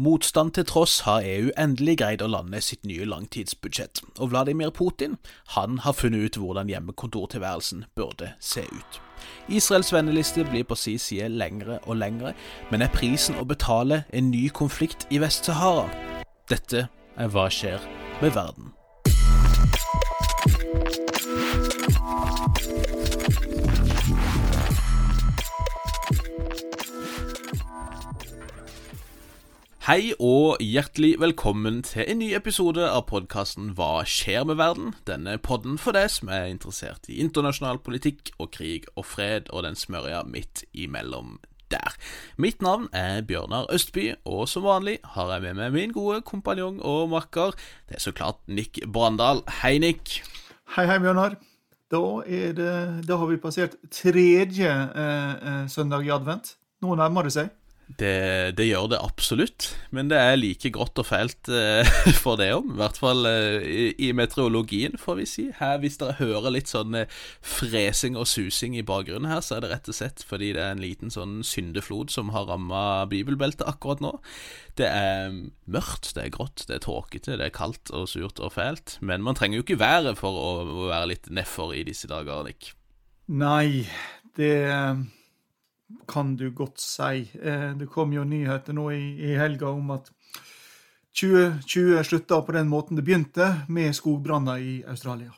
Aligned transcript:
Motstand 0.00 0.52
til 0.54 0.62
tross 0.64 1.00
har 1.00 1.24
EU 1.26 1.48
endelig 1.58 1.96
greid 1.98 2.20
å 2.22 2.28
lande 2.30 2.60
sitt 2.62 2.84
nye 2.86 3.02
langtidsbudsjett, 3.02 3.98
og 4.22 4.30
Vladimir 4.30 4.70
Putin 4.70 5.16
han 5.56 5.80
har 5.82 5.96
funnet 5.98 6.22
ut 6.22 6.38
hvordan 6.38 6.70
hjemmekontortilværelsen 6.70 7.82
burde 7.98 8.30
se 8.38 8.62
ut. 8.62 9.00
Israels 9.50 9.90
venneliste 9.90 10.46
blir 10.46 10.62
på 10.70 10.78
sin 10.78 11.02
side 11.02 11.32
lengre 11.34 11.80
og 11.82 11.98
lengre, 11.98 12.36
men 12.70 12.86
er 12.86 12.94
prisen 12.94 13.42
å 13.42 13.48
betale 13.50 14.04
en 14.14 14.30
ny 14.30 14.46
konflikt 14.54 15.08
i 15.10 15.18
Vest-Sahara? 15.18 15.90
Dette 16.46 16.86
er 17.18 17.34
Hva 17.34 17.50
skjer 17.50 17.82
med 18.22 18.38
verden? 18.38 18.77
Hei 29.88 30.10
og 30.20 30.58
hjertelig 30.60 31.14
velkommen 31.16 31.78
til 31.80 32.02
en 32.12 32.18
ny 32.20 32.26
episode 32.36 32.84
av 32.84 33.06
podkasten 33.08 33.70
Hva 33.72 34.02
skjer 34.04 34.42
med 34.44 34.58
verden? 34.60 34.90
Denne 35.08 35.38
podden 35.40 35.78
for 35.80 35.96
deg 35.96 36.10
som 36.12 36.28
er 36.28 36.50
interessert 36.50 37.08
i 37.08 37.16
internasjonal 37.24 37.80
politikk 37.80 38.34
og 38.36 38.50
krig 38.52 38.84
og 39.00 39.06
fred 39.08 39.48
og 39.48 39.64
den 39.64 39.78
smørja 39.80 40.18
midt 40.28 40.66
imellom 40.76 41.38
der. 41.72 41.96
Mitt 42.36 42.60
navn 42.60 42.90
er 42.92 43.24
Bjørnar 43.24 43.72
Østby, 43.72 44.10
og 44.28 44.44
som 44.52 44.68
vanlig 44.68 44.98
har 45.14 45.32
jeg 45.32 45.46
med 45.46 45.56
meg 45.62 45.72
min 45.78 45.96
gode 45.96 46.20
kompanjong 46.20 46.82
og 46.84 47.08
makker. 47.14 47.56
Det 47.88 47.96
er 47.96 48.04
så 48.04 48.12
klart 48.12 48.44
Nick 48.44 48.82
Brandal. 48.84 49.40
Hei, 49.62 49.78
Nick. 49.80 50.18
Hei, 50.76 50.84
hei, 50.84 50.98
Bjørnar. 51.00 51.40
Da, 51.88 52.02
det, 52.28 52.72
da 53.08 53.22
har 53.22 53.32
vi 53.32 53.40
passert 53.40 53.80
tredje 53.88 54.68
eh, 54.68 55.32
eh, 55.32 55.64
søndag 55.72 56.04
i 56.04 56.12
advent. 56.12 56.58
Nå 56.84 56.92
nærmer 57.00 57.24
det 57.24 57.38
seg. 57.40 57.56
Det, 57.88 58.52
det, 58.52 58.66
gjør 58.68 58.90
det 58.92 58.98
absolutt, 59.00 59.70
men 59.96 60.10
det 60.10 60.18
er 60.20 60.36
like 60.36 60.68
grått 60.74 61.00
og 61.00 61.06
fælt 61.08 61.48
eh, 61.48 61.88
for 62.22 62.36
det 62.36 62.50
om. 62.52 62.74
I 62.74 62.78
hvert 62.82 63.00
fall 63.00 63.24
eh, 63.30 63.64
i, 63.64 63.86
i, 64.04 64.10
meteorologien, 64.12 64.98
får 65.00 65.16
vi 65.22 65.26
si. 65.26 65.46
Her, 65.56 65.78
Hvis 65.80 65.96
dere 65.98 66.18
hører 66.20 66.52
litt 66.52 66.68
sånn 66.68 66.98
eh, 67.00 67.08
fresing 67.40 68.18
og 68.20 68.28
susing 68.28 68.76
i 68.76 68.84
bakgrunnen 68.86 69.30
her, 69.32 69.40
så 69.44 69.56
er 69.56 69.64
det 69.64 69.72
rett 69.72 69.88
og 69.88 69.96
slett 69.96 70.22
fordi 70.28 70.52
det 70.52 70.62
er 70.66 70.76
en 70.76 70.84
liten 70.84 71.14
sånn 71.14 71.40
syndeflod 71.46 72.12
som 72.12 72.34
har 72.36 72.50
ramma 72.52 73.08
bibelbeltet 73.08 73.64
akkurat 73.66 74.04
nå. 74.04 74.14
Det 74.78 74.92
er 74.92 75.32
mørkt, 75.64 76.12
det 76.14 76.26
er 76.28 76.34
grått, 76.36 76.68
det 76.68 76.78
er 76.78 76.84
tåkete, 76.84 77.40
det 77.40 77.48
er 77.48 77.56
kaldt 77.56 77.90
og 77.96 78.10
surt 78.12 78.38
og 78.38 78.52
fælt. 78.60 78.98
Men 79.00 79.24
man 79.24 79.38
trenger 79.38 79.62
jo 79.62 79.66
ikke 79.66 79.80
været 79.80 80.20
for 80.20 80.36
å, 80.36 80.50
å 80.62 80.90
være 80.92 81.14
litt 81.16 81.32
nedfor 81.32 81.72
i 81.74 81.86
disse 81.88 82.10
dager, 82.10 82.44
Nick. 82.46 82.74
Nei, 83.32 83.88
det 84.36 84.52
kan 86.08 86.36
du 86.36 86.50
godt 86.50 86.80
si. 86.80 87.28
Eh, 87.42 87.70
det 87.78 87.88
kom 87.92 88.12
jo 88.12 88.24
nyheter 88.24 88.76
nå 88.76 88.90
i, 88.92 89.34
helga 89.38 89.70
om 89.72 89.90
at 89.96 90.10
2020 91.18 92.02
slutta 92.04 92.42
på 92.44 92.54
den 92.54 92.68
måten 92.70 92.98
det 92.98 93.04
begynte, 93.06 93.64
med 93.68 93.96
skogbranner 93.96 94.62
i 94.62 94.74
Australia. 94.86 95.32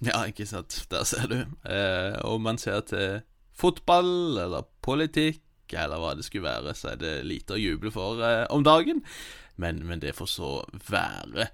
Ja, 0.00 0.24
ikke 0.26 0.46
sant. 0.48 0.86
Der 0.90 1.04
ser 1.04 1.28
du. 1.28 1.38
Eh, 1.68 2.16
om 2.24 2.42
man 2.42 2.58
ser 2.58 2.80
til 2.88 3.20
fotball 3.56 4.40
eller 4.40 4.64
politikk 4.82 5.44
eller 5.76 6.00
hva 6.02 6.14
det 6.18 6.24
skulle 6.26 6.48
være, 6.48 6.74
så 6.74 6.94
er 6.94 7.00
det 7.00 7.12
lite 7.28 7.54
å 7.54 7.60
juble 7.60 7.92
for 7.94 8.22
eh, 8.24 8.46
om 8.50 8.64
dagen. 8.66 9.04
Men, 9.60 9.84
men 9.86 10.02
det 10.02 10.16
får 10.16 10.34
så 10.38 10.50
være. 10.88 11.50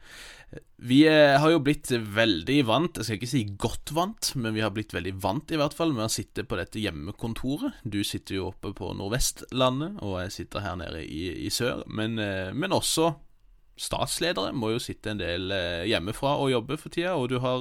Vi 0.76 1.06
eh, 1.08 1.40
har 1.40 1.50
jo 1.50 1.58
blitt 1.64 1.90
veldig 1.90 2.66
vant, 2.68 2.98
jeg 3.00 3.06
skal 3.08 3.16
ikke 3.18 3.30
si 3.30 3.40
godt 3.58 3.90
vant, 3.96 4.34
men 4.38 4.54
vi 4.54 4.62
har 4.62 4.70
blitt 4.76 4.94
veldig 4.94 5.14
vant 5.24 5.50
i 5.50 5.56
hvert 5.58 5.74
fall 5.74 5.92
med 5.96 6.04
å 6.06 6.12
sitte 6.12 6.44
på 6.46 6.56
dette 6.60 6.78
hjemmekontoret. 6.80 7.72
Du 7.82 8.04
sitter 8.06 8.34
jo 8.38 8.46
oppe 8.52 8.70
på 8.76 8.92
Nordvestlandet, 8.94 9.92
og 10.04 10.20
jeg 10.22 10.32
sitter 10.36 10.60
her 10.64 10.76
nede 10.78 11.00
i, 11.02 11.46
i 11.48 11.50
sør. 11.52 11.82
Men, 11.88 12.18
eh, 12.22 12.52
men, 12.54 12.72
også 12.76 13.14
statsledere 13.76 14.52
må 14.56 14.70
jo 14.72 14.80
sitte 14.80 15.10
en 15.12 15.20
del 15.20 15.50
eh, 15.52 15.84
hjemmefra 15.90 16.36
og 16.40 16.52
jobbe 16.52 16.76
for 16.80 16.90
tida, 16.94 17.12
og 17.18 17.28
du 17.32 17.38
har 17.42 17.60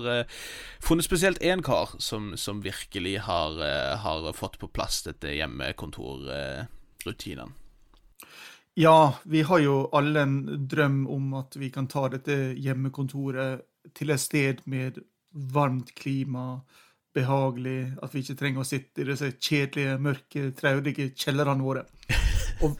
funnet 0.84 1.06
spesielt 1.08 1.44
én 1.44 1.62
kar 1.66 1.88
som, 2.04 2.22
som 2.40 2.64
virkelig 2.64 3.18
har, 3.26 3.52
har, 4.06 4.34
fått 4.38 4.60
på 4.62 4.68
plass 4.76 4.98
dette 5.08 5.38
hjemmekontorrutinene. 5.40 7.65
Ja, 8.78 9.18
vi 9.24 9.42
har 9.42 9.60
jo 9.64 9.76
alle 9.96 10.26
en 10.26 10.68
drøm 10.68 11.06
om 11.08 11.34
at 11.40 11.56
vi 11.56 11.70
kan 11.72 11.86
ta 11.88 12.10
dette 12.12 12.36
hjemmekontoret 12.60 13.64
til 13.96 14.12
et 14.12 14.20
sted 14.20 14.60
med 14.68 14.98
varmt 15.32 15.94
klima, 15.96 16.60
behagelig, 17.16 17.94
at 18.04 18.12
vi 18.12 18.26
ikke 18.26 18.36
trenger 18.42 18.66
å 18.66 18.68
sitte 18.68 19.04
i 19.04 19.08
disse 19.08 19.30
kjedelige, 19.40 19.96
mørke, 20.04 20.50
traudige 20.60 21.08
kjellerne 21.16 21.64
våre. 21.64 21.86
Og, 22.68 22.76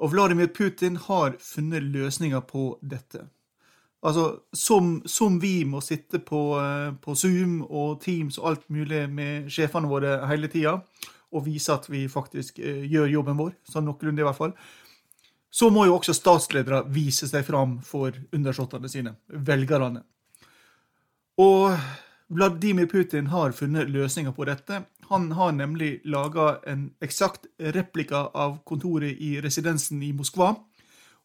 og 0.00 0.10
Vladimir 0.12 0.48
Putin 0.56 0.96
har 0.96 1.36
funnet 1.40 1.84
løsninger 1.84 2.40
på 2.48 2.64
dette. 2.80 3.26
Altså, 4.00 4.26
som, 4.56 5.02
som 5.04 5.36
vi 5.40 5.66
må 5.68 5.80
sitte 5.84 6.22
på, 6.24 6.40
eh, 6.60 6.90
på, 7.00 7.14
Zoom 7.16 7.62
og 7.68 8.00
Teams 8.00 8.38
og 8.40 8.50
alt 8.50 8.68
mulig 8.72 9.06
med 9.12 9.48
sjefene 9.52 9.88
våre 9.88 10.18
hele 10.28 10.48
tida, 10.52 10.78
og 11.32 11.44
vise 11.44 11.72
at 11.72 11.88
vi 11.92 12.06
faktisk 12.08 12.60
eh, 12.64 12.86
gjør 12.88 13.12
jobben 13.18 13.40
vår, 13.40 13.52
sånn 13.68 13.88
noenlunde 13.88 14.24
i 14.24 14.28
hvert 14.28 14.40
fall, 14.40 14.54
så 15.50 15.70
må 15.70 15.86
jo 15.86 15.96
også 15.98 16.14
statsledere 16.14 16.84
vise 16.94 17.28
seg 17.28 17.44
fram 17.46 17.78
for 17.84 18.14
undersåttene 18.34 18.90
sine, 18.90 19.16
velgerne. 19.28 20.04
Og 21.40 21.74
Vladimir 22.30 22.86
Putin 22.86 23.26
har 23.32 23.52
funnet 23.52 23.90
løsninger 23.90 24.32
på 24.32 24.46
dette. 24.46 24.84
Han 25.10 25.32
har 25.34 25.52
nemlig 25.52 26.00
laga 26.06 26.60
en 26.70 26.90
eksakt 27.02 27.48
replika 27.74 28.28
av 28.34 28.60
kontoret 28.64 29.18
i 29.18 29.40
residensen 29.42 30.02
i 30.06 30.12
Moskva, 30.14 30.54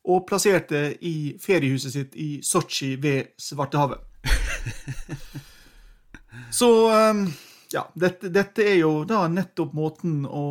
og 0.05 0.25
plassert 0.29 0.69
det 0.73 0.97
i 1.05 1.35
feriehuset 1.41 1.93
sitt 1.93 2.17
i 2.17 2.39
Sotsji 2.45 2.95
ved 3.01 3.35
Svartehavet. 3.41 4.01
Så 6.59 6.69
um, 6.89 7.27
ja, 7.75 7.83
dette, 7.93 8.31
dette, 8.31 8.63
er 8.63 8.77
jo 8.79 9.03
da 9.07 9.25
nettopp 9.27 9.73
måten 9.75 10.23
å, 10.25 10.43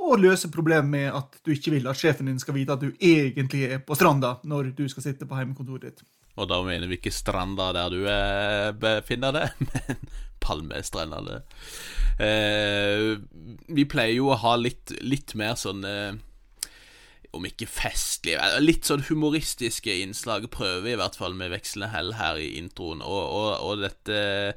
å 0.00 0.16
løse 0.16 0.48
problemet 0.52 0.90
med 0.90 1.08
at 1.12 1.38
du 1.44 1.52
ikke 1.52 1.74
vil 1.76 1.88
at 1.90 2.00
sjefen 2.00 2.30
din 2.30 2.40
skal 2.40 2.56
vite 2.56 2.76
at 2.76 2.84
du 2.84 2.90
egentlig 2.96 3.66
er 3.68 3.82
på 3.84 3.96
stranda 3.98 4.38
når 4.48 4.72
du 4.78 4.86
skal 4.88 5.04
sitte 5.10 5.28
på 5.28 5.38
hjemmekontoret 5.38 5.90
ditt. 5.90 6.04
Og 6.34 6.48
da 6.50 6.58
mener 6.66 6.90
vi 6.90 6.98
ikke 6.98 7.14
stranda 7.14 7.68
der 7.76 7.92
du 7.92 8.00
er, 8.08 8.70
eh, 8.70 8.76
befinner 8.78 9.34
deg, 9.36 9.58
men 9.68 10.06
Palmestrendene. 10.44 11.40
Eh, 12.20 13.14
vi 13.76 13.86
pleier 13.88 14.18
jo 14.18 14.32
å 14.32 14.40
ha 14.42 14.56
litt, 14.60 14.92
litt 15.04 15.36
mer 15.38 15.56
sånn 15.60 15.84
eh, 15.88 16.16
om 17.34 17.46
ikke 17.48 17.68
festlige 17.70 18.40
Litt 18.62 18.88
sånn 18.88 19.04
humoristiske 19.08 19.92
innslag 20.02 20.46
prøver 20.52 20.92
i 20.92 20.98
hvert 20.98 21.18
fall 21.18 21.36
med 21.38 21.52
vekslende 21.52 21.90
hell 21.92 22.12
her 22.18 22.40
i 22.40 22.54
introen. 22.60 23.02
Og, 23.04 23.22
og, 23.24 23.50
og, 23.64 23.82
dette 23.84 24.54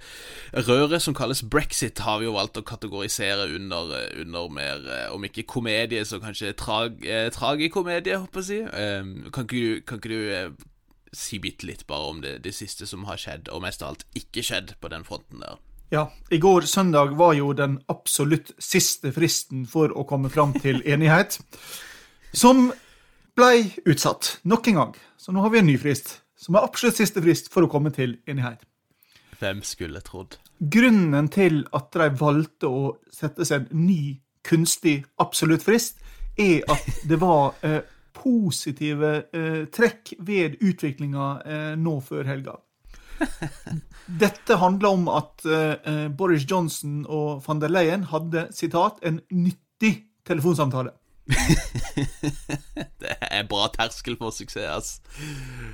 røret 0.67 1.03
som 1.03 1.15
kalles 1.17 1.43
brexit, 1.43 1.99
har 2.05 2.21
vi 2.21 2.29
jo 2.29 2.35
valgt 2.37 2.59
å 2.59 2.65
kategorisere 2.67 3.49
under, 3.57 3.93
under 4.21 4.49
mer 4.53 4.87
eh, 4.87 5.05
Om 5.13 5.27
ikke 5.27 5.47
komedie, 5.49 6.05
så 6.07 6.21
kanskje 6.23 6.55
trag, 6.57 7.03
eh, 7.05 7.27
tragikomedie, 7.33 8.21
håper 8.23 8.47
jeg 8.47 8.67
å. 8.67 8.73
Eh, 8.73 9.29
kan 9.33 9.47
ikke 9.47 9.61
du, 9.61 9.85
kan 9.87 10.01
ikke 10.01 10.13
du 10.13 10.33
eh, 10.33 10.67
si 11.15 11.39
bitte 11.43 11.67
litt 11.67 11.85
bare 11.89 12.11
om 12.11 12.21
det, 12.23 12.37
det 12.45 12.55
siste 12.55 12.87
som 12.89 13.07
har 13.09 13.19
skjedd, 13.21 13.51
og 13.53 13.63
mest 13.65 13.83
av 13.83 13.95
alt 13.95 14.05
ikke 14.17 14.45
skjedd 14.45 14.77
på 14.81 14.91
den 14.93 15.07
fronten 15.07 15.43
der? 15.43 15.57
Ja, 15.89 16.09
i 16.29 16.37
går 16.37 16.61
søndag 16.67 17.15
var 17.15 17.33
jo 17.37 17.53
den 17.55 17.77
absolutt 17.87 18.51
siste 18.59 19.13
fristen 19.15 19.63
for 19.71 19.93
å 19.95 20.03
komme 20.07 20.27
fram 20.29 20.51
til 20.59 20.81
enighet. 20.83 21.39
Som 22.37 22.67
ble 23.33 23.71
utsatt 23.89 24.35
nok 24.45 24.67
en 24.69 24.75
gang. 24.77 24.95
Så 25.17 25.33
nå 25.33 25.41
har 25.41 25.49
vi 25.49 25.61
en 25.61 25.65
ny 25.65 25.77
frist, 25.81 26.19
som 26.37 26.53
er 26.53 26.65
absolutt 26.67 26.99
siste 26.99 27.21
frist 27.23 27.49
for 27.49 27.65
å 27.65 27.69
komme 27.71 27.89
til 27.95 28.19
enighet. 28.29 28.61
Hvem 29.39 29.63
skulle 29.65 30.03
trodd? 30.05 30.37
Grunnen 30.57 31.31
til 31.33 31.63
at 31.77 31.89
de 31.97 32.09
valgte 32.19 32.69
å 32.69 32.83
sette 33.13 33.45
seg 33.45 33.65
en 33.65 33.87
ny 33.87 34.19
kunstig 34.45 34.99
absolutt 35.21 35.65
frist, 35.65 35.97
er 36.37 36.61
at 36.69 37.01
det 37.09 37.17
var 37.21 37.57
eh, 37.65 37.81
positive 38.13 39.11
eh, 39.33 39.63
trekk 39.73 40.13
ved 40.21 40.59
utviklinga 40.61 41.31
eh, 41.41 41.73
nå 41.81 41.97
før 42.05 42.29
helga. 42.29 42.59
Dette 44.05 44.59
handler 44.61 44.93
om 44.93 45.09
at 45.09 45.41
eh, 45.49 45.73
eh, 45.89 46.05
Boris 46.13 46.45
Johnson 46.45 47.01
og 47.09 47.41
van 47.47 47.65
der 47.65 47.73
Leyen 47.73 48.05
hadde 48.13 48.45
sitat, 48.53 49.01
en 49.01 49.23
nyttig 49.33 49.95
telefonsamtale. 50.29 50.93
det 53.01 53.15
er 53.31 53.47
bra 53.49 53.67
terskel 53.73 54.17
for 54.19 54.35
suksess, 54.35 54.67
ass. 54.67 55.01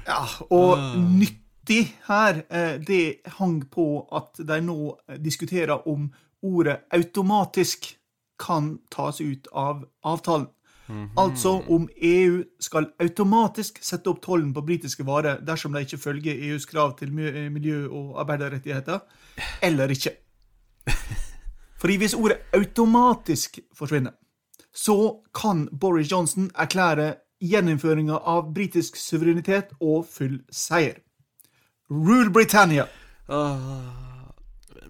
Ja, 0.08 0.24
og 0.50 0.78
uh. 0.78 0.98
nyttig 0.98 1.96
her, 2.08 2.44
eh, 2.50 2.80
det 2.82 3.24
hang 3.40 3.62
på 3.72 4.08
at 4.16 4.42
de 4.48 4.62
nå 4.62 4.78
diskuterer 5.24 5.88
om 5.88 6.10
ordet 6.44 6.78
'automatisk' 6.92 7.96
kan 8.40 8.80
tas 8.92 9.22
ut 9.22 9.48
av 9.54 9.86
avtalen. 10.04 10.48
Mm 10.88 11.06
-hmm. 11.06 11.10
Altså 11.18 11.50
om 11.70 11.90
EU 12.02 12.44
skal 12.60 12.88
automatisk 13.00 13.84
sette 13.84 14.10
opp 14.10 14.22
tollen 14.22 14.54
på 14.54 14.62
britiske 14.62 15.06
varer 15.06 15.40
dersom 15.40 15.74
de 15.74 15.80
ikke 15.80 15.98
følger 15.98 16.34
EUs 16.34 16.66
krav 16.66 16.98
til 16.98 17.14
miljø- 17.52 17.90
og 17.92 18.20
arbeiderrettigheter, 18.20 19.00
eller 19.62 19.88
ikke. 19.88 20.12
Fordi 21.82 21.98
hvis 21.98 22.14
ordet 22.14 22.38
'automatisk' 22.54 23.60
forsvinner, 23.74 24.12
så 24.74 25.22
kan 25.36 25.68
Boris 25.72 26.12
Johnson 26.12 26.50
erklære 26.58 27.14
gjeninnføringa 27.44 28.18
av 28.30 28.54
britisk 28.56 28.98
suverenitet 28.98 29.74
og 29.84 30.08
full 30.10 30.40
seier. 30.52 31.02
Rule 31.92 32.32
Britannia! 32.34 32.88
Åh, 33.28 33.60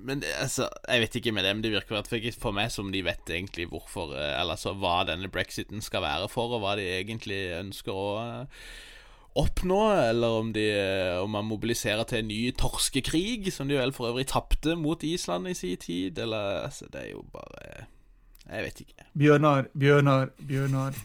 Men 0.04 0.24
altså, 0.40 0.68
jeg 0.88 1.00
vet 1.00 1.16
ikke 1.16 1.32
med 1.32 1.46
det, 1.46 1.56
men 1.56 1.64
det 1.64 1.72
virker 1.72 2.00
at 2.00 2.10
for 2.40 2.52
meg 2.52 2.72
som 2.72 2.92
de 2.92 3.04
vet 3.06 3.30
egentlig 3.30 3.70
hvorfor 3.72 4.16
eh, 4.16 4.34
Eller 4.40 4.58
altså 4.58 4.74
hva 4.74 5.04
denne 5.08 5.30
brexiten 5.32 5.82
skal 5.82 6.02
være 6.04 6.28
for, 6.30 6.56
og 6.56 6.64
hva 6.64 6.76
de 6.76 6.84
egentlig 6.84 7.54
ønsker 7.60 7.94
å 7.94 8.10
eh, 8.20 8.66
oppnå, 9.40 9.80
eller 10.10 10.40
om, 10.42 10.52
de, 10.54 10.66
eh, 10.76 11.22
om 11.24 11.32
man 11.32 11.48
mobiliserer 11.48 12.04
til 12.04 12.20
en 12.20 12.28
ny 12.28 12.52
torskekrig, 12.60 13.48
som 13.54 13.68
de 13.68 13.80
vel 13.80 13.96
for 13.96 14.12
øvrig 14.12 14.28
tapte 14.30 14.76
mot 14.76 15.04
Island 15.04 15.48
i 15.50 15.56
sin 15.58 15.78
tid, 15.78 16.20
eller 16.20 16.68
altså, 16.68 16.86
Det 16.92 17.02
er 17.02 17.12
jo 17.12 17.24
bare 17.34 17.88
Jeg 18.50 18.66
vet 18.66 18.82
ikke. 18.84 19.06
Bjørnar, 19.18 19.70
Bjørnar, 19.80 20.34
Bjørnar. 20.48 20.98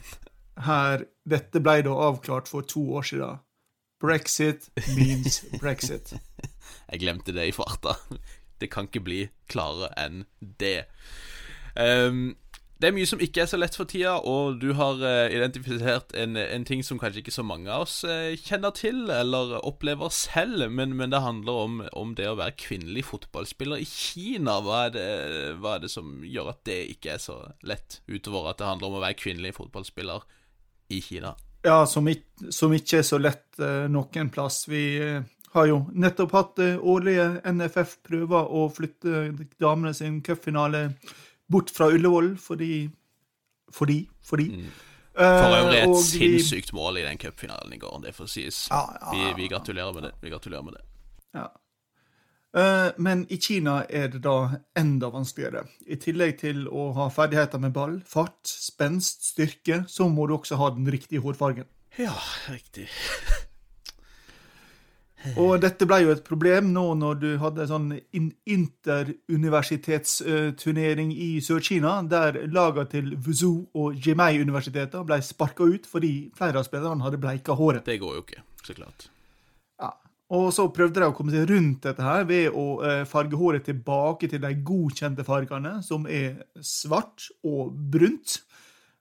Her, 0.65 1.05
dette 1.29 1.61
ble 1.63 1.77
da 1.87 1.93
avklart 2.09 2.49
for 2.51 2.67
to 2.67 2.83
år 2.99 3.07
siden. 3.11 3.39
Brexit 3.99 4.69
means 4.95 5.41
brexit. 5.59 6.13
Jeg 6.91 7.01
glemte 7.03 7.35
det 7.35 7.49
i 7.49 7.55
farta. 7.55 7.95
Det 8.59 8.69
kan 8.71 8.87
ikke 8.89 9.03
bli 9.05 9.19
klarere 9.51 9.91
enn 9.99 10.23
det. 10.59 10.87
Ehm, 11.79 12.33
det 12.79 12.87
er 12.87 12.93
mye 12.95 13.07
som 13.09 13.19
ikke 13.19 13.41
er 13.43 13.49
så 13.51 13.57
lett 13.59 13.75
for 13.75 13.89
tida, 13.91 14.13
og 14.23 14.61
du 14.61 14.69
har 14.77 15.01
eh, 15.03 15.33
identifisert 15.35 16.13
en, 16.15 16.37
en 16.39 16.65
ting 16.67 16.79
som 16.85 16.99
kanskje 17.01 17.25
ikke 17.25 17.33
så 17.35 17.43
mange 17.43 17.67
av 17.67 17.83
oss 17.83 17.97
eh, 18.07 18.37
kjenner 18.39 18.71
til 18.75 19.01
eller 19.11 19.57
opplever 19.67 20.13
selv, 20.15 20.63
men, 20.71 20.95
men 20.95 21.11
det 21.11 21.19
handler 21.25 21.59
om, 21.65 21.81
om, 21.91 22.15
det 22.15 22.29
å 22.31 22.37
være 22.39 22.55
kvinnelig 22.61 23.03
fotballspiller 23.09 23.83
i 23.83 23.89
Kina. 23.89 24.61
Hva 24.63 24.85
er, 24.85 24.95
det, 24.95 25.07
hva 25.59 25.75
er 25.75 25.83
det 25.83 25.91
som 25.91 26.23
gjør 26.23 26.53
at 26.53 26.63
det 26.71 26.79
ikke 26.95 27.17
er 27.17 27.21
så 27.23 27.37
lett, 27.67 27.99
utover 28.07 28.53
at 28.53 28.63
det 28.63 28.71
handler 28.71 28.93
om 28.93 28.99
å 29.01 29.03
være 29.03 29.19
kvinnelig 29.25 29.57
fotballspiller 29.59 30.23
i 30.95 31.03
Kina? 31.03 31.35
Ja, 31.67 31.83
som, 31.83 32.07
ikke, 32.07 32.53
som 32.55 32.71
ikke 32.71 33.01
er 33.01 33.07
så 33.11 33.19
lett 33.19 33.59
uh, 33.59 33.91
noen 33.91 34.31
plass. 34.31 34.63
Vi 34.71 34.85
har 35.51 35.67
jo 35.67 35.81
nettopp 35.91 36.31
hatt 36.37 36.61
årlige 36.79 37.41
NFF-prøver 37.43 38.53
å 38.55 38.69
flytte 38.71 39.33
damene 39.59 39.91
sin 39.97 40.21
cupfinale 40.23 40.93
bort 41.51 41.73
fra 41.73 41.89
Ullevål 41.93 42.35
fordi 42.41 42.89
Fordi? 43.69 44.03
Fordi. 44.25 44.49
Mm. 44.55 44.69
For 45.19 45.55
øvrig 45.57 45.79
et 45.83 46.05
sinnssykt 46.05 46.71
mål 46.73 46.97
i 46.97 47.01
den 47.03 47.17
cupfinalen 47.21 47.73
i 47.73 47.77
går, 47.77 47.99
det 48.05 48.15
får 48.15 48.29
sies. 48.31 48.67
Ja, 48.71 48.79
ja, 49.01 49.11
vi, 49.13 49.41
vi, 49.41 49.47
gratulerer 49.51 49.93
med 49.93 50.07
det. 50.07 50.11
Vi 50.21 50.29
gratulerer 50.29 50.63
med 50.63 50.73
det. 50.73 50.85
Ja. 51.35 51.47
Men 52.97 53.25
i 53.29 53.37
Kina 53.37 53.83
er 53.89 54.07
det 54.07 54.23
da 54.23 54.61
enda 54.79 55.11
vanskeligere. 55.13 55.67
I 55.85 55.99
tillegg 56.01 56.39
til 56.39 56.63
å 56.71 56.89
ha 56.97 57.09
ferdigheter 57.13 57.61
med 57.61 57.75
ball, 57.75 57.99
fart, 58.07 58.39
spenst, 58.47 59.27
styrke, 59.33 59.83
så 59.87 60.07
må 60.09 60.25
du 60.25 60.37
også 60.39 60.57
ha 60.57 60.71
den 60.73 60.89
riktige 60.89 61.21
hårfargen. 61.21 61.67
Ja, 61.99 62.15
riktig. 62.49 62.87
Og 65.35 65.59
dette 65.59 65.83
ble 65.87 65.97
jo 66.05 66.11
et 66.13 66.23
problem 66.23 66.71
nå 66.71 66.93
når 66.95 67.15
du 67.19 67.37
hadde 67.41 67.67
sånn 67.67 67.99
interuniversitetsturnering 68.15 71.11
i 71.11 71.41
Sør-Kina, 71.43 72.01
der 72.07 72.47
lagene 72.47 72.87
til 72.91 73.17
Wuzhou 73.25 73.67
og 73.75 73.95
Jimei-universitetene 73.99 75.05
ble 75.07 75.21
sparka 75.25 75.63
ut 75.67 75.85
fordi 75.91 76.31
flere 76.37 76.57
av 76.61 76.65
spillerne 76.69 77.03
hadde 77.03 77.21
bleika 77.21 77.53
håret. 77.59 77.85
Det 77.85 77.99
går 77.99 78.13
jo 78.15 78.21
ikke, 78.23 78.41
så 78.63 78.73
klart. 78.77 79.09
Ja. 79.81 79.91
Og 80.39 80.47
så 80.55 80.63
prøvde 80.71 80.99
de 81.01 81.05
å 81.09 81.17
komme 81.17 81.31
seg 81.35 81.49
rundt 81.51 81.81
dette 81.89 82.03
her 82.05 82.23
ved 82.29 82.45
å 82.55 82.65
farge 83.09 83.35
håret 83.39 83.63
tilbake 83.67 84.25
til 84.31 84.41
de 84.43 84.51
godkjente 84.63 85.23
fargene, 85.27 85.73
som 85.83 86.01
er 86.07 86.29
svart 86.63 87.19
og 87.43 87.73
brunt. 87.91 88.29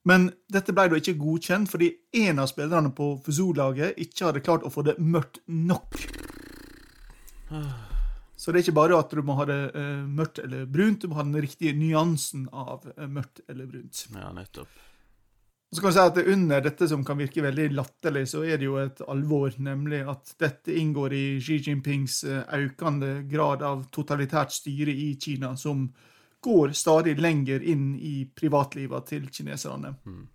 Men 0.08 0.30
dette 0.48 0.72
ble 0.72 0.86
da 0.88 0.98
ikke 1.00 1.18
godkjent 1.20 1.68
fordi 1.68 1.90
en 2.24 2.40
av 2.40 2.48
spillerne 2.48 2.94
på 2.96 3.12
Fuzou-laget 3.24 3.98
ikke 4.00 4.30
hadde 4.30 4.44
klart 4.44 4.64
å 4.64 4.72
få 4.72 4.86
det 4.86 4.96
mørkt 5.02 5.42
nok. 5.46 5.98
Så 8.38 8.52
det 8.52 8.60
er 8.60 8.68
ikke 8.68 8.78
bare 8.78 8.98
at 9.02 9.10
du 9.10 9.20
må 9.26 9.34
ha 9.34 9.44
det 9.48 9.62
uh, 9.74 10.04
mørkt 10.06 10.38
eller 10.44 10.68
brunt, 10.70 11.02
du 11.02 11.10
må 11.10 11.18
ha 11.18 11.24
den 11.26 11.40
riktige 11.42 11.74
nyansen 11.74 12.46
av 12.54 12.86
uh, 12.86 13.08
mørkt 13.10 13.42
eller 13.50 13.66
brunt. 13.66 14.04
Ja, 14.14 14.30
nettopp. 14.32 14.84
Og 15.68 15.76
så 15.76 15.82
kan 15.82 15.90
du 15.90 15.96
si 15.98 16.04
at 16.06 16.30
Under 16.32 16.62
dette 16.64 16.86
som 16.88 17.02
kan 17.04 17.18
virke 17.18 17.42
veldig 17.44 17.66
latterlig, 17.74 18.22
så 18.30 18.44
er 18.46 18.60
det 18.60 18.68
jo 18.68 18.78
et 18.80 19.02
alvor, 19.04 19.50
nemlig 19.60 20.00
at 20.08 20.30
dette 20.40 20.72
inngår 20.80 21.16
i 21.18 21.24
Xi 21.42 21.58
Jinpings 21.66 22.22
uh, 22.30 22.44
økende 22.56 23.24
grad 23.28 23.66
av 23.66 23.88
totalitært 23.92 24.54
styre 24.54 24.94
i 24.94 25.10
Kina, 25.20 25.56
som 25.58 25.88
går 26.48 26.74
stadig 26.76 27.14
lenger 27.20 27.62
inn 27.62 27.92
i 28.00 28.16
privatlivet 28.36 29.08
til 29.12 29.28
kineserne. 29.32 29.94
Mm. 30.08 30.26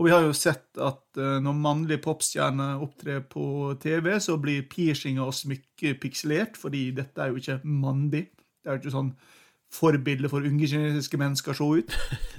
Og 0.00 0.06
vi 0.06 0.12
har 0.14 0.24
jo 0.24 0.32
sett 0.32 0.78
at 0.80 1.18
uh, 1.20 1.36
når 1.44 1.58
mannlige 1.60 2.00
popstjerner 2.00 2.80
opptrer 2.80 3.20
på 3.28 3.74
TV, 3.82 4.14
så 4.16 4.38
blir 4.40 4.64
piercinger 4.72 5.28
og 5.28 5.36
smykker 5.36 5.98
pikselert, 6.00 6.56
fordi 6.56 6.86
dette 6.96 7.20
er 7.20 7.28
jo 7.28 7.40
ikke 7.42 7.58
mandig. 7.68 8.30
Det 8.32 8.70
er 8.70 8.78
jo 8.78 8.80
ikke 8.80 8.94
sånn 8.96 9.10
forbilde 9.70 10.30
for 10.32 10.46
unge 10.48 10.66
kinesiske 10.66 11.20
mennesker 11.20 11.52
å 11.52 11.58
se 11.60 11.72
ut. 11.82 11.98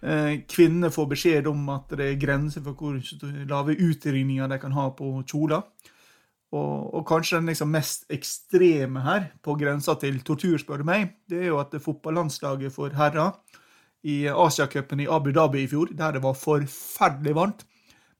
Uh, 0.00 0.40
kvinner 0.48 0.88
får 0.88 1.08
beskjed 1.10 1.48
om 1.50 1.66
at 1.74 1.90
det 1.92 2.06
er 2.06 2.14
grenser 2.16 2.62
for 2.64 2.72
hvor 2.72 2.94
lave 3.50 3.74
utringninger 3.76 4.48
de 4.48 4.56
kan 4.62 4.72
ha 4.72 4.86
på 4.96 5.10
kjoler. 5.28 5.66
Og, 6.50 6.90
og, 6.90 7.04
kanskje 7.06 7.38
den 7.38 7.52
liksom 7.52 7.70
mest 7.70 8.08
ekstreme 8.10 9.04
her, 9.04 9.28
på 9.42 9.54
grensa 9.58 9.94
til 10.00 10.18
tortur, 10.26 10.58
spør 10.58 10.82
du 10.82 10.88
meg, 10.88 11.12
det 11.30 11.44
er 11.44 11.52
jo 11.52 11.60
at 11.62 11.76
fotballandslaget 11.78 12.74
for 12.74 12.94
herrer 12.98 13.36
i 14.02 14.24
Asiacupen 14.32 15.04
i 15.04 15.08
Abu 15.10 15.30
Dhabi 15.36 15.62
i 15.62 15.68
fjor, 15.70 15.92
der 15.94 16.16
det 16.16 16.24
var 16.24 16.38
forferdelig 16.38 17.36
varmt, 17.38 17.66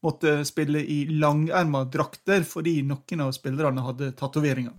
måtte 0.07 0.39
spille 0.49 0.81
i 0.81 1.03
langerma 1.11 1.83
drakter 1.91 2.47
fordi 2.47 2.81
noen 2.87 3.27
av 3.27 3.35
spillerne 3.37 3.83
hadde 3.85 4.13
tatoveringer. 4.17 4.77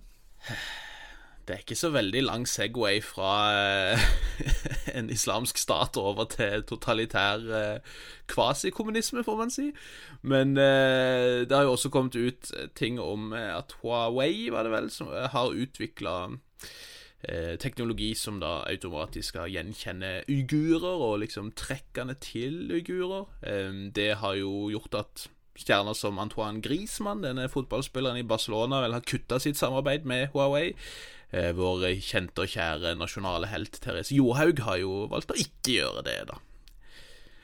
Det 1.48 1.54
er 1.54 1.62
ikke 1.64 1.74
så 1.74 1.90
veldig 1.90 2.22
lang 2.22 2.44
Segway 2.46 3.00
fra 3.02 3.32
uh, 3.94 4.04
en 4.98 5.10
islamsk 5.10 5.58
stat 5.58 5.98
over 5.98 6.28
til 6.30 6.62
totalitær 6.68 7.42
uh, 7.50 7.96
kvasikommunisme, 8.30 9.24
får 9.26 9.36
man 9.40 9.50
si. 9.50 9.72
Men 10.22 10.54
uh, 10.56 11.42
det 11.42 11.52
har 11.52 11.66
jo 11.66 11.74
også 11.74 11.90
kommet 11.90 12.16
ut 12.16 12.52
ting 12.78 13.00
om 13.00 13.32
at 13.32 13.74
Huawei, 13.82 14.50
var 14.54 14.62
det 14.62 14.72
vel, 14.72 14.90
som 14.90 15.10
har 15.10 15.50
utvikla 15.50 16.16
teknologi 17.62 18.16
som 18.18 18.40
da 18.42 18.64
automatisk 18.66 19.28
skal 19.28 19.50
gjenkjenne 19.52 20.24
uigurer, 20.26 21.04
og 21.06 21.20
liksom 21.22 21.52
trekkene 21.54 22.16
til 22.18 22.66
uigurer. 22.72 23.28
det 23.94 24.16
har 24.18 24.34
jo 24.34 24.72
gjort 24.74 24.94
at 24.98 25.28
stjerner 25.54 25.94
som 25.94 26.18
Antoine 26.18 26.62
Griezmann, 26.62 27.22
denne 27.22 27.48
fotballspilleren 27.48 28.18
i 28.18 28.26
Barcelona, 28.26 28.80
vel 28.82 28.96
har 28.96 29.06
kutta 29.06 29.38
sitt 29.38 29.60
samarbeid 29.60 30.06
med 30.08 30.32
Huawei. 30.32 30.72
Eh, 31.32 31.50
vår 31.56 31.88
kjente 32.04 32.44
og 32.44 32.52
kjære 32.52 32.94
nasjonale 33.00 33.48
helt 33.48 33.78
Therese 33.80 34.12
Johaug 34.12 34.64
har 34.66 34.80
jo 34.82 35.06
valgt 35.12 35.32
å 35.32 35.38
ikke 35.40 35.78
gjøre 35.78 36.06
det, 36.08 36.18
da. 36.28 36.40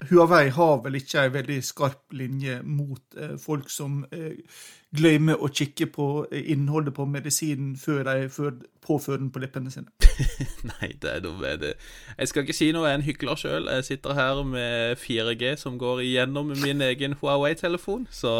Huawei 0.09 0.49
har 0.55 0.77
vel 0.85 0.95
ikke 1.01 1.25
ei 1.25 1.31
veldig 1.35 1.57
skarp 1.67 2.13
linje 2.15 2.61
mot 2.63 3.17
eh, 3.19 3.35
folk 3.41 3.71
som 3.73 4.05
eh, 4.15 4.37
glemmer 4.95 5.41
å 5.43 5.51
kikke 5.51 5.89
på 5.91 6.07
eh, 6.31 6.53
innholdet 6.53 6.95
på 6.95 7.07
medisinen 7.09 7.73
før 7.81 8.05
de 8.07 8.29
før, 8.31 8.53
påfører 8.85 9.25
den 9.25 9.33
på 9.35 9.43
leppene 9.43 9.73
sine. 9.75 9.91
Nei, 10.71 10.93
det 11.03 11.11
er 11.17 11.25
dumt. 11.25 11.43
det. 11.61 11.75
Jeg 12.19 12.31
skal 12.31 12.47
ikke 12.47 12.57
si 12.57 12.71
noe, 12.73 12.87
jeg 12.87 12.95
er 12.95 13.01
en 13.01 13.09
hykler 13.09 13.41
sjøl. 13.43 13.73
Jeg 13.75 13.89
sitter 13.89 14.15
her 14.21 14.43
med 14.47 15.03
4G 15.03 15.57
som 15.59 15.81
går 15.83 16.05
igjennom 16.07 16.55
min 16.63 16.85
egen 16.93 17.19
Huawei-telefon, 17.19 18.07
så 18.11 18.37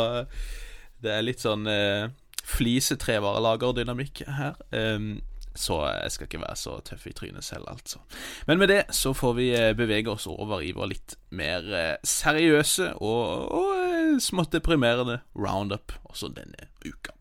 det 1.03 1.15
er 1.15 1.27
litt 1.27 1.43
sånn 1.43 1.67
eh, 1.71 2.07
flisetrevarelagerdynamikk 2.49 4.23
her. 4.39 4.55
Um, 4.71 5.19
så 5.59 5.81
jeg 5.91 6.15
skal 6.15 6.29
ikke 6.29 6.43
være 6.45 6.57
så 6.59 6.79
tøff 6.87 7.07
i 7.11 7.15
trynet 7.17 7.45
selv, 7.45 7.69
altså. 7.73 8.01
Men 8.47 8.63
med 8.63 8.71
det 8.71 8.83
så 8.95 9.13
får 9.17 9.37
vi 9.39 9.51
eh, 9.57 9.75
bevege 9.77 10.13
oss 10.15 10.29
over 10.31 10.63
i 10.63 10.73
vår 10.77 10.93
litt 10.95 11.19
mer 11.35 11.69
eh, 11.75 11.95
seriøse 12.07 12.93
og, 13.03 13.23
og 13.59 13.71
eh, 13.85 14.19
smått 14.23 14.55
deprimerende 14.55 15.21
roundup 15.37 15.97
også 16.09 16.31
denne 16.35 16.71
uka. 16.87 17.15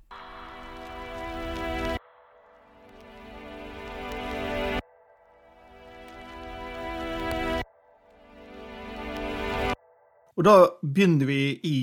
Og 10.37 10.45
da 10.45 10.57
begynner 10.85 11.25
vi 11.25 11.41
i 11.65 11.77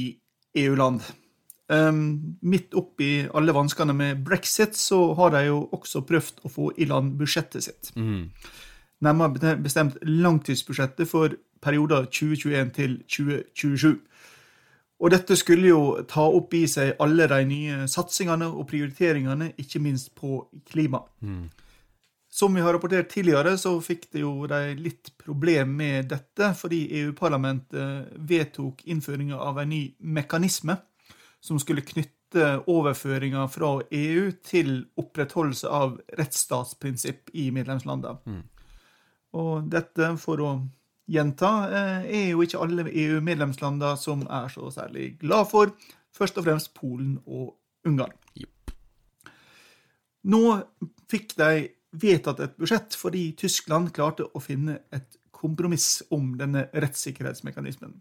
EU-land. 0.62 1.02
Um, 1.72 2.36
midt 2.44 2.74
oppi 2.76 3.22
alle 3.32 3.54
vanskene 3.56 3.94
med 3.96 4.20
brexit, 4.24 4.76
så 4.76 5.14
har 5.16 5.30
de 5.32 5.46
jo 5.46 5.62
også 5.72 6.02
prøvd 6.04 6.44
å 6.44 6.50
få 6.52 6.68
i 6.76 6.84
land 6.90 7.14
budsjettet 7.16 7.64
sitt. 7.64 7.92
Mm. 7.96 8.28
Nærmere 9.04 9.56
bestemt 9.64 9.96
langtidsbudsjettet 10.04 11.08
for 11.08 11.32
perioder 11.64 12.04
2021 12.12 12.74
til 12.76 12.98
2027. 13.08 13.96
Og 15.00 15.10
dette 15.10 15.36
skulle 15.36 15.72
jo 15.72 15.82
ta 16.08 16.26
opp 16.28 16.52
i 16.54 16.66
seg 16.70 16.94
alle 17.02 17.26
de 17.32 17.40
nye 17.48 17.88
satsingene 17.90 18.46
og 18.52 18.68
prioriteringene, 18.68 19.54
ikke 19.60 19.80
minst 19.82 20.12
på 20.20 20.44
klima. 20.68 21.00
Mm. 21.24 21.48
Som 22.34 22.56
vi 22.56 22.62
har 22.64 22.74
rapportert 22.76 23.08
tidligere, 23.08 23.56
så 23.56 23.78
fikk 23.80 24.10
det 24.12 24.20
jo 24.20 24.46
de 24.50 24.74
litt 24.76 25.14
problem 25.22 25.76
med 25.80 26.10
dette, 26.12 26.52
fordi 26.58 26.86
EU-parlamentet 27.00 28.16
vedtok 28.28 28.84
innføringa 28.90 29.38
av 29.38 29.62
en 29.62 29.70
ny 29.70 29.86
mekanisme 30.00 30.76
som 31.44 31.60
skulle 31.60 31.84
knytte 31.84 32.46
overføringer 32.70 33.46
fra 33.52 33.76
EU 33.94 34.30
til 34.44 34.78
opprettholdelse 35.00 35.68
av 35.70 35.98
rettsstatsprinsipp 36.18 37.34
i 37.36 37.50
medlemslandene. 37.54 38.16
Mm. 38.24 38.40
Og 39.34 39.68
dette, 39.70 40.14
for 40.22 40.40
å 40.40 40.54
gjenta, 41.10 41.50
eh, 41.68 42.06
er 42.08 42.30
jo 42.30 42.42
ikke 42.42 42.62
alle 42.64 42.86
EU-medlemslandene 42.88 43.96
som 44.00 44.24
er 44.30 44.48
så 44.48 44.70
særlig 44.72 45.18
glad 45.20 45.50
for. 45.50 45.74
Først 46.14 46.38
og 46.38 46.46
fremst 46.46 46.72
Polen 46.74 47.18
og 47.26 47.56
Ungarn. 47.84 48.14
Yep. 48.40 48.74
Nå 50.24 50.42
fikk 51.10 51.36
de 51.36 51.68
vedtatt 51.92 52.40
et 52.40 52.56
budsjett 52.56 52.96
fordi 52.96 53.34
Tyskland 53.38 53.92
klarte 53.94 54.24
å 54.24 54.42
finne 54.42 54.80
et 54.94 55.18
kompromiss 55.34 56.02
om 56.14 56.32
denne 56.40 56.68
rettssikkerhetsmekanismen. 56.72 57.98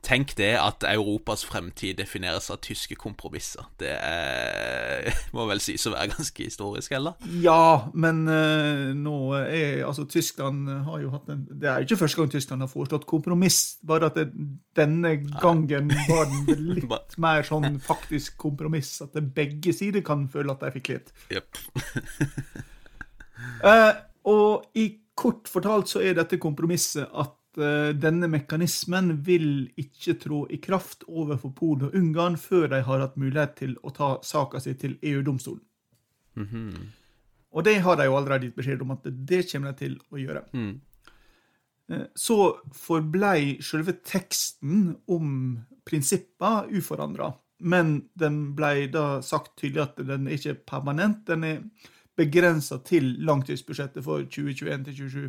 Tenk 0.00 0.32
det 0.38 0.54
at 0.56 0.84
Europas 0.88 1.42
fremtid 1.44 1.98
defineres 1.98 2.48
av 2.52 2.60
tyske 2.64 2.96
kompromisser. 2.98 3.66
Det 3.80 3.90
er, 3.92 5.10
må 5.36 5.44
vel 5.50 5.60
sies 5.60 5.84
å 5.86 5.92
være 5.92 6.14
ganske 6.14 6.46
historisk, 6.46 6.94
eller? 6.96 7.18
Ja, 7.42 7.90
men 7.92 8.22
uh, 8.30 8.90
nå 8.96 9.16
er 9.42 9.84
altså 9.84 10.06
Tyskland 10.08 10.70
har 10.86 11.02
jo 11.04 11.12
hatt 11.12 11.28
en 11.32 11.44
Det 11.50 11.68
er 11.68 11.82
jo 11.82 11.90
ikke 11.90 12.00
første 12.04 12.20
gang 12.22 12.32
Tyskland 12.32 12.64
har 12.64 12.72
foreslått 12.72 13.04
kompromiss, 13.10 13.60
bare 13.86 14.08
at 14.08 14.16
det, 14.16 14.30
denne 14.78 15.16
gangen 15.40 15.92
var 16.08 16.30
den 16.48 16.64
litt 16.78 17.18
mer 17.20 17.44
sånn 17.46 17.76
faktisk 17.84 18.38
kompromiss. 18.40 18.96
At 19.04 19.18
begge 19.36 19.74
sider 19.76 20.04
kan 20.06 20.24
føle 20.32 20.56
at 20.56 20.64
de 20.64 20.72
fikk 20.78 20.94
litt. 20.94 21.12
Yep. 21.34 21.60
uh, 23.66 23.92
og 24.32 24.80
i 24.80 24.88
kort 25.20 25.50
fortalt 25.52 25.92
så 25.92 26.00
er 26.00 26.16
dette 26.16 26.40
kompromisset 26.40 27.04
at 27.12 27.36
Eh, 27.39 27.39
denne 27.56 28.28
mekanismen 28.30 29.16
vil 29.26 29.70
ikke 29.80 30.14
trå 30.22 30.44
i 30.54 30.60
kraft 30.62 31.02
overfor 31.08 31.50
Polen 31.56 31.88
og 31.88 31.96
Ungarn 31.98 32.36
før 32.38 32.68
de 32.70 32.78
har 32.86 33.02
hatt 33.02 33.16
mulighet 33.18 33.56
til 33.58 33.74
å 33.82 33.90
ta 33.96 34.10
saka 34.22 34.60
si 34.62 34.74
til 34.78 34.98
EU-domstolen. 35.02 35.64
Mm 36.36 36.46
-hmm. 36.46 36.86
Og 37.50 37.64
det 37.64 37.80
har 37.82 37.96
de 37.96 38.06
jo 38.06 38.16
allerede 38.16 38.46
gitt 38.46 38.56
beskjed 38.56 38.82
om 38.82 38.90
at 38.90 39.04
det 39.04 39.42
kommer 39.52 39.72
de 39.72 39.78
til 39.78 39.98
å 40.10 40.20
gjøre. 40.20 40.44
Mm. 40.54 40.80
Eh, 41.90 42.06
så 42.14 42.38
forblei 42.72 43.58
selve 43.62 43.96
teksten 44.06 44.96
om 45.10 45.58
prinsippa 45.84 46.66
uforandra. 46.70 47.32
Men 47.60 48.08
den 48.14 48.54
ble 48.56 48.86
da 48.92 49.20
sagt 49.22 49.58
tydelig 49.60 49.82
at 49.82 49.98
den 50.06 50.28
er 50.28 50.38
ikke 50.38 50.60
permanent. 50.72 51.26
Den 51.26 51.44
er 51.44 51.58
begrensa 52.16 52.78
til 52.84 53.16
langtidsbudsjettet 53.26 54.04
for 54.04 54.22
2021 54.22 54.86
til 54.86 54.94
2027 54.94 55.28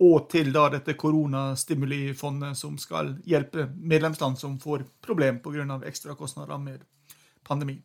og 0.00 0.28
til 0.30 0.52
da 0.52 0.66
dette 0.68 0.92
koronastimulifondet 0.98 2.56
som 2.58 2.76
skal 2.78 3.14
hjelpe 3.24 3.70
medlemsland 3.76 4.36
som 4.38 4.58
får 4.60 4.84
problem 5.00 5.38
pga. 5.40 5.80
ekstrakostnader 5.86 6.58
med 6.58 6.84
pandemi. 7.44 7.82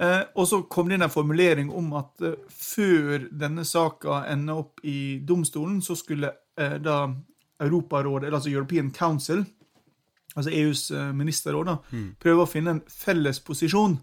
Eh, 0.00 0.22
og 0.34 0.48
så 0.48 0.62
kom 0.62 0.88
det 0.88 0.94
inn 0.98 1.02
en 1.06 1.12
formulering 1.12 1.70
om 1.72 1.92
at 1.96 2.20
eh, 2.20 2.34
før 2.52 3.28
denne 3.32 3.64
saka 3.64 4.24
ender 4.28 4.60
opp 4.60 4.80
i 4.84 5.18
domstolen, 5.24 5.80
så 5.82 5.96
skulle 5.96 6.32
eh, 6.58 6.76
da 6.80 7.06
Europarådet, 7.60 8.34
altså 8.34 8.50
European 8.50 8.90
Council, 8.92 9.44
altså 10.36 10.50
EUs 10.52 10.90
ministerråd, 11.14 11.64
da, 11.64 11.76
Mm. 11.92 12.16
prøve 12.20 12.42
å 12.42 12.48
finne 12.50 12.70
en 12.70 12.82
felles 12.88 13.40
posisjon 13.40 13.98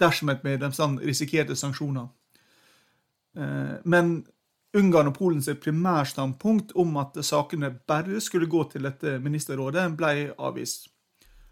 dersom 0.00 0.28
et 0.28 0.44
medlemsland 0.44 1.00
risikerte 1.00 1.56
sanksjoner. 1.56 2.08
Men 3.84 4.26
Ungarn 4.78 5.10
og 5.10 5.16
Polens 5.16 5.48
primærstandpunkt 5.62 6.72
om 6.78 6.96
at 7.02 7.18
sakene 7.26 7.72
bare 7.88 8.20
skulle 8.22 8.46
gå 8.50 8.64
til 8.70 8.86
dette 8.86 9.16
ministerrådet, 9.22 9.88
ble 9.98 10.30
avvist. 10.38 10.88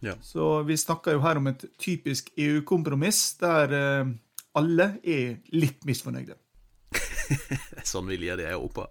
Ja. 0.00 0.14
Så 0.22 0.62
vi 0.62 0.76
snakker 0.78 1.16
jo 1.16 1.22
her 1.24 1.40
om 1.40 1.50
et 1.50 1.64
typisk 1.78 2.30
EU-kompromiss 2.38 3.32
der 3.40 3.74
eh, 3.74 4.12
alle 4.58 4.92
er 5.02 5.40
litt 5.54 5.82
misfornøyde. 5.88 6.38
sånn 7.92 8.06
vilje 8.08 8.38
det 8.38 8.46
er 8.46 8.54
Europa. 8.54 8.86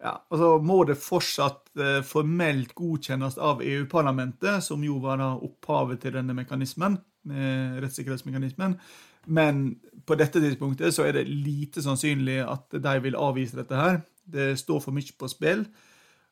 Ja, 0.00 0.14
og 0.32 0.40
så 0.40 0.50
må 0.64 0.78
det 0.88 1.00
fortsatt 1.00 1.72
eh, 1.80 2.00
formelt 2.06 2.72
godkjennes 2.76 3.36
av 3.40 3.60
EU-parlamentet, 3.64 4.64
som 4.64 4.84
jo 4.84 4.96
var 5.02 5.20
opphavet 5.32 6.00
til 6.04 6.16
denne 6.16 6.36
mekanismen, 6.36 6.96
eh, 7.28 7.80
rettssikkerhetsmekanismen. 7.80 8.78
Men 9.26 9.80
på 10.06 10.16
dette 10.18 10.40
tidspunktet 10.42 10.94
så 10.96 11.06
er 11.06 11.18
det 11.18 11.28
lite 11.28 11.82
sannsynlig 11.84 12.40
at 12.44 12.80
de 12.80 12.94
vil 13.04 13.18
avvise 13.18 13.58
dette 13.58 13.76
her. 13.76 14.00
Det 14.24 14.54
står 14.58 14.80
for 14.84 14.96
mye 14.96 15.16
på 15.18 15.28
spill, 15.30 15.66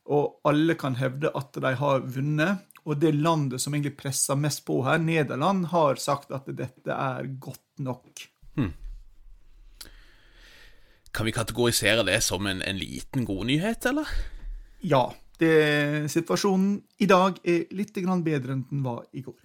og 0.09 0.41
alle 0.49 0.77
kan 0.79 0.97
hevde 0.97 1.33
at 1.37 1.59
de 1.61 1.75
har 1.83 2.07
vunnet. 2.07 2.65
Og 2.89 2.97
det 2.97 3.13
landet 3.19 3.61
som 3.61 3.75
egentlig 3.75 3.99
presser 3.99 4.39
mest 4.41 4.63
på 4.65 4.81
her, 4.87 4.97
Nederland, 5.03 5.67
har 5.75 6.01
sagt 6.01 6.33
at 6.33 6.49
dette 6.57 6.95
er 6.95 7.29
godt 7.43 7.83
nok. 7.85 8.29
Kan 11.15 11.27
vi 11.27 11.33
kategorisere 11.33 12.05
det 12.07 12.21
som 12.23 12.47
en, 12.47 12.63
en 12.63 12.79
liten 12.79 13.25
god 13.27 13.49
nyhet, 13.49 13.87
eller? 13.91 14.09
Ja, 14.87 15.09
det, 15.41 16.11
situasjonen 16.13 16.77
i 17.03 17.09
dag 17.11 17.41
er 17.43 17.65
litt 17.75 17.97
bedre 17.97 18.55
enn 18.55 18.67
den 18.71 18.85
var 18.85 19.05
i 19.13 19.23
går. 19.25 19.39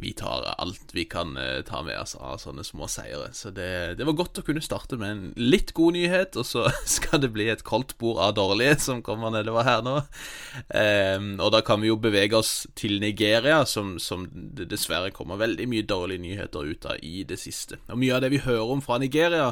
Vi 0.00 0.12
tar 0.12 0.44
alt 0.58 0.92
vi 0.94 1.04
kan 1.04 1.36
eh, 1.36 1.62
ta 1.66 1.80
med 1.82 1.98
oss 1.98 2.14
av 2.14 2.36
sånne 2.38 2.62
små 2.64 2.86
seire. 2.86 3.32
Så 3.34 3.50
det, 3.50 3.96
det 3.98 4.06
var 4.06 4.14
godt 4.20 4.38
å 4.38 4.44
kunne 4.46 4.62
starte 4.62 4.94
med 5.00 5.10
en 5.10 5.24
litt 5.34 5.72
god 5.74 5.96
nyhet, 5.96 6.38
og 6.38 6.46
så 6.46 6.68
skal 6.96 7.24
det 7.24 7.32
bli 7.34 7.48
et 7.50 7.64
koldt 7.66 7.96
bord 7.98 8.20
av 8.22 8.36
dårlige 8.38 8.76
som 8.84 9.02
kommer 9.02 9.34
nedover 9.34 9.66
her 9.66 9.82
nå. 9.82 9.96
Um, 10.70 11.32
og 11.42 11.50
da 11.56 11.64
kan 11.66 11.82
vi 11.82 11.90
jo 11.90 11.98
bevege 11.98 12.38
oss 12.38 12.52
til 12.78 13.00
Nigeria, 13.02 13.64
som, 13.66 13.96
som 13.98 14.28
det 14.30 14.68
dessverre 14.70 15.10
kommer 15.14 15.40
veldig 15.42 15.66
mye 15.66 15.88
dårlige 15.88 16.22
nyheter 16.28 16.70
ut 16.70 16.86
av 16.94 17.02
i 17.02 17.24
det 17.26 17.40
siste. 17.42 17.80
Og 17.90 17.98
mye 17.98 18.14
av 18.14 18.22
det 18.22 18.30
vi 18.36 18.44
hører 18.46 18.74
om 18.76 18.84
fra 18.84 19.00
Nigeria, 19.02 19.50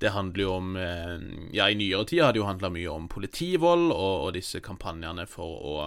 det 0.00 0.14
handler 0.14 0.44
jo 0.44 0.50
om 0.54 0.74
eh, 0.80 1.14
Ja, 1.58 1.68
i 1.68 1.76
nyere 1.76 2.08
tid 2.08 2.22
har 2.22 2.32
det 2.32 2.40
jo 2.40 2.48
handla 2.48 2.72
mye 2.72 2.88
om 2.88 3.08
politivold 3.10 3.90
og, 3.92 4.14
og 4.24 4.34
disse 4.38 4.64
kampanjene 4.64 5.28
for 5.28 5.60
å 5.60 5.78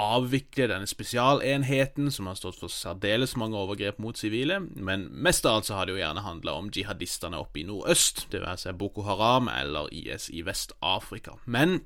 avvikle 0.00 0.68
denne 0.70 0.88
spesialenheten 0.88 2.10
som 2.14 2.28
har 2.30 2.38
stått 2.38 2.58
for 2.60 2.72
særdeles 2.72 3.36
mange 3.40 3.58
overgrep 3.58 4.00
mot 4.02 4.18
sivile, 4.18 4.60
men 4.60 5.08
mest 5.12 5.46
av 5.46 5.60
alt 5.60 5.68
så 5.68 5.76
har 5.78 5.86
det 5.86 5.96
jo 5.96 6.02
gjerne 6.02 6.24
handla 6.24 6.56
om 6.58 6.70
jihadistene 6.74 7.40
oppe 7.40 7.62
i 7.62 7.66
nordøst, 7.68 8.26
det 8.32 8.42
vil 8.42 8.60
seg 8.60 8.78
Boko 8.80 9.04
Haram 9.06 9.50
eller 9.52 9.90
IS 9.94 10.30
i 10.32 10.44
Vest-Afrika. 10.46 11.36
Men 11.44 11.82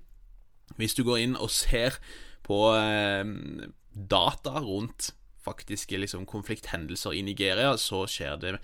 hvis 0.78 0.96
du 0.96 1.04
går 1.06 1.22
inn 1.24 1.36
og 1.36 1.52
ser 1.52 1.98
på 2.46 2.60
eh, 2.78 3.24
data 3.94 4.58
rundt 4.64 5.12
faktiske 5.44 5.98
liksom, 6.00 6.26
konflikthendelser 6.26 7.16
i 7.18 7.24
Nigeria, 7.24 7.74
så 7.76 8.04
skjer 8.08 8.38
det 8.40 8.58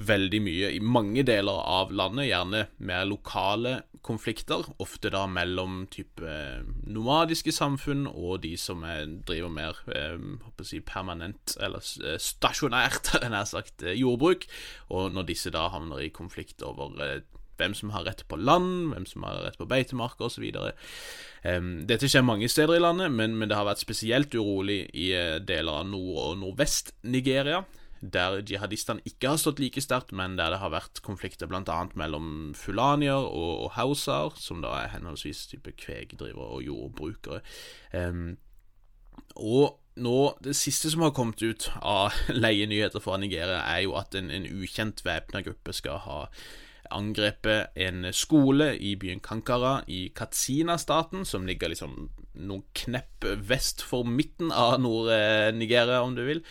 veldig 0.00 0.40
mye 0.42 0.72
i 0.74 0.80
mange 0.82 1.24
deler 1.26 1.60
av 1.68 1.92
landet, 1.92 2.30
gjerne 2.30 2.66
mer 2.78 3.06
lokale 3.08 3.80
konflikter, 4.06 4.64
ofte 4.80 5.10
da 5.12 5.26
mellom 5.28 5.84
type 5.92 6.24
eh, 6.24 6.62
nomadiske 6.88 7.52
samfunn 7.52 8.06
og 8.08 8.40
de 8.44 8.54
som 8.60 8.84
er, 8.88 9.04
driver 9.28 9.52
mer 9.52 9.82
eh, 9.92 10.16
håper 10.46 10.66
si, 10.66 10.80
permanent, 10.84 11.56
eller 11.60 11.84
eh, 12.04 12.16
stasjonært, 12.20 13.12
nær 13.32 13.48
sagt, 13.48 13.84
eh, 13.84 13.98
jordbruk, 14.00 14.48
og 14.94 15.12
når 15.16 15.28
disse 15.28 15.52
da 15.52 15.68
havner 15.74 16.04
i 16.04 16.12
konflikt 16.14 16.64
over 16.66 16.96
eh, 17.04 17.20
hvem 17.60 17.76
som 17.76 17.92
har 17.92 18.06
rett 18.08 18.24
på 18.28 18.38
land, 18.40 18.94
hvem 18.94 19.04
som 19.04 19.26
har 19.28 19.42
rett 19.44 19.58
på 19.60 19.68
beitemarker 19.68 20.30
osv. 20.30 20.46
Dette 21.84 22.08
skjer 22.08 22.24
mange 22.24 22.48
steder 22.48 22.78
i 22.78 22.80
landet, 22.80 23.12
men, 23.12 23.36
det 23.44 23.52
har 23.52 23.66
vært 23.68 23.82
spesielt 23.82 24.32
urolig 24.32 24.86
i 24.96 25.10
deler 25.44 25.82
av 25.82 25.90
nord- 25.90 26.22
og 26.22 26.38
nordvest-Nigeria 26.40 27.60
der 28.00 28.40
jihadistene 28.48 29.04
ikke 29.04 29.34
har 29.34 29.40
stått 29.40 29.60
like 29.60 29.80
sterkt, 29.84 30.12
men 30.16 30.38
der 30.38 30.54
det 30.54 30.60
har 30.62 30.72
vært 30.72 31.02
konflikter 31.04 31.50
bl.a. 31.50 31.80
mellom 31.94 32.54
fulanier 32.56 33.20
og, 33.20 33.66
og 33.66 33.74
hausaer, 33.76 34.32
som 34.40 34.62
da 34.64 34.72
er 34.80 34.94
henholdsvis 34.94 35.46
type 35.52 35.74
kvegdrivere 35.76 36.56
og 36.56 36.64
jordbrukere. 36.64 37.42
Um, 37.92 38.38
og 39.36 39.76
nå, 40.00 40.16
Det 40.40 40.56
siste 40.56 40.90
som 40.90 41.04
har 41.04 41.12
kommet 41.12 41.42
ut 41.42 41.68
av 41.82 42.16
leienyheter 42.44 43.04
fra 43.04 43.18
Nigeria, 43.20 43.60
er 43.68 43.84
jo 43.84 43.94
at 44.00 44.16
en, 44.16 44.30
en 44.32 44.48
ukjent 44.48 45.04
væpna 45.04 45.44
gruppe 45.44 45.76
skal 45.76 46.00
ha 46.06 46.24
angrepet 46.90 47.76
en 47.78 48.08
skole 48.16 48.72
i 48.82 48.96
byen 48.98 49.20
Kankara 49.22 49.80
i 49.86 50.08
Katsina-staten, 50.16 51.22
som 51.28 51.46
ligger 51.46 51.70
liksom 51.70 52.08
noen 52.40 52.64
knepp 52.74 53.28
vest 53.46 53.84
for 53.86 54.08
midten 54.08 54.50
av 54.50 54.80
Nord-Nigeria, 54.82 56.00
om 56.02 56.16
du 56.16 56.24
vil. 56.26 56.42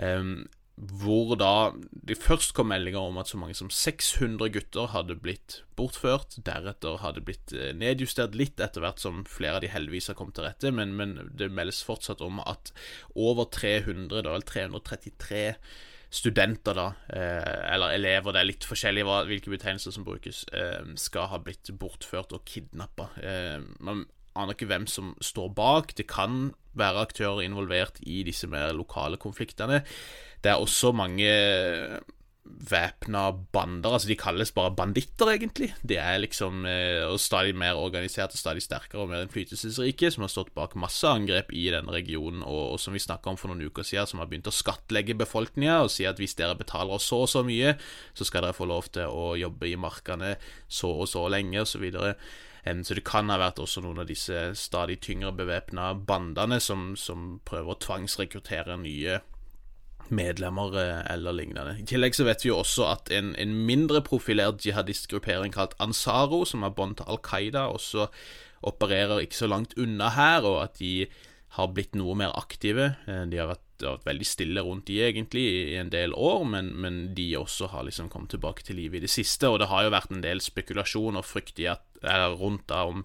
Um, 0.00 0.46
hvor 0.76 1.34
da 1.36 1.72
det 1.92 2.16
først 2.22 2.54
kom 2.56 2.70
meldinger 2.72 3.04
om 3.04 3.18
at 3.20 3.28
så 3.28 3.38
mange 3.38 3.54
som 3.54 3.68
600 3.70 4.48
gutter 4.54 4.88
hadde 4.94 5.18
blitt 5.20 5.60
bortført. 5.78 6.38
Deretter 6.46 6.98
hadde 7.02 7.22
blitt 7.24 7.52
nedjustert 7.76 8.34
litt 8.38 8.60
etter 8.62 8.82
hvert 8.84 9.02
som 9.02 9.22
flere 9.28 9.60
av 9.60 9.64
de 9.64 9.70
heldigvis 9.72 10.08
har 10.10 10.18
kommet 10.18 10.38
til 10.38 10.46
rette, 10.48 10.72
men, 10.74 10.96
men 10.98 11.14
det 11.36 11.52
meldes 11.52 11.82
fortsatt 11.86 12.24
om 12.24 12.40
at 12.44 12.72
over 13.12 13.50
300, 13.52 14.24
da 14.24 14.32
vel 14.32 14.46
333 14.48 15.44
studenter, 16.12 16.76
da, 16.76 16.88
eller 17.72 17.94
elever, 17.94 18.34
det 18.34 18.40
er 18.42 18.48
litt 18.50 18.66
forskjellig 18.68 19.04
hvilke 19.30 19.52
betegnelser 19.52 19.94
som 19.94 20.04
brukes, 20.04 20.42
skal 21.00 21.30
ha 21.32 21.38
blitt 21.40 21.70
bortført 21.80 22.34
og 22.36 22.44
kidnappa. 22.48 23.08
Man 23.80 24.04
aner 24.38 24.56
ikke 24.56 24.70
hvem 24.70 24.88
som 24.90 25.12
står 25.22 25.52
bak. 25.56 25.94
Det 25.98 26.08
kan 26.10 26.50
være 26.78 27.04
aktører 27.08 27.44
involvert 27.44 28.00
i 28.00 28.22
disse 28.26 28.48
mer 28.48 28.72
lokale 28.76 29.20
konfliktene. 29.20 29.82
Det 30.42 30.50
er 30.50 30.60
også 30.60 30.92
mange 30.96 31.30
væpna 32.42 33.30
bander. 33.54 33.94
Altså, 33.94 34.08
de 34.08 34.16
kalles 34.18 34.52
bare 34.54 34.74
banditter, 34.76 35.30
egentlig. 35.30 35.70
De 35.86 35.96
er 35.96 36.18
liksom 36.22 36.66
eh, 36.66 37.04
og 37.06 37.20
stadig 37.20 37.54
mer 37.56 37.78
organiserte, 37.78 38.38
stadig 38.38 38.62
sterkere 38.64 39.04
og 39.04 39.10
mer 39.12 39.24
innflytelsesrike, 39.24 40.10
som 40.10 40.26
har 40.26 40.32
stått 40.32 40.52
bak 40.56 40.74
masse 40.80 41.06
angrep 41.08 41.52
i 41.54 41.68
denne 41.74 41.94
regionen, 41.94 42.42
og, 42.42 42.74
og 42.74 42.80
som 42.82 42.96
vi 42.96 43.02
snakka 43.02 43.32
om 43.32 43.40
for 43.40 43.52
noen 43.52 43.64
uker 43.66 43.86
siden, 43.86 44.10
som 44.10 44.22
har 44.22 44.30
begynt 44.30 44.50
å 44.50 44.54
skattlegge 44.54 45.18
befolkninga 45.22 45.80
og 45.84 45.92
si 45.94 46.06
at 46.08 46.20
hvis 46.20 46.36
dere 46.38 46.58
betaler 46.58 46.98
oss 46.98 47.08
så 47.10 47.22
og 47.24 47.30
så 47.30 47.44
mye, 47.46 47.76
så 48.18 48.26
skal 48.28 48.46
dere 48.46 48.58
få 48.58 48.68
lov 48.70 48.90
til 48.94 49.10
å 49.10 49.32
jobbe 49.38 49.70
i 49.70 49.78
markene 49.78 50.36
så 50.68 50.92
og 51.02 51.10
så 51.10 51.28
lenge, 51.32 51.62
osv. 51.62 51.88
Så, 51.94 52.14
så 52.62 52.94
det 52.94 53.02
kan 53.02 53.30
ha 53.32 53.40
vært 53.42 53.58
også 53.58 53.82
noen 53.82 54.04
av 54.04 54.06
disse 54.06 54.52
stadig 54.54 55.00
tyngre 55.02 55.32
bevæpna 55.34 55.92
bandene 56.06 56.60
som, 56.62 56.92
som 56.94 57.40
prøver 57.48 57.74
å 57.74 57.80
tvangsrekruttere 57.82 58.76
nye 58.78 59.18
medlemmer 60.12 60.76
eh, 60.78 61.00
eller 61.14 61.34
lignende. 61.36 61.76
I 61.80 61.88
tillegg 61.88 62.16
så 62.16 62.26
vet 62.28 62.44
vi 62.44 62.52
jo 62.52 62.60
også 62.60 62.86
at 62.90 63.10
en, 63.14 63.32
en 63.40 63.56
mindre 63.66 64.02
profilert 64.04 64.64
jihadistgruppering 64.66 65.54
kalt 65.54 65.76
Ansaro, 65.82 66.44
som 66.48 66.64
har 66.66 66.74
bånd 66.76 67.00
til 67.00 67.10
Al 67.10 67.20
Qaida, 67.24 67.66
også 67.72 68.08
opererer 68.62 69.24
ikke 69.24 69.40
så 69.40 69.50
langt 69.50 69.76
unna 69.80 70.12
her, 70.14 70.46
og 70.46 70.62
at 70.68 70.78
de 70.78 71.08
har 71.56 71.68
blitt 71.74 71.96
noe 71.98 72.14
mer 72.16 72.32
aktive. 72.38 72.94
Eh, 73.10 73.24
de 73.28 73.40
har 73.40 73.50
vært, 73.50 73.66
har 73.82 73.98
vært 73.98 74.10
veldig 74.12 74.28
stille 74.28 74.64
rundt 74.64 74.86
de 74.88 75.00
egentlig 75.04 75.46
i 75.72 75.78
en 75.80 75.92
del 75.92 76.14
år, 76.16 76.44
men, 76.48 76.72
men, 76.80 77.00
de 77.16 77.32
også 77.40 77.72
har 77.74 77.88
liksom 77.88 78.10
kommet 78.12 78.32
tilbake 78.36 78.64
til 78.66 78.78
livet 78.80 79.02
i 79.02 79.06
det 79.06 79.12
siste. 79.12 79.50
Og 79.50 79.60
det 79.60 79.70
har 79.72 79.86
jo 79.86 79.96
vært 79.96 80.14
en 80.14 80.24
del 80.24 80.44
spekulasjon 80.44 81.18
og 81.20 81.26
frykt 81.28 81.60
i 81.62 81.68
at, 81.72 81.84
rundt 82.02 82.68
da 82.68 82.84
om, 82.90 83.04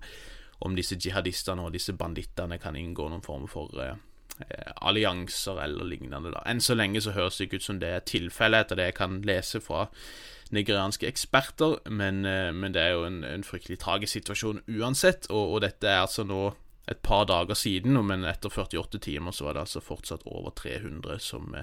om, 0.60 0.75
disse 0.75 0.98
jihadistene 0.98 1.66
og 1.66 1.74
disse 1.74 1.94
bandittene 1.94 2.58
kan 2.62 2.75
inngå 2.75 3.10
noen 3.10 3.25
form 3.25 3.48
for 3.51 3.74
uh, 3.77 3.96
Eh, 4.39 4.72
allianser 4.75 5.63
eller 5.63 5.86
lignende. 5.86 6.30
da. 6.32 6.44
Enn 6.46 6.62
så 6.62 6.75
lenge 6.77 7.01
så 7.01 7.16
høres 7.16 7.39
det 7.39 7.48
ikke 7.48 7.58
ut 7.58 7.66
som 7.66 7.80
det 7.82 7.89
er 7.89 8.04
tilfellet, 8.06 8.68
etter 8.68 8.77
det 8.77 8.86
jeg 8.92 8.98
kan 9.00 9.16
lese 9.25 9.62
fra 9.63 9.88
nigerianske 10.54 11.08
eksperter, 11.10 11.80
men, 11.89 12.22
eh, 12.25 12.51
men 12.54 12.75
det 12.75 12.84
er 12.84 12.94
jo 12.94 13.08
en, 13.08 13.24
en 13.25 13.44
fryktelig 13.44 13.80
tragisk 13.82 14.13
situasjon 14.13 14.62
uansett, 14.77 15.25
og, 15.32 15.56
og, 15.56 15.62
dette 15.66 15.89
er 15.89 16.04
altså 16.04 16.24
nå 16.24 16.51
et 16.88 17.01
par 17.01 17.25
dager 17.25 17.58
siden, 17.58 17.98
men 18.06 18.30
etter 18.30 18.54
48 18.54 19.01
timer 19.01 19.34
så 19.34 19.50
var 19.50 19.58
det 19.58 19.66
altså 19.66 19.82
fortsatt 19.82 20.22
over 20.30 20.54
300 20.54 21.18
som, 21.20 21.58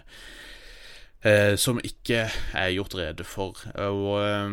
eh, 1.23 1.55
som 1.55 1.79
ikke 1.79 2.27
er 2.59 2.75
gjort 2.75 2.99
rede 2.99 3.25
for. 3.25 3.63
Og 3.79 4.19
eh, 4.19 4.51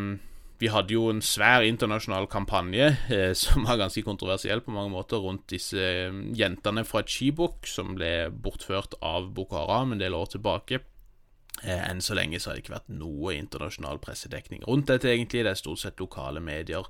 vi 0.62 0.70
hadde 0.70 0.94
jo 0.94 1.08
en 1.10 1.24
svær 1.25 1.65
internasjonal 1.65 2.27
kampanje 2.30 2.91
eh, 3.10 3.32
som 3.38 3.65
var 3.65 3.80
ganske 3.82 4.03
kontroversiell 4.06 4.62
på 4.62 4.74
mange 4.75 4.94
måter, 4.94 5.18
rundt 5.18 5.48
disse 5.50 5.82
eh, 5.82 6.22
jentene 6.38 6.86
fra 6.86 7.01
Chibok 7.08 7.65
som 7.70 7.96
ble 7.98 8.30
bortført 8.30 8.94
av 9.01 9.32
Boko 9.34 9.58
Haram 9.58 9.96
en 9.96 10.03
del 10.03 10.13
år 10.18 10.30
tilbake. 10.36 10.84
Eh, 11.63 11.82
enn 11.89 12.01
så 12.06 12.15
lenge 12.18 12.39
så 12.39 12.51
har 12.51 12.60
det 12.60 12.65
ikke 12.65 12.77
vært 12.77 12.94
noe 12.94 13.34
internasjonal 13.39 14.00
pressedekning 14.03 14.63
rundt 14.70 14.91
dette, 14.94 15.10
egentlig. 15.10 15.44
Det 15.48 15.56
er 15.56 15.60
stort 15.60 15.82
sett 15.82 16.01
lokale 16.01 16.44
medier 16.46 16.86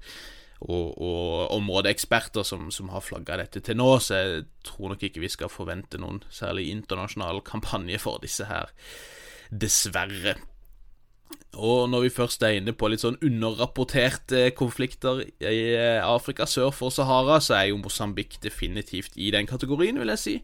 og, 0.61 0.91
og 1.01 1.55
områdeeksperter 1.55 2.45
som, 2.45 2.67
som 2.75 2.91
har 2.93 3.03
flagga 3.03 3.39
dette 3.39 3.63
til 3.65 3.79
nå, 3.79 3.89
så 4.03 4.19
jeg 4.19 4.45
tror 4.67 4.93
nok 4.93 5.07
ikke 5.07 5.23
vi 5.23 5.31
skal 5.31 5.51
forvente 5.51 5.99
noen 6.01 6.21
særlig 6.29 6.67
internasjonal 6.75 7.39
kampanje 7.47 8.03
for 8.03 8.19
disse 8.23 8.51
her, 8.51 8.69
dessverre. 9.51 10.35
Og 11.61 11.89
når 11.91 12.05
vi 12.05 12.13
først 12.15 12.43
er 12.47 12.57
inne 12.57 12.73
på 12.73 12.87
litt 12.89 13.03
sånn 13.03 13.19
underrapporterte 13.21 14.49
konflikter 14.57 15.23
i 15.43 15.73
eh, 15.75 15.99
Afrika 15.99 16.47
sør 16.47 16.71
for 16.73 16.93
Sahara, 16.93 17.41
så 17.43 17.57
er 17.57 17.69
jo 17.69 17.81
Mosambik 17.81 18.39
definitivt 18.43 19.17
i 19.19 19.31
den 19.35 19.49
kategorien, 19.49 19.99
vil 19.99 20.13
jeg 20.15 20.21
si. 20.21 20.35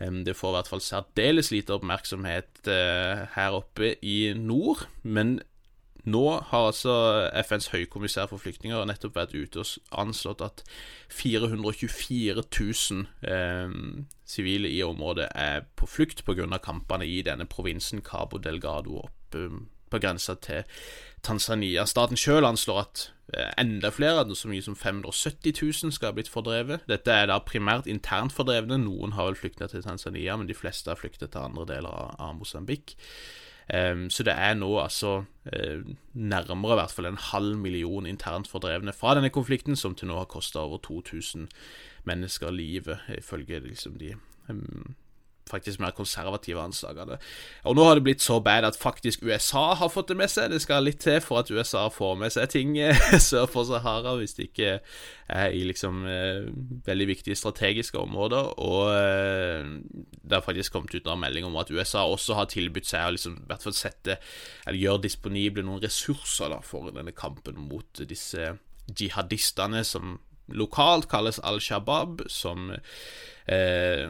Det 0.00 0.32
får 0.32 0.48
i 0.48 0.56
hvert 0.56 0.68
fall 0.70 0.80
særdeles 0.80 1.50
lite 1.52 1.74
oppmerksomhet 1.76 2.68
eh, 2.72 3.24
her 3.34 3.56
oppe 3.56 3.94
i 4.00 4.32
nord. 4.36 4.86
Men 5.02 5.40
nå 6.08 6.22
har 6.52 6.68
altså 6.70 6.94
FNs 7.42 7.68
høykommissær 7.74 8.30
for 8.30 8.40
flyktninger 8.40 8.86
nettopp 8.88 9.18
vært 9.18 9.34
ute 9.36 9.60
og 9.60 9.98
anslått 10.00 10.44
at 10.44 10.62
424 11.12 12.40
000 12.40 14.06
sivile 14.24 14.70
i 14.72 14.80
området 14.86 15.28
er 15.34 15.66
på 15.76 15.88
flukt 15.90 16.24
pga. 16.24 16.48
kampene 16.64 17.04
i 17.04 17.20
denne 17.26 17.44
provinsen 17.44 18.00
Cabo 18.00 18.40
Delgado 18.40 19.02
oppe 19.04 19.44
på 19.90 20.00
grensa 20.02 20.36
til 20.40 20.62
Tanzania. 21.26 21.84
Staten 21.88 22.18
sjøl 22.18 22.46
anslår 22.48 22.80
at 22.84 23.02
eh, 23.34 23.50
enda 23.60 23.90
flere, 23.92 24.24
så 24.36 24.48
mye 24.48 24.64
som 24.64 24.76
570 24.78 25.60
000, 25.84 25.92
skal 25.92 26.12
ha 26.12 26.16
blitt 26.16 26.32
fordrevet. 26.32 26.86
Dette 26.88 27.12
er 27.12 27.28
da 27.30 27.40
primært 27.44 27.90
internt 27.90 28.34
fordrevne. 28.36 28.80
Noen 28.80 29.16
har 29.18 29.30
vel 29.30 29.38
flykta 29.38 29.68
til 29.70 29.84
Tanzania, 29.84 30.38
men 30.40 30.48
de 30.48 30.56
fleste 30.56 30.92
har 30.92 31.00
flykta 31.00 31.28
til 31.28 31.44
andre 31.44 31.68
deler 31.74 31.92
av, 31.92 32.16
av 32.18 32.34
Mosambik. 32.38 32.96
Um, 33.70 34.08
så 34.10 34.24
det 34.26 34.32
er 34.34 34.56
nå 34.58 34.70
altså 34.82 35.20
uh, 35.22 35.82
nærmere 36.18 36.74
i 36.74 36.78
hvert 36.80 36.90
fall 36.90 37.06
en 37.06 37.20
halv 37.22 37.58
million 37.60 38.06
internt 38.08 38.48
fordrevne 38.50 38.92
fra 38.96 39.14
denne 39.14 39.30
konflikten, 39.30 39.78
som 39.78 39.94
til 39.94 40.10
nå 40.10 40.16
har 40.18 40.26
kosta 40.30 40.64
over 40.64 40.80
2000 40.82 41.46
mennesker 42.08 42.50
livet, 42.50 42.98
ifølge 43.14 43.60
liksom 43.68 44.00
de 44.00 44.16
um, 44.48 44.96
faktisk 45.50 45.80
mer 45.80 45.94
konservative 45.96 46.60
anslag. 46.62 46.98
Og 47.64 47.76
nå 47.76 47.84
har 47.84 47.98
det 47.98 48.04
blitt 48.06 48.22
så 48.22 48.40
bad 48.40 48.64
at 48.64 48.78
faktisk 48.78 49.22
USA 49.22 49.74
har 49.74 49.90
fått 49.92 50.10
det 50.12 50.16
med 50.20 50.30
seg. 50.30 50.50
Det 50.52 50.60
skal 50.62 50.84
litt 50.86 51.00
til 51.02 51.20
for 51.24 51.42
at 51.42 51.50
USA 51.50 51.88
får 51.92 52.18
med 52.20 52.34
seg 52.34 52.50
ting 52.52 52.76
eh, 52.78 52.96
sør 53.30 53.48
for 53.50 53.68
Sahara, 53.68 54.16
hvis 54.20 54.36
det 54.38 54.50
ikke 54.50 54.78
er 55.30 55.54
i 55.54 55.62
liksom 55.66 56.04
eh, 56.10 56.48
veldig 56.86 57.08
viktige 57.10 57.38
strategiske 57.38 57.98
områder. 57.98 58.54
Og 58.62 58.92
eh, 58.94 59.74
det 60.22 60.38
har 60.38 60.46
faktisk 60.46 60.76
kommet 60.76 60.94
ut 60.94 61.06
en 61.06 61.22
melding 61.22 61.48
om 61.48 61.58
at 61.60 61.70
USA 61.70 62.06
også 62.06 62.38
har 62.38 62.50
tilbudt 62.50 62.88
seg 62.90 63.06
å 63.06 63.14
liksom, 63.16 63.42
hvert 63.50 63.66
fall 63.66 63.76
sette 63.76 64.20
eller 64.66 64.80
gjøre 64.80 65.06
disponible 65.06 65.66
noen 65.66 65.82
ressurser 65.82 66.52
da, 66.52 66.60
for 66.64 66.90
denne 66.94 67.14
kampen 67.16 67.58
mot 67.70 68.04
disse 68.10 68.54
jihadistene 68.90 69.84
som 69.86 70.18
lokalt 70.50 71.08
kalles 71.10 71.38
Al 71.46 71.60
Shabaab, 71.62 72.24
som 72.30 72.72
eh, 73.46 74.08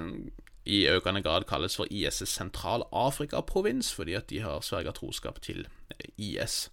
i 0.71 0.85
økende 0.89 1.23
grad 1.25 1.47
kalles 1.51 1.77
for 1.77 1.91
IS' 1.91 2.29
sentral-Afrika-provins, 2.31 3.93
fordi 3.95 4.15
at 4.19 4.31
de 4.31 4.41
har 4.45 4.63
sverga 4.63 4.95
troskap 4.95 5.41
til 5.43 5.67
IS. 6.19 6.71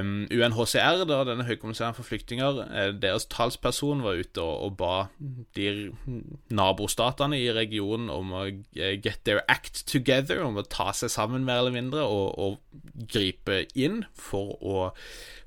UNHCR, 0.00 1.02
da, 1.08 1.18
denne 1.26 1.44
høykommissæren 1.44 1.96
for 1.96 2.06
flyktninger, 2.06 2.62
eh, 2.68 2.92
deres 3.02 3.26
talsperson 3.26 4.02
var 4.04 4.20
ute 4.20 4.40
og, 4.40 4.54
og, 4.66 4.76
ba 4.78 4.94
de 5.56 5.90
nabostatene 6.54 7.36
i 7.38 7.50
regionen 7.52 8.08
om 8.12 8.32
å 8.32 8.44
get 8.72 9.20
their 9.26 9.42
act 9.52 9.84
together, 9.90 10.42
om 10.46 10.56
å 10.56 10.64
ta 10.64 10.92
seg 10.96 11.12
sammen 11.12 11.44
mer 11.44 11.62
eller 11.62 11.76
mindre, 11.76 12.06
og, 12.06 12.38
og 12.38 13.06
gripe 13.12 13.64
inn 13.74 14.04
for 14.16 14.56
å 14.62 14.90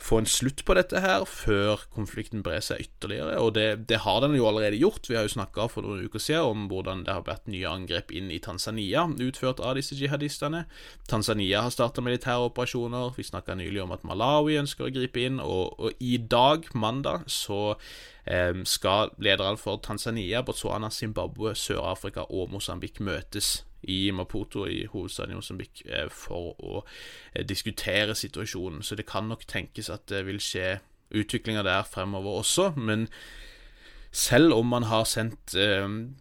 få 0.05 0.19
en 0.21 0.29
slutt 0.29 0.61
på 0.67 0.75
dette 0.77 0.99
her 1.01 1.23
før 1.25 1.81
konflikten 1.95 2.43
brer 2.45 2.61
seg 2.61 2.83
ytterligere. 2.83 3.39
Og 3.41 3.55
det, 3.57 3.87
det, 3.89 4.03
har 4.03 4.21
den 4.21 4.35
jo 4.37 4.45
allerede 4.49 4.77
gjort. 4.77 5.07
Vi 5.09 5.17
har 5.17 5.25
jo 5.25 5.33
snakka 5.33 5.69
for 5.71 5.85
noen 5.85 6.05
uker 6.05 6.21
siden 6.21 6.51
om 6.51 6.67
hvordan 6.69 7.05
det 7.07 7.15
har 7.15 7.25
vært 7.25 7.49
nye 7.49 7.71
angrep 7.71 8.13
inn 8.13 8.29
i 8.33 8.41
Tanzania 8.43 9.07
utført 9.07 9.63
av 9.63 9.79
disse 9.79 9.97
jihadistene. 9.97 10.65
Tanzania 11.09 11.63
har 11.65 11.73
starta 11.73 12.03
militære 12.05 12.51
operasjoner. 12.51 13.15
Vi 13.17 13.25
snakka 13.25 13.57
nylig 13.57 13.81
om 13.85 13.95
at 13.95 14.05
Malawi 14.05 14.34
ønsker 14.43 14.87
å 14.87 14.93
gripe 14.93 15.23
inn, 15.23 15.39
og, 15.39 15.79
og 15.79 16.03
i 16.03 16.17
dag, 16.17 16.67
mandag, 16.75 17.25
så 17.31 17.75
eh, 18.25 18.53
skal 18.67 19.13
lederne 19.17 19.59
for 19.61 19.81
Tanzania, 19.83 20.43
Botswana, 20.45 20.89
Zimbabwe, 20.91 21.55
Sør-Afrika 21.55 22.27
og 22.29 22.51
Mosambik 22.53 22.99
møtes 22.99 23.63
i 23.83 24.11
Maputo, 24.11 24.65
i 24.65 24.85
hovedstaden 24.89 25.35
i 25.35 25.39
Mosambik, 25.39 25.85
eh, 25.85 26.09
for 26.09 26.53
å 26.59 26.83
eh, 27.33 27.45
diskutere 27.45 28.15
situasjonen. 28.15 28.83
Så 28.83 28.95
det 28.95 29.07
kan 29.09 29.29
nok 29.29 29.47
tenkes 29.47 29.89
at 29.93 30.07
det 30.11 30.25
vil 30.27 30.41
skje 30.43 30.79
utviklinger 31.15 31.63
der 31.63 31.85
fremover 31.87 32.41
også. 32.41 32.71
Men 32.77 33.07
selv 34.15 34.55
om 34.55 34.69
man 34.71 34.87
har 34.87 35.03
sendt 35.03 35.53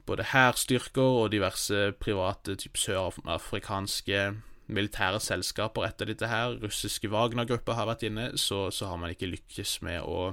både 0.06 0.26
hærstyrker 0.32 1.20
og 1.22 1.30
diverse 1.32 1.92
private 2.02 2.56
typ 2.58 2.76
sørafrikanske 2.76 4.24
militære 4.66 5.20
selskaper 5.20 5.86
etter 5.88 6.08
dette 6.08 6.28
her, 6.30 6.56
russiske 6.62 7.10
Wagner-grupper 7.12 7.76
har 7.76 7.88
vært 7.90 8.06
inne, 8.08 8.30
så, 8.40 8.66
så 8.72 8.88
har 8.90 9.00
man 9.00 9.12
ikke 9.12 9.30
lykkes 9.30 9.78
med 9.84 10.02
å 10.02 10.32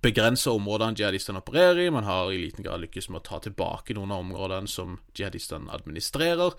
begrense 0.00 0.48
områdene 0.52 0.96
jihadistene 0.96 1.42
opererer 1.42 1.82
i. 1.84 1.90
Man 1.92 2.06
har 2.08 2.30
i 2.32 2.38
liten 2.40 2.64
grad 2.64 2.80
lykkes 2.84 3.10
med 3.10 3.20
å 3.20 3.26
ta 3.26 3.40
tilbake 3.44 3.96
noen 3.96 4.14
av 4.14 4.24
områdene 4.24 4.70
som 4.70 4.96
jihadistene 5.16 5.72
administrerer. 5.76 6.56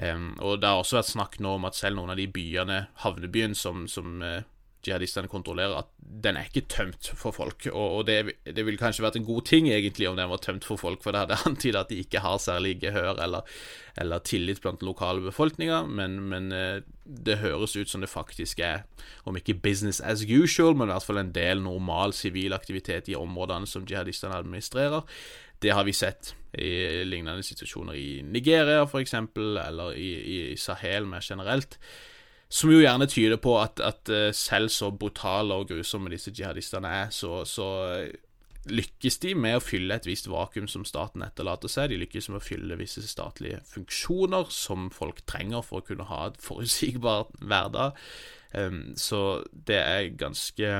Um, 0.00 0.32
og 0.40 0.60
det 0.62 0.70
har 0.70 0.80
også 0.80 0.98
vært 0.98 1.12
snakk 1.12 1.38
nå 1.44 1.54
om 1.58 1.68
at 1.68 1.78
selv 1.78 2.00
noen 2.00 2.14
av 2.14 2.18
de 2.18 2.26
byene, 2.32 2.80
havnebyen 3.04 3.54
som, 3.58 3.84
som 3.90 4.18
uh, 4.24 4.40
jihadistene 4.86 5.28
kontrollerer, 5.30 5.82
at 5.82 5.90
den 6.24 6.38
er 6.38 6.48
ikke 6.48 6.66
tømt 6.72 7.10
for 7.18 7.34
folk. 7.36 7.66
Og, 7.70 7.98
og 7.98 8.06
det, 8.08 8.36
det 8.46 8.64
ville 8.66 8.80
kanskje 8.80 9.04
vært 9.04 9.18
en 9.20 9.26
god 9.26 9.44
ting, 9.48 9.68
egentlig, 9.70 10.08
om 10.08 10.16
den 10.18 10.30
var 10.30 10.40
tømt 10.44 10.66
for 10.66 10.80
folk, 10.80 11.02
for 11.04 11.14
det 11.14 11.24
hadde 11.24 11.38
antydet 11.48 11.82
at 11.82 11.92
de 11.92 12.00
ikke 12.04 12.22
har 12.24 12.40
særlig 12.42 12.76
gehør 12.82 13.20
eller, 13.22 13.46
eller 14.00 14.24
tillit 14.26 14.62
blant 14.64 14.80
den 14.80 14.90
lokale 14.90 15.24
befolkninga, 15.24 15.82
men, 15.88 16.18
men, 16.32 16.50
eh, 16.56 16.80
det 17.04 17.40
høres 17.42 17.76
ut 17.76 17.90
som 17.90 18.04
det 18.04 18.10
faktisk 18.12 18.60
er, 18.64 18.84
om 19.28 19.36
ikke 19.36 19.58
business 19.62 20.00
as 20.00 20.24
usual, 20.24 20.76
men 20.76 20.88
i 20.88 20.94
hvert 20.94 21.06
fall 21.08 21.22
en 21.22 21.34
del 21.34 21.62
normal 21.64 22.14
sivil 22.16 22.54
aktivitet 22.56 23.10
i 23.10 23.18
områdene 23.18 23.68
som 23.68 23.86
jihadistene 23.88 24.38
administrerer. 24.38 25.02
Det 25.60 25.74
har 25.76 25.84
vi 25.84 25.92
sett 25.92 26.34
i 26.56 27.02
lignende 27.04 27.44
situasjoner 27.46 27.98
i 27.98 28.22
Nigeria, 28.26 28.86
f.eks., 28.86 29.14
eller 29.14 29.92
i, 29.98 30.08
i 30.52 30.56
Sahel 30.58 31.06
mer 31.06 31.22
generelt. 31.22 31.76
Som 32.50 32.72
jo 32.74 32.80
gjerne 32.82 33.06
tyder 33.06 33.38
på 33.38 33.54
at, 33.60 33.78
at 33.78 34.10
eh, 34.10 34.32
selv 34.34 34.72
så 34.74 34.90
brutale 34.90 35.54
og 35.54 35.68
grusomme 35.70 36.10
disse 36.10 36.32
jihadistene 36.34 36.90
er, 37.04 37.14
så, 37.14 37.44
så, 37.46 37.68
lykkes 38.70 39.16
de 39.22 39.30
med 39.38 39.56
å 39.56 39.62
fylle 39.62 39.96
et 39.96 40.04
visst 40.04 40.26
vakuum 40.28 40.66
som 40.68 40.82
staten 40.84 41.22
etterlater 41.24 41.70
seg. 41.70 41.92
De 41.92 42.00
lykkes 42.02 42.28
med 42.28 42.40
å 42.40 42.44
fylle 42.44 42.76
visse 42.76 43.00
statlige 43.08 43.62
funksjoner 43.70 44.50
som 44.52 44.90
folk 44.92 45.22
trenger 45.30 45.64
for 45.64 45.80
å 45.80 45.86
kunne 45.86 46.08
ha 46.10 46.26
et 46.28 46.36
forutsigbar 46.44 47.30
hverdag. 47.40 47.96
Um, 48.52 48.92
så 49.00 49.40
det 49.54 49.78
er 49.80 50.10
ganske 50.18 50.74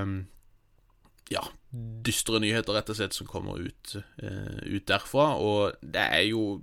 ja, 1.30 1.44
dystre 2.04 2.42
nyheter, 2.42 2.76
rett 2.76 2.92
og 2.92 2.98
slett, 2.98 3.16
som 3.16 3.30
kommer 3.30 3.62
ut, 3.62 3.96
uh, 4.20 4.60
ut 4.66 4.86
derfra. 4.90 5.30
Og 5.40 5.80
det 5.80 6.04
er 6.04 6.26
jo 6.34 6.60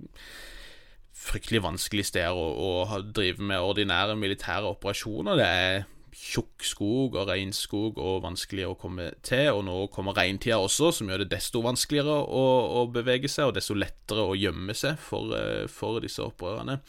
fryktelig 1.18 1.62
vanskelig 1.64 2.08
sted 2.08 2.30
å, 2.30 2.48
å 2.54 3.00
drive 3.02 3.44
med 3.44 3.62
ordinære 3.62 4.16
militære 4.18 4.70
operasjoner. 4.70 5.38
Det 5.40 5.48
er 5.48 5.86
tjukk 6.18 6.64
skog 6.66 7.16
og 7.18 7.28
regnskog 7.30 8.00
og 8.02 8.24
vanskelig 8.24 8.66
å 8.66 8.76
komme 8.78 9.10
til, 9.26 9.52
og 9.54 9.62
nå 9.68 9.76
kommer 9.94 10.16
regntida 10.18 10.58
også, 10.62 10.90
som 10.94 11.10
gjør 11.10 11.24
det 11.24 11.30
desto 11.36 11.62
vanskeligere 11.64 12.16
å, 12.26 12.44
å 12.80 12.84
bevege 12.92 13.30
seg, 13.30 13.50
og 13.50 13.56
desto 13.58 13.76
lettere 13.78 14.26
å 14.26 14.36
gjemme 14.38 14.74
seg 14.76 14.98
for, 15.02 15.34
eh, 15.38 15.64
for 15.70 16.02
disse 16.04 16.24
opprørerne. 16.24 16.80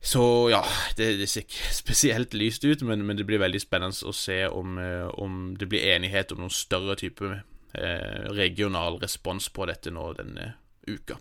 Så 0.00 0.22
ja, 0.48 0.62
det, 0.96 1.12
det, 1.20 1.28
ser 1.28 1.44
ikke 1.44 1.74
spesielt 1.82 2.36
lyst 2.36 2.64
ut, 2.64 2.84
men, 2.88 3.04
men, 3.04 3.20
det 3.20 3.28
blir 3.28 3.42
veldig 3.42 3.60
spennende 3.60 4.08
å 4.08 4.16
se 4.16 4.42
om, 4.48 4.78
eh, 4.80 5.06
om 5.20 5.54
det 5.60 5.68
blir 5.68 5.92
enighet 5.92 6.32
om 6.32 6.44
noen 6.44 6.56
større 6.56 6.96
type 7.00 7.28
eh, 7.28 8.30
regional 8.32 8.96
respons 9.02 9.50
på 9.52 9.68
dette 9.68 9.92
nå 9.92 10.12
denne 10.16 10.54
uka. 10.88 11.20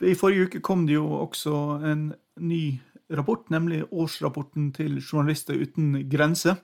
I 0.00 0.16
forrige 0.16 0.48
uke 0.48 0.60
kom 0.64 0.86
det 0.88 0.96
jo 0.96 1.06
også 1.20 1.54
en 1.84 2.12
ny 2.40 2.78
rapport, 3.16 3.50
nemlig 3.50 3.82
årsrapporten 3.92 4.70
til 4.72 5.00
Journalister 5.00 5.58
uten 5.58 6.08
grenser, 6.10 6.60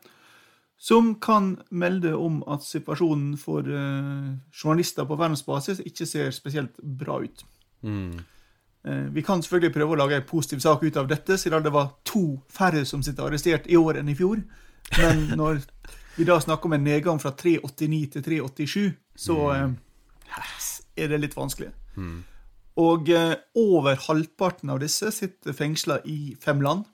som 0.79 1.15
kan 1.21 1.57
melde 1.71 2.15
om 2.17 2.43
at 2.53 2.65
situasjonen 2.65 3.37
for 3.41 3.65
uh, 3.65 4.37
journalister 4.53 5.05
på 5.09 5.17
verdensbasis 5.17 5.81
ikke 5.87 6.07
ser 6.07 6.31
spesielt 6.31 6.77
bra 6.81 7.19
ut. 7.25 7.45
Mm. 7.83 8.19
Uh, 8.85 9.07
vi 9.15 9.25
kan 9.25 9.43
selvfølgelig 9.43 9.75
prøve 9.75 9.97
å 9.97 10.01
lage 10.03 10.21
en 10.21 10.29
positiv 10.29 10.61
sak 10.65 10.85
ut 10.85 10.97
av 11.01 11.09
dette, 11.09 11.39
siden 11.41 11.65
det 11.65 11.73
var 11.73 11.95
to 12.05 12.39
færre 12.53 12.85
som 12.85 13.03
sitter 13.03 13.25
arrestert 13.25 13.67
i 13.67 13.81
år 13.81 14.03
enn 14.03 14.13
i 14.13 14.19
fjor. 14.19 14.45
Men 15.01 15.27
når 15.41 15.65
vi 16.17 16.29
da 16.29 16.39
snakker 16.41 16.69
om 16.69 16.77
en 16.77 16.87
nedgang 16.87 17.21
fra 17.21 17.33
389 17.33 18.07
til 18.13 18.27
387, 18.29 18.93
så 19.17 19.37
mm. 19.53 19.77
er 20.97 21.13
det 21.13 21.25
litt 21.25 21.37
vanskelig. 21.37 21.73
Mm. 21.97 22.21
Og 22.77 23.09
eh, 23.09 23.33
over 23.57 23.97
halvparten 24.09 24.71
av 24.75 24.83
disse 24.83 25.11
sitter 25.15 25.57
fengsla 25.57 26.03
i 26.05 26.37
fem 26.41 26.61
land. 26.65 26.85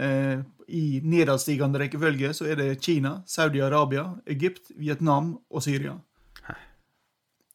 Eh, 0.00 0.40
I 0.68 0.84
nedadstigende 1.04 1.82
rekkefølge 1.82 2.32
så 2.36 2.48
er 2.48 2.60
det 2.60 2.82
Kina, 2.84 3.18
Saudi-Arabia, 3.28 4.06
Egypt, 4.32 4.72
Vietnam 4.80 5.34
og 5.50 5.64
Syria. 5.66 5.98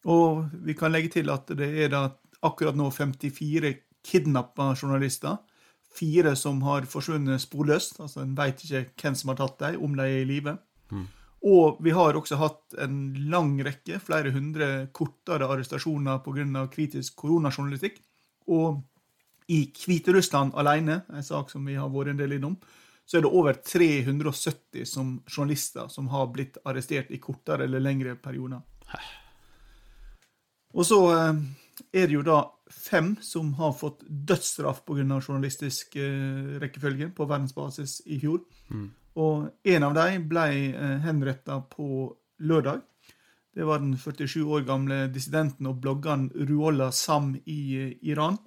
Og 0.07 0.45
vi 0.63 0.73
kan 0.77 0.93
legge 0.93 1.11
til 1.17 1.29
at 1.33 1.49
det 1.59 1.69
er 1.83 1.89
da 1.91 2.05
akkurat 2.45 2.77
nå 2.77 2.87
54 2.93 3.73
kidnappa 4.05 4.71
journalister. 4.77 5.41
Fire 5.89 6.35
som 6.37 6.61
har 6.63 6.85
forsvunnet 6.87 7.41
sporløst. 7.41 7.99
Altså 7.99 8.21
En 8.21 8.37
veit 8.37 8.61
ikke 8.63 8.85
hvem 9.01 9.15
som 9.15 9.33
har 9.33 9.41
tatt 9.41 9.59
dem, 9.59 9.81
om 9.83 9.97
de 9.97 10.05
er 10.05 10.21
i 10.21 10.29
live. 10.29 10.55
Mm. 10.91 11.07
Og 11.47 11.79
vi 11.83 11.93
har 11.95 12.17
også 12.19 12.35
hatt 12.39 12.75
en 12.83 13.13
lang 13.31 13.53
rekke, 13.63 14.01
flere 14.03 14.33
hundre 14.35 14.89
kortere 14.91 15.47
arrestasjoner 15.47 16.19
pga. 16.25 16.65
kritisk 16.67 17.15
koronajournalistikk. 17.15 18.01
Og 18.47 18.81
i 19.49 19.63
Hviterussland 19.71 20.53
alene, 20.55 21.01
en 21.09 21.23
sak 21.23 21.49
som 21.49 21.65
vi 21.65 21.75
har 21.79 21.89
vært 21.89 22.13
en 22.13 22.19
del 22.19 22.35
innom, 22.37 22.57
så 23.05 23.17
er 23.17 23.23
det 23.25 23.31
over 23.33 23.53
370 23.53 24.85
som 24.85 25.15
journalister 25.25 25.87
som 25.89 26.11
har 26.13 26.27
blitt 26.29 26.59
arrestert 26.65 27.09
i 27.09 27.17
kortere 27.17 27.65
eller 27.65 27.81
lengre 27.81 28.13
perioder. 28.21 28.61
Og 30.77 30.85
så 30.85 30.99
eh, 31.15 31.39
er 31.93 32.05
det 32.05 32.13
jo 32.19 32.21
da 32.25 32.43
fem 32.69 33.15
som 33.25 33.55
har 33.57 33.73
fått 33.73 34.03
dødsstraff 34.05 34.83
pga. 34.85 35.07
journalistisk 35.17 35.95
eh, 35.95 36.59
rekkefølge 36.61 37.09
på 37.17 37.25
verdensbasis 37.25 38.01
i 38.05 38.19
fjor. 38.21 38.43
Mm. 38.69 38.91
Og 39.17 39.49
en 39.63 39.85
av 39.87 39.95
dem 39.97 40.27
ble 40.29 40.45
eh, 40.69 40.97
henretta 41.03 41.59
på 41.71 42.09
lørdag. 42.39 42.81
Det 43.55 43.65
var 43.65 43.81
den 43.81 43.97
47 43.97 44.43
år 44.45 44.67
gamle 44.67 45.07
dissidenten 45.11 45.67
og 45.67 45.81
bloggeren 45.83 46.29
Ruolla 46.49 46.91
Sam 46.91 47.33
i 47.45 47.61
eh, 47.79 47.95
Iran. 48.11 48.37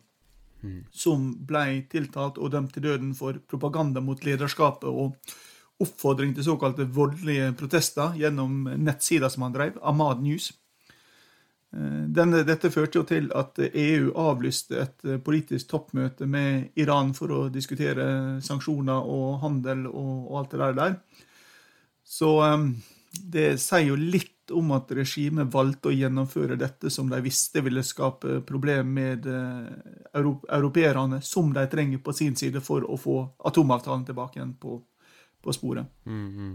Mm. 0.63 0.85
Som 0.95 1.33
ble 1.47 1.83
tiltalt 1.91 2.39
og 2.39 2.53
dømt 2.55 2.75
til 2.77 2.87
døden 2.87 3.15
for 3.19 3.41
propaganda 3.51 4.01
mot 4.01 4.23
lederskapet 4.25 4.87
og 4.89 5.17
oppfordring 5.83 6.37
til 6.37 6.47
såkalte 6.47 6.87
voldelige 6.87 7.51
protester 7.59 8.15
gjennom 8.15 8.69
nettsida 8.79 9.31
som 9.33 9.49
han 9.49 9.57
drev, 9.57 9.81
Ahmad 9.83 10.23
News. 10.23 10.53
Eh, 11.73 12.05
denne, 12.13 12.43
dette 12.45 12.71
førte 12.73 13.01
jo 13.01 13.05
til 13.09 13.31
at 13.39 13.57
EU 13.65 14.11
avlyste 14.21 14.81
et 14.83 15.07
eh, 15.09 15.21
politisk 15.25 15.71
toppmøte 15.71 16.29
med 16.29 16.77
Iran 16.81 17.15
for 17.17 17.33
å 17.33 17.47
diskutere 17.53 18.41
sanksjoner 18.45 19.09
og 19.09 19.39
handel 19.45 19.87
og, 19.89 20.13
og 20.29 20.43
alt 20.43 20.57
det 20.57 20.73
der. 20.77 20.99
Så 22.05 22.35
um, 22.45 22.67
det 23.13 23.55
sier 23.63 23.87
jo 23.89 23.97
litt 23.97 24.53
om 24.53 24.75
at 24.77 24.91
regimet 24.93 25.49
valgte 25.53 25.89
å 25.89 25.95
gjennomføre 25.95 26.59
dette 26.61 26.91
som 26.93 27.09
de 27.09 27.23
visste 27.25 27.63
ville 27.65 27.85
skape 27.87 28.41
problem 28.45 28.91
med 28.99 29.29
europeerne, 30.13 31.23
som 31.25 31.55
de 31.55 31.63
trenger 31.73 32.03
på 32.05 32.13
sin 32.13 32.37
side 32.37 32.61
for 32.61 32.85
å 32.85 32.99
få 33.01 33.17
atomavtalen 33.49 34.05
tilbake 34.05 34.41
igjen 34.41 34.53
på, 34.61 34.81
på 35.41 35.55
sporet. 35.57 35.87
Mm 36.05 36.29
-hmm. 36.29 36.53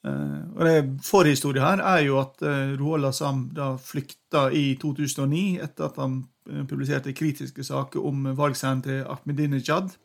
Uh, 0.00 0.48
og 0.56 0.62
det 0.64 0.76
Forhistorien 1.04 1.66
her 1.66 1.82
er 1.84 2.04
jo 2.06 2.20
at 2.22 2.40
uh, 2.40 2.72
Roald 2.80 3.10
Assam 3.10 3.50
da 3.52 3.74
flykta 3.76 4.46
i 4.56 4.72
2009 4.80 5.58
etter 5.60 5.90
at 5.90 5.98
han 6.00 6.22
uh, 6.48 6.62
publiserte 6.64 7.12
kritiske 7.16 7.64
saker 7.66 8.06
om 8.08 8.30
valgseieren 8.36 8.84
til 8.86 9.02
Ahmedinejad. 9.04 9.96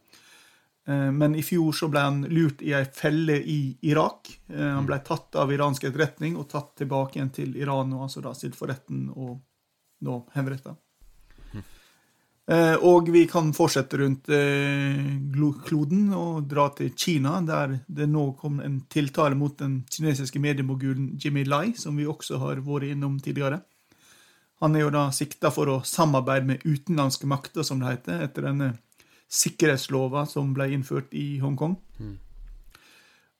Men 0.85 1.33
i 1.33 1.41
fjor 1.41 1.73
så 1.73 1.87
ble 1.89 2.01
han 2.03 2.17
lurt 2.29 2.59
i 2.61 2.69
ei 2.77 2.83
felle 2.93 3.39
i 3.41 3.71
Irak. 3.89 4.29
han 4.53 4.85
ble 4.85 4.99
tatt 5.01 5.33
av 5.41 5.49
iransk 5.49 5.87
etterretning 5.89 6.35
og 6.37 6.45
tatt 6.51 6.75
tilbake 6.77 7.17
igjen 7.17 7.31
til 7.33 7.55
Iran 7.57 7.95
og 7.97 8.03
altså 8.05 8.21
da 8.21 8.35
stilt 8.37 8.53
for 8.53 8.69
retten 8.69 9.07
og 9.09 9.39
nå 10.05 10.19
henretta. 10.35 10.75
Eh, 12.45 12.75
og 12.85 13.07
vi 13.09 13.23
kan 13.25 13.47
fortsette 13.57 13.97
rundt 13.97 14.29
eh, 14.29 14.99
kloden 15.65 16.11
og 16.13 16.43
dra 16.49 16.67
til 16.77 16.91
Kina, 16.93 17.39
der 17.41 17.79
det 17.87 18.05
nå 18.11 18.27
kom 18.37 18.59
en 18.61 18.83
tiltale 18.91 19.37
mot 19.37 19.57
den 19.57 19.79
kinesiske 19.89 20.41
mediemogulen 20.41 21.15
Jimmy 21.17 21.43
Lai, 21.47 21.73
som 21.73 21.97
vi 21.97 22.05
også 22.05 22.37
har 22.43 22.61
vært 22.67 22.91
innom 22.91 23.17
tidligere. 23.17 23.63
Han 24.61 24.75
er 24.75 24.85
jo 24.85 24.93
da 24.93 25.07
sikta 25.11 25.49
for 25.51 25.71
å 25.73 25.81
samarbeide 25.83 26.51
med 26.51 26.67
utenlandske 26.67 27.27
makter, 27.27 27.65
som 27.65 27.81
det 27.81 27.95
heter, 27.95 28.21
etter 28.27 28.45
denne 28.45 28.75
sikkerhetslova 29.25 30.27
som 30.29 30.53
ble 30.53 30.69
innført 30.77 31.17
i 31.17 31.39
Hongkong. 31.41 31.75
Mm. 31.97 32.13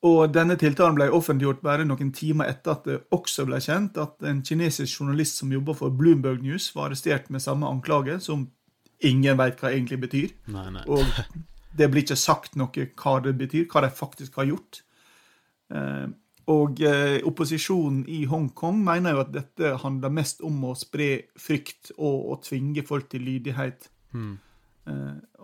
Og 0.06 0.34
denne 0.34 0.58
tiltalen 0.60 0.98
ble 0.98 1.08
offentliggjort 1.14 1.64
bare 1.66 1.86
noen 1.86 2.12
timer 2.14 2.50
etter 2.52 2.74
at 2.74 2.90
det 2.90 2.98
også 3.16 3.46
ble 3.48 3.62
kjent 3.64 3.98
at 4.02 4.26
en 4.28 4.42
kinesisk 4.46 5.00
journalist 5.00 5.40
som 5.40 5.54
jobber 5.54 5.78
for 5.78 5.94
Bloomberg 5.94 6.44
News, 6.46 6.72
var 6.76 6.90
arrestert 6.90 7.32
med 7.34 7.42
samme 7.42 7.70
anklage 7.70 8.20
som 8.22 8.48
ingen 9.00 9.38
veit 9.38 9.60
hva 9.60 9.70
det 9.70 9.80
egentlig 9.80 10.00
betyr. 10.06 10.34
Nei, 10.54 10.68
nei. 10.76 10.84
Og 10.88 11.04
det 11.78 11.90
blir 11.92 12.06
ikke 12.06 12.20
sagt 12.20 12.56
noe 12.60 12.88
hva 12.96 13.18
det 13.24 13.36
betyr, 13.40 13.68
hva 13.72 13.84
de 13.86 13.92
faktisk 13.94 14.40
har 14.40 14.50
gjort. 14.52 14.82
Eh, 15.74 16.08
og 16.54 16.82
eh, 16.86 17.20
opposisjonen 17.26 18.04
i 18.12 18.22
Hongkong 18.30 18.84
mener 18.86 19.16
jo 19.16 19.24
at 19.24 19.34
dette 19.34 19.76
handler 19.82 20.14
mest 20.14 20.44
om 20.46 20.60
å 20.70 20.76
spre 20.78 21.10
frykt 21.42 21.96
og, 21.98 22.18
å 22.36 22.40
tvinge 22.46 22.86
folk 22.86 23.10
til 23.12 23.26
lydighet. 23.26 23.90
Mm. 24.16 24.38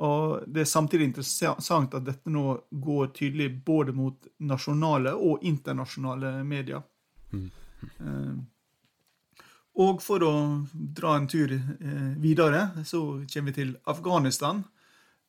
og 0.06 0.44
det 0.48 0.62
er 0.62 0.68
samtidig 0.70 1.10
interessant 1.10 1.96
at 1.98 2.06
dette 2.06 2.30
nå 2.32 2.54
går 2.70 3.08
tydelig 3.18 3.48
både 3.66 3.92
mot 3.92 4.30
nasjonale 4.48 5.12
og 5.18 5.42
internasjonale 5.44 6.36
medier. 6.48 6.84
Mm. 7.34 7.50
Og 9.80 10.02
for 10.04 10.24
å 10.28 10.34
dra 10.74 11.16
en 11.16 11.30
tur 11.32 11.54
eh, 11.56 12.14
videre, 12.20 12.68
så 12.84 13.22
kommer 13.24 13.52
vi 13.52 13.58
til 13.62 13.76
Afghanistan. 13.88 14.64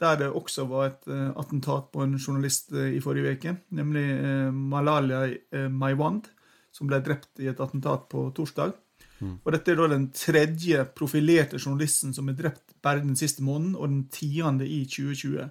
der 0.01 0.17
det 0.17 0.29
også 0.35 0.65
var 0.67 0.87
et 0.87 1.05
uh, 1.07 1.31
attentat 1.39 1.93
på 1.93 2.03
en 2.03 2.19
journalist 2.19 2.73
uh, 2.73 2.91
i 2.91 2.99
forrige 2.99 3.37
uke, 3.37 3.53
nemlig 3.71 4.03
Malalia 4.51 5.21
Maywand, 5.29 5.71
Maiwand, 5.71 6.25
som 6.73 6.89
ble 6.89 6.99
drept 6.99 7.39
i 7.39 7.47
et 7.47 7.61
attentat 7.61 8.09
på 8.11 8.33
torsdag. 8.35 8.73
Mm. 9.21 9.39
Og 9.45 9.53
Dette 9.53 9.71
er 9.71 9.77
da 9.79 9.87
den 9.93 10.09
tredje 10.11 10.85
profilerte 10.97 11.61
journalisten 11.61 12.11
som 12.13 12.29
er 12.29 12.35
drept 12.35 12.75
bare 12.83 13.05
den 13.05 13.15
siste 13.15 13.45
måneden, 13.47 13.77
og 13.77 13.89
den 13.89 14.09
tiende 14.11 14.67
i 14.67 14.83
2020. 14.91 15.47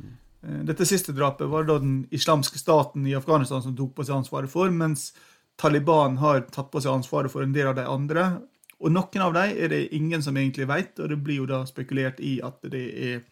Mm. 0.00 0.16
Dette 0.70 0.86
siste 0.88 1.12
drapet 1.12 1.50
var 1.50 1.68
da 1.68 1.76
den 1.78 2.06
islamske 2.10 2.58
staten 2.58 3.04
i 3.06 3.16
Afghanistan 3.18 3.60
som 3.60 3.76
tok 3.76 3.92
på 3.98 4.06
seg 4.06 4.16
ansvaret 4.16 4.48
for, 4.48 4.70
mens 4.70 5.10
Taliban 5.60 6.18
har 6.18 6.46
tatt 6.50 6.72
på 6.72 6.82
seg 6.82 6.96
ansvaret 6.96 7.32
for 7.32 7.44
en 7.44 7.54
del 7.54 7.70
av 7.70 7.78
de 7.78 7.86
andre. 7.88 8.24
Og 8.80 8.92
noen 8.92 9.22
av 9.22 9.36
dem 9.36 9.54
er 9.54 9.70
det 9.70 9.94
ingen 9.96 10.22
som 10.22 10.36
egentlig 10.36 10.66
vet, 10.68 10.98
og 10.98 11.12
det 11.12 11.20
blir 11.22 11.42
jo 11.42 11.50
da 11.50 11.62
spekulert 11.68 12.18
i 12.20 12.40
at 12.44 12.60
det 12.72 12.84
er 13.12 13.22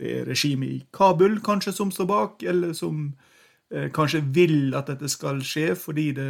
det 0.00 0.08
er 0.08 0.26
regimet 0.26 0.72
i 0.72 0.80
Kabul 0.94 1.38
kanskje 1.44 1.74
som 1.76 1.92
står 1.92 2.08
bak, 2.08 2.42
eller 2.48 2.72
som 2.76 3.04
eh, 3.70 3.90
kanskje 3.94 4.22
vil 4.34 4.74
at 4.78 4.88
dette 4.90 5.10
skal 5.12 5.42
skje 5.44 5.72
fordi 5.78 6.08
det 6.16 6.28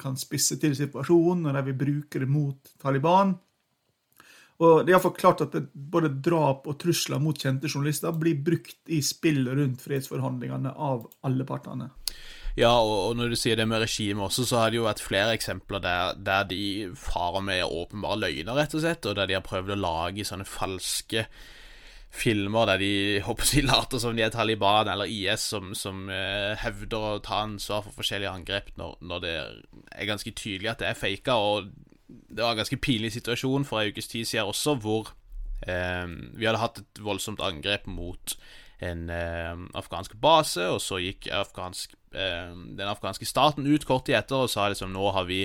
kan 0.00 0.18
spisse 0.20 0.58
til 0.60 0.76
situasjonen, 0.76 1.48
og 1.48 1.56
de 1.56 1.64
vil 1.70 1.78
bruke 1.82 2.22
det 2.22 2.28
mot 2.30 2.74
Taliban. 2.82 3.34
Og 4.58 4.82
det 4.82 4.90
er 4.90 4.96
iallfall 4.96 5.14
klart 5.14 5.44
at 5.44 5.54
både 5.72 6.10
drap 6.24 6.66
og 6.66 6.80
trusler 6.82 7.20
mot 7.22 7.38
kjente 7.38 7.70
journalister 7.70 8.14
blir 8.14 8.40
brukt 8.42 8.90
i 8.90 8.98
spillet 9.06 9.54
rundt 9.54 9.84
fredsforhandlingene 9.84 10.72
av 10.74 11.06
alle 11.26 11.46
partene. 11.46 11.92
Ja, 12.58 12.72
og, 12.82 12.96
og, 13.10 13.12
når 13.18 13.30
du 13.30 13.36
sier 13.38 13.58
det 13.58 13.68
med 13.70 13.84
regimet 13.84 14.24
også, 14.24 14.42
så 14.48 14.62
har 14.62 14.72
det 14.72 14.80
jo 14.80 14.88
vært 14.88 15.02
flere 15.04 15.36
eksempler 15.36 15.82
der, 15.84 16.16
der 16.26 16.48
de 16.50 16.62
farer 16.98 17.44
med 17.44 17.62
åpenbare 17.62 18.18
løgner, 18.24 18.56
rett 18.58 18.74
og 18.74 18.82
slett, 18.82 19.06
og 19.06 19.14
der 19.14 19.30
de 19.30 19.36
har 19.36 19.46
prøvd 19.46 19.76
å 19.76 19.78
lage 19.78 20.26
sånne 20.26 20.48
falske 20.48 21.28
filmer 22.10 22.66
der 22.70 22.80
de 22.80 22.92
håper 23.20 23.50
de 23.52 23.62
later 23.68 24.00
som 24.00 24.16
de 24.16 24.24
er 24.24 24.32
Taliban 24.32 24.88
eller 24.90 25.10
IS, 25.12 25.44
som, 25.52 25.74
som 25.76 26.08
eh, 26.10 26.56
hevder 26.58 27.04
å 27.04 27.22
ta 27.24 27.42
ansvar 27.44 27.84
for 27.84 28.00
forskjellige 28.00 28.32
angrep 28.32 28.72
når, 28.80 28.96
når, 29.04 29.24
det 29.24 29.34
er 29.36 30.08
ganske 30.08 30.32
tydelig 30.32 30.72
at 30.72 30.82
det 30.82 30.88
er 30.90 30.98
faka. 30.98 31.36
Og 31.36 31.68
det 32.08 32.42
var 32.42 32.56
en 32.56 32.62
ganske 32.62 32.80
pinlig 32.82 33.12
situasjon 33.18 33.68
for 33.68 33.82
en 33.82 33.92
ukes 33.92 34.08
tid 34.10 34.28
siden 34.28 34.48
også, 34.48 34.78
hvor 34.82 35.12
eh, 35.68 36.08
vi 36.34 36.48
hadde 36.48 36.62
hatt 36.64 36.82
et 36.82 37.04
voldsomt 37.04 37.44
angrep 37.44 37.86
mot 37.92 38.38
en 38.80 39.08
eh, 39.10 39.54
afghansk 39.78 40.16
base, 40.22 40.64
og 40.70 40.80
så 40.82 41.00
gikk 41.02 41.28
afghansk, 41.34 41.97
den 42.12 42.88
afghanske 42.88 43.26
staten 43.28 43.66
ut 43.66 43.84
kort 43.88 44.06
tid 44.06 44.16
etter 44.20 44.46
og 44.46 44.52
sa 44.52 44.68
liksom 44.70 44.94
nå 44.94 45.10
har 45.16 45.26
vi 45.28 45.42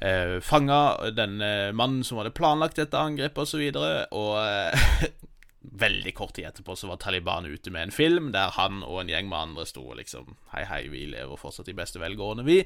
eh, 0.00 0.40
fanga 0.40 1.10
denne 1.14 1.72
mannen 1.76 2.04
som 2.04 2.20
hadde 2.20 2.34
planlagt 2.36 2.80
dette 2.80 2.98
angrepet, 2.98 3.44
osv. 3.44 3.62
Og, 3.68 3.78
så 3.78 4.06
og 4.18 4.34
eh, 4.42 5.06
veldig 5.84 6.14
kort 6.16 6.34
tid 6.36 6.48
etterpå 6.50 6.76
så 6.76 6.90
var 6.90 7.00
Taliban 7.02 7.48
ute 7.48 7.72
med 7.72 7.88
en 7.88 7.94
film 7.94 8.32
der 8.34 8.52
han 8.58 8.82
og 8.84 9.00
en 9.00 9.12
gjeng 9.12 9.30
med 9.30 9.40
andre 9.40 9.66
sto 9.68 9.86
og 9.86 9.98
liksom 10.00 10.36
Hei, 10.54 10.64
hei, 10.68 10.82
vi 10.92 11.06
lever 11.10 11.40
fortsatt 11.40 11.70
i 11.72 11.76
beste 11.76 12.02
velgående, 12.02 12.44
vi. 12.46 12.60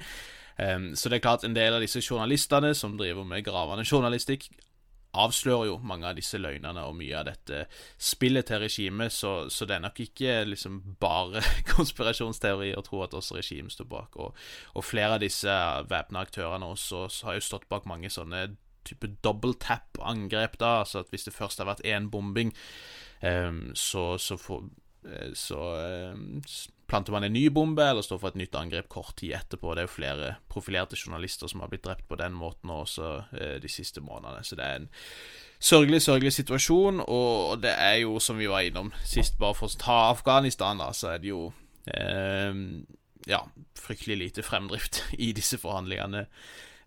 Um, 0.59 0.91
så 0.99 1.09
det 1.09 1.21
er 1.21 1.23
klart, 1.23 1.45
en 1.47 1.55
del 1.55 1.77
av 1.77 1.85
disse 1.85 2.03
journalistene 2.03 2.73
som 2.75 2.97
driver 2.99 3.25
med 3.25 3.47
gravende 3.47 3.87
journalistikk, 3.87 4.49
avslører 5.17 5.71
jo 5.71 5.79
mange 5.83 6.09
av 6.09 6.19
disse 6.19 6.39
løgnene 6.41 6.83
og 6.85 6.97
mye 6.99 7.17
av 7.17 7.29
dette 7.31 7.65
spillet 7.97 8.49
til 8.49 8.61
regimet, 8.63 9.13
så, 9.15 9.49
så, 9.51 9.67
det 9.69 9.79
er 9.79 9.85
nok 9.87 10.01
ikke 10.05 10.35
liksom 10.51 10.81
bare 11.01 11.43
konspirasjonsteori 11.75 12.75
å 12.77 12.85
tro 12.87 13.03
at 13.07 13.17
også 13.17 13.39
regimet 13.39 13.75
står 13.75 13.89
bak. 13.91 14.19
Og, 14.21 14.37
og 14.75 14.87
flere 14.87 15.17
av 15.17 15.25
disse 15.25 15.59
væpna 15.89 16.25
aktørene 16.27 16.69
også 16.69 17.07
har 17.29 17.39
jo 17.39 17.47
stått 17.49 17.69
bak 17.73 17.89
mange 17.89 18.13
sånne 18.13 18.51
type 18.89 19.11
double 19.25 19.57
tap-angrep, 19.61 20.59
da. 20.61 20.79
Altså 20.83 21.03
at 21.03 21.13
hvis 21.13 21.29
det 21.29 21.37
først 21.37 21.61
har 21.61 21.69
vært 21.69 21.85
én 21.89 22.11
bombing, 22.13 22.55
um, 23.23 23.69
så, 23.77 24.11
så, 24.23 24.39
for, 24.41 24.69
eh, 25.05 25.33
så 25.37 25.61
um, 26.15 26.39
planter 26.89 27.13
man 27.13 27.27
en 27.27 27.35
ny 27.37 27.45
bombe, 27.53 27.85
eller 27.85 28.05
står 28.05 28.21
for 28.23 28.33
et 28.33 28.41
nytt 28.41 28.57
angrep 28.57 28.89
kort 28.93 29.17
tid 29.21 29.35
etterpå. 29.37 29.75
Det 29.75 29.83
er 29.83 29.89
jo 29.89 29.93
flere 29.93 30.31
profilerte 30.49 30.97
journalister 30.97 31.51
som 31.51 31.61
har 31.61 31.71
blitt 31.73 31.85
drept 31.85 32.09
på 32.09 32.17
den 32.21 32.37
måten 32.37 32.73
også 32.73 33.11
eh, 33.37 33.57
de 33.63 33.71
siste 33.73 34.01
månedene. 34.05 34.45
Så 34.45 34.57
det 34.57 34.65
er 34.65 34.81
en 34.81 34.89
sørgelig, 35.61 36.03
sørgelig 36.07 36.33
situasjon, 36.39 37.03
og 37.05 37.61
det 37.63 37.75
er 37.77 38.01
jo, 38.05 38.17
som 38.23 38.41
vi 38.41 38.49
var 38.49 38.65
innom 38.65 38.93
sist, 39.05 39.37
bare 39.41 39.59
for 39.59 39.69
å 39.69 39.81
ta 39.81 39.99
Afghanistan, 40.15 40.81
da, 40.81 40.93
så 40.97 41.13
er 41.15 41.23
det 41.23 41.33
jo 41.35 41.51
eh, 41.93 42.65
ja, 43.29 43.43
fryktelig 43.79 44.19
lite 44.23 44.47
fremdrift 44.47 45.05
i 45.29 45.35
disse 45.37 45.61
forhandlingene 45.61 46.27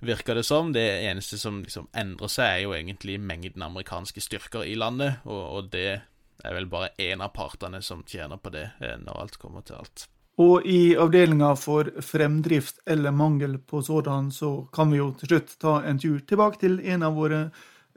virker 0.01 0.35
det 0.35 0.45
som. 0.47 0.73
Det 0.73 0.85
eneste 1.05 1.37
som 1.37 1.61
liksom 1.61 1.89
endrer 1.97 2.31
seg, 2.31 2.47
er 2.55 2.63
jo 2.65 2.73
egentlig 2.73 3.19
mengden 3.21 3.61
amerikanske 3.61 4.23
styrker 4.23 4.65
i 4.65 4.73
landet, 4.73 5.21
og, 5.29 5.43
og 5.45 5.69
det 5.73 6.01
er 6.43 6.55
vel 6.57 6.69
bare 6.71 6.91
én 6.99 7.21
av 7.23 7.33
partene 7.35 7.81
som 7.85 8.03
tjener 8.07 8.41
på 8.41 8.53
det, 8.53 8.67
eh, 8.81 8.97
når 9.01 9.21
alt 9.23 9.37
kommer 9.41 9.65
til 9.67 9.79
alt. 9.81 10.07
Og 10.41 10.65
i 10.65 10.95
avdelinga 10.97 11.51
for 11.59 11.91
fremdrift 12.01 12.79
eller 12.89 13.11
mangel 13.11 13.59
på 13.59 13.81
sådan, 13.83 14.31
så 14.31 14.67
kan 14.73 14.91
vi 14.91 15.01
jo 15.01 15.11
til 15.19 15.33
slutt 15.33 15.55
ta 15.61 15.81
en 15.85 15.99
tur 15.99 16.21
tilbake 16.27 16.61
til 16.63 16.79
en 16.79 17.03
av 17.03 17.19
våre 17.19 17.41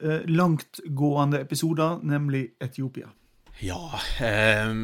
eh, 0.03 0.27
langtgående 0.27 1.41
episoder, 1.41 2.03
nemlig 2.03 2.49
Etiopia. 2.61 3.13
Ja, 3.63 4.01
eh, 4.21 4.75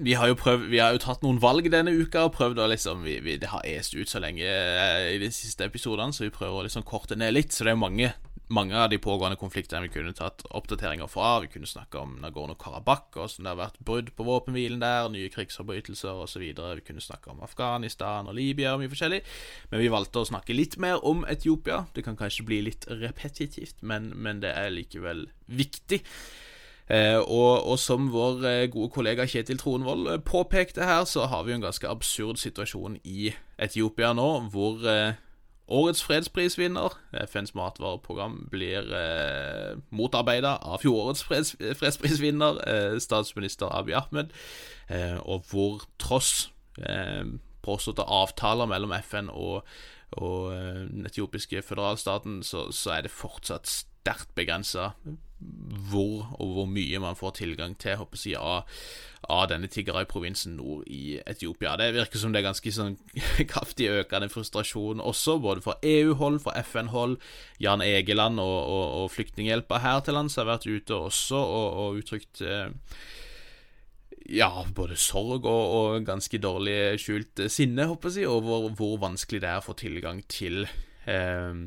vi 0.00 0.14
har 0.16 0.30
jo 0.30 0.36
prøvd 0.38 0.70
Vi 0.72 0.80
har 0.80 0.94
jo 0.94 1.02
tatt 1.02 1.22
noen 1.24 1.38
valg 1.42 1.66
denne 1.72 1.92
uka 1.92 2.24
og 2.26 2.34
prøvd 2.34 2.62
å 2.62 2.68
liksom 2.72 3.04
vi, 3.04 3.18
vi, 3.24 3.36
Det 3.40 3.50
har 3.52 3.66
est 3.68 3.94
ut 3.94 4.08
så 4.08 4.22
lenge 4.22 4.46
eh, 4.46 5.14
i 5.14 5.20
de 5.22 5.30
siste 5.34 5.66
episodene, 5.68 6.14
så 6.16 6.24
vi 6.24 6.34
prøver 6.34 6.62
å 6.62 6.66
liksom 6.66 6.86
korte 6.88 7.18
ned 7.20 7.34
litt. 7.36 7.54
Så 7.54 7.66
det 7.66 7.74
er 7.74 7.80
mange, 7.80 8.12
mange 8.50 8.74
av 8.74 8.90
de 8.90 8.98
pågående 8.98 9.38
konfliktene 9.38 9.86
vi 9.86 9.92
kunne 9.94 10.12
tatt 10.16 10.42
oppdateringer 10.50 11.08
fra. 11.10 11.38
Vi 11.44 11.50
kunne 11.52 11.70
snakke 11.70 12.00
om 12.02 12.16
Nagorno-Karabakh, 12.22 13.14
og 13.14 13.22
hvordan 13.22 13.46
det 13.46 13.52
har 13.52 13.60
vært 13.60 13.80
brudd 13.86 14.10
på 14.16 14.26
våpenhvilen 14.26 14.82
der, 14.82 15.08
nye 15.12 15.30
krigsforbrytelser 15.32 16.24
osv. 16.24 16.42
Vi 16.50 16.86
kunne 16.86 17.04
snakke 17.04 17.30
om 17.30 17.42
Afghanistan 17.46 18.28
og 18.30 18.36
Libya 18.38 18.74
og 18.74 18.82
mye 18.82 18.92
forskjellig. 18.92 19.22
Men 19.70 19.84
vi 19.84 19.94
valgte 19.94 20.24
å 20.24 20.28
snakke 20.32 20.56
litt 20.56 20.76
mer 20.82 20.98
om 21.06 21.22
Etiopia. 21.30 21.84
Det 21.94 22.04
kan 22.06 22.18
kanskje 22.18 22.46
bli 22.50 22.60
litt 22.66 22.88
repetitivt, 22.90 23.84
men, 23.86 24.10
men 24.16 24.42
det 24.42 24.54
er 24.58 24.74
likevel 24.74 25.28
viktig. 25.46 26.02
Eh, 26.90 27.20
og, 27.22 27.68
og, 27.70 27.76
som 27.78 28.08
vår 28.10 28.46
eh, 28.48 28.68
gode 28.72 28.90
kollega 28.90 29.26
Kjetil 29.30 29.60
Tronvold 29.62 30.08
eh, 30.10 30.22
påpekte 30.26 30.82
her, 30.82 31.04
så 31.06 31.28
har 31.30 31.44
vi 31.46 31.52
jo 31.52 31.60
en 31.60 31.68
ganske 31.68 31.86
absurd 31.86 32.40
situasjon 32.42 32.98
i 33.06 33.30
Etiopia 33.62 34.10
nå, 34.16 34.30
hvor 34.50 34.82
årets 35.70 36.02
fredsprisvinner, 36.04 36.96
FNs 37.26 37.54
matvareprogram, 37.54 38.48
blir 38.50 38.90
eh, 38.96 39.76
motarbeida 39.90 40.56
av 40.62 40.82
fjorårets 40.82 41.22
freds, 41.26 41.54
fredsprisvinner, 41.78 42.60
eh, 42.66 42.98
statsminister 43.02 43.70
Abiy 43.70 43.94
Ahmed, 43.98 44.34
eh, 44.88 45.16
og 45.22 45.46
hvor 45.50 45.86
tross 46.02 46.50
eh, 46.82 47.24
påståtte 47.62 48.02
avtaler 48.02 48.66
mellom 48.70 48.92
FN 48.98 49.30
og, 49.30 49.66
og 50.12 50.52
den 50.90 51.06
etiopiske 51.06 51.62
føderalstaten, 51.62 52.42
så, 52.42 52.70
så 52.74 52.96
er 52.96 53.06
det 53.06 53.14
fortsatt 53.14 53.68
sterkt 53.70 54.34
begrensa 54.34 54.90
hvor 55.90 56.34
og 56.38 56.50
hvor 56.54 56.66
mye 56.68 57.00
man 57.00 57.16
får 57.16 57.38
tilgang 57.40 57.76
til 57.80 57.96
håper 57.96 58.20
jeg, 58.28 58.40
av, 58.40 58.68
av 59.32 59.46
denne 59.50 59.70
Tigray-provinsen 59.72 60.56
nord 60.58 60.84
i 60.86 61.18
Etiopia. 61.26 61.76
Det 61.80 61.90
virker 61.96 62.20
som 62.20 62.34
det 62.34 62.42
er 62.42 62.48
ganske 62.50 62.72
sånn 62.74 62.98
kraftig 63.52 63.88
økende 63.92 64.30
frustrasjon 64.32 65.00
også, 65.00 65.38
både 65.40 65.64
for 65.64 65.80
EU-hold, 65.86 66.40
for 66.44 66.56
FN-hold. 66.60 67.16
Jan 67.62 67.84
Egeland 67.84 68.42
og, 68.42 68.58
og, 68.60 68.84
og 69.00 69.08
Flyktninghjelpa 69.14 69.80
her 69.84 70.04
til 70.04 70.18
lands 70.18 70.36
har 70.40 70.48
vært 70.50 70.68
ute 70.68 71.00
også 71.08 71.40
og, 71.40 71.80
og 71.84 72.00
uttrykt 72.02 72.44
eh, 72.44 72.68
ja, 74.30 74.50
både 74.76 74.98
sorg 75.00 75.48
og, 75.48 75.76
og, 75.80 76.06
ganske 76.06 76.38
dårlig 76.42 77.00
skjult 77.02 77.46
sinne, 77.50 77.88
håper 77.90 78.20
jeg, 78.20 78.28
over 78.28 78.68
hvor 78.76 78.98
vanskelig 79.02 79.40
det 79.42 79.48
er 79.50 79.62
å 79.62 79.64
få 79.64 79.76
tilgang 79.80 80.20
til 80.30 80.66
eh, 81.08 81.64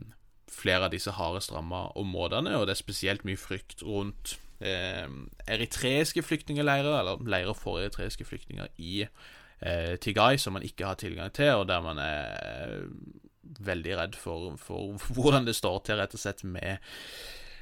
flere 0.54 0.88
av 0.88 0.94
disse 0.94 1.14
hardest 1.18 1.54
ramma 1.54 1.88
områdene, 2.00 2.56
og 2.58 2.68
det 2.68 2.76
er 2.76 2.82
spesielt 2.82 3.26
mye 3.28 3.40
frykt 3.40 3.84
rundt 3.86 4.38
eh, 4.64 5.08
eritreiske 5.48 6.24
flyktningleirer, 6.24 7.00
eller 7.00 7.24
leirer 7.28 7.58
for 7.58 7.82
eritreiske 7.82 8.26
flyktninger 8.28 8.72
i 8.78 9.04
eh, 9.04 9.96
Tigay, 10.02 10.38
som 10.38 10.58
man 10.58 10.66
ikke 10.66 10.86
har 10.86 11.00
tilgang 11.02 11.34
til, 11.34 11.54
og 11.60 11.68
der 11.68 11.82
man 11.82 12.02
er 12.02 12.84
veldig 13.44 13.98
redd 13.98 14.20
for, 14.20 14.54
for 14.58 14.98
hvordan 15.16 15.48
det 15.48 15.56
står 15.56 15.82
til, 15.86 16.00
rett 16.00 16.14
og 16.16 16.24
slett, 16.24 16.44
med 16.44 16.78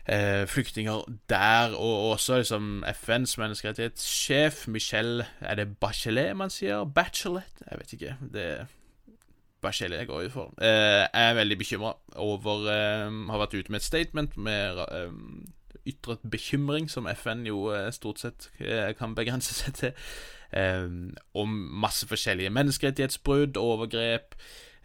eh, 0.06 0.44
flyktninger 0.48 1.08
der, 1.30 1.76
og 1.78 2.12
også 2.12 2.42
liksom 2.42 2.84
FNs 2.94 3.38
menneskerettighetssjef, 3.38 4.68
Michelle 4.68 5.26
Er 5.42 5.56
det 5.56 5.78
Bachelet 5.78 6.36
man 6.38 6.50
sier? 6.50 6.86
Bachelet? 6.86 7.66
Jeg 7.70 7.80
vet 7.80 7.94
ikke. 7.94 8.16
Det 8.34 8.48
Bachelet 9.62 10.02
jeg 10.02 10.08
går 10.08 10.26
ut 10.26 10.34
for. 10.34 10.54
Eh, 10.62 11.06
jeg 11.06 11.30
er 11.30 11.34
veldig 11.38 11.58
bekymra 11.58 11.94
over 12.16 12.66
eh, 12.72 13.12
Har 13.30 13.42
vært 13.44 13.54
ute 13.54 13.72
med 13.72 13.82
et 13.82 13.86
statement 13.86 14.38
med 14.38 14.82
eh, 14.88 15.12
ytret 15.86 16.24
bekymring, 16.32 16.90
som 16.90 17.10
FN 17.10 17.46
jo 17.46 17.70
stort 17.92 18.20
sett 18.22 18.50
kan 19.00 19.16
begrense 19.18 19.54
seg 19.62 19.74
til, 19.74 19.96
om 21.34 21.56
masse 21.82 22.06
forskjellige 22.06 22.52
menneskerettighetsbrudd, 22.54 23.58
overgrep, 23.58 24.36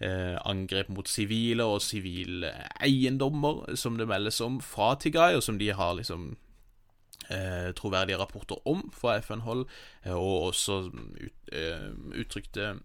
angrep 0.00 0.88
mot 0.88 1.08
sivile 1.08 1.66
og 1.68 1.82
sivile 1.84 2.54
eiendommer, 2.80 3.76
som 3.76 3.98
det 4.00 4.08
meldes 4.08 4.40
om 4.40 4.56
fra 4.64 4.94
Tigray, 4.96 5.36
og 5.36 5.44
som 5.44 5.60
de 5.60 5.68
har 5.68 5.98
liksom 6.00 6.30
troverdige 7.76 8.16
rapporter 8.16 8.56
om 8.64 8.86
fra 8.96 9.18
FN-hold, 9.20 9.66
og 10.16 10.42
også 10.48 10.80
ut, 10.88 11.56
uttrykte 12.24 12.78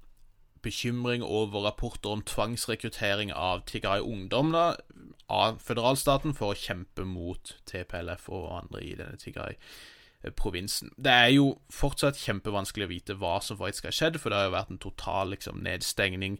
bekymring 0.63 1.23
over 1.23 1.65
rapporter 1.65 2.13
om 2.13 2.23
tvangsrekruttering 2.27 3.33
av 3.33 3.63
Tigray-ungdom 3.69 4.53
av 4.55 5.61
føderalstaten 5.63 6.35
for 6.37 6.53
å 6.53 6.59
kjempe 6.59 7.05
mot 7.07 7.55
TPLF 7.69 8.27
og 8.29 8.49
andre 8.57 8.83
i 8.83 8.91
denne 8.99 9.19
Tigray-provinsen. 9.21 10.91
Det 10.97 11.13
er 11.13 11.31
jo 11.35 11.47
fortsatt 11.73 12.19
kjempevanskelig 12.19 12.87
å 12.87 12.91
vite 12.91 13.17
hva 13.21 13.37
som 13.43 13.59
faktisk 13.61 13.89
har 13.89 13.97
skjedd, 13.97 14.19
for 14.21 14.31
det 14.31 14.41
har 14.41 14.49
jo 14.49 14.57
vært 14.57 14.75
en 14.75 14.85
total 14.89 15.33
liksom, 15.35 15.63
nedstengning 15.65 16.37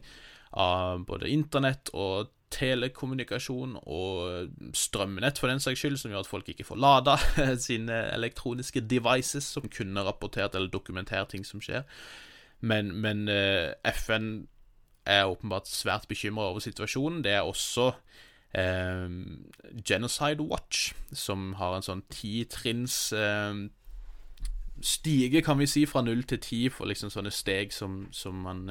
av 0.52 1.06
både 1.08 1.30
internett 1.32 1.90
og 1.96 2.32
telekommunikasjon 2.52 3.78
og 3.80 4.74
strømnett, 4.76 5.40
for 5.40 5.48
den 5.48 5.62
saks 5.62 5.80
skyld, 5.80 5.96
som 6.00 6.12
gjør 6.12 6.26
at 6.26 6.30
folk 6.30 6.50
ikke 6.52 6.66
får 6.68 6.82
lada 6.84 7.16
sine 7.66 8.02
elektroniske 8.12 8.84
devices 8.90 9.48
som 9.54 9.70
kunne 9.72 10.04
rapportert 10.04 10.58
eller 10.58 10.72
dokumentert 10.72 11.32
ting 11.32 11.46
som 11.48 11.62
skjer. 11.64 11.86
Men, 12.62 12.92
men 13.02 13.26
eh, 13.28 13.74
FN 13.90 14.46
er 15.06 15.26
åpenbart 15.26 15.66
svært 15.66 16.06
bekymra 16.08 16.52
over 16.52 16.62
situasjonen. 16.62 17.24
Det 17.24 17.32
er 17.34 17.42
også 17.42 17.88
eh, 18.54 19.08
Genocide 19.82 20.46
Watch, 20.46 20.92
som 21.12 21.52
har 21.58 21.76
en 21.76 21.86
sånn 21.86 22.04
titrinns 22.12 23.10
eh, 23.12 23.64
stige, 24.82 25.42
kan 25.42 25.58
vi 25.58 25.66
si, 25.70 25.84
fra 25.90 26.04
null 26.06 26.22
til 26.30 26.40
ti, 26.42 26.62
for 26.70 26.90
liksom 26.90 27.10
sånne 27.10 27.34
steg 27.34 27.74
som, 27.74 28.06
som 28.14 28.38
man 28.46 28.64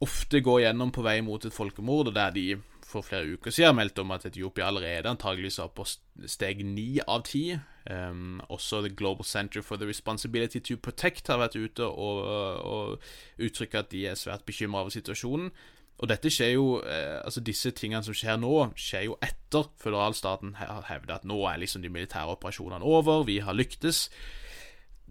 ofte 0.00 0.40
går 0.40 0.64
gjennom 0.64 0.92
på 0.92 1.04
vei 1.04 1.20
mot 1.24 1.44
et 1.44 1.56
folkemord, 1.56 2.08
og 2.08 2.16
der 2.16 2.32
de 2.32 2.46
for 2.90 3.06
flere 3.06 3.36
uker 3.36 3.54
siden 3.54 3.76
meldte 3.78 4.02
om 4.02 4.10
at 4.14 4.26
Etiopia 4.26 4.66
allerede 4.66 5.10
antageligvis 5.10 5.60
var 5.62 5.72
på 5.76 5.86
steg 6.26 6.64
ni 6.66 7.00
av 7.06 7.24
ti. 7.28 7.44
Um, 7.90 8.40
også 8.52 8.82
The 8.84 8.92
Global 8.94 9.24
Center 9.24 9.62
for 9.62 9.80
the 9.80 9.88
Responsibility 9.88 10.60
to 10.60 10.76
Protect 10.76 11.30
har 11.30 11.40
vært 11.40 11.56
ute 11.56 11.86
og, 11.86 12.24
og 12.66 13.42
uttrykker 13.42 13.84
at 13.84 13.92
de 13.94 14.06
er 14.10 14.18
svært 14.18 14.44
bekymra 14.46 14.84
over 14.84 14.94
situasjonen. 14.94 15.52
Og 16.00 16.08
dette 16.08 16.30
skjer 16.32 16.54
jo, 16.54 16.66
eh, 16.80 17.18
altså 17.20 17.42
disse 17.44 17.70
tingene 17.76 18.00
som 18.04 18.16
skjer 18.16 18.38
nå, 18.40 18.52
skjer 18.78 19.10
jo 19.10 19.16
etter 19.24 19.68
føderalstaten 19.82 20.54
har 20.56 20.86
hevdet 20.88 21.18
at 21.18 21.26
nå 21.28 21.42
er 21.48 21.60
liksom 21.60 21.84
de 21.84 21.92
militære 21.92 22.38
operasjonene 22.38 22.86
over, 22.88 23.26
vi 23.28 23.36
har 23.44 23.56
lyktes 23.56 24.06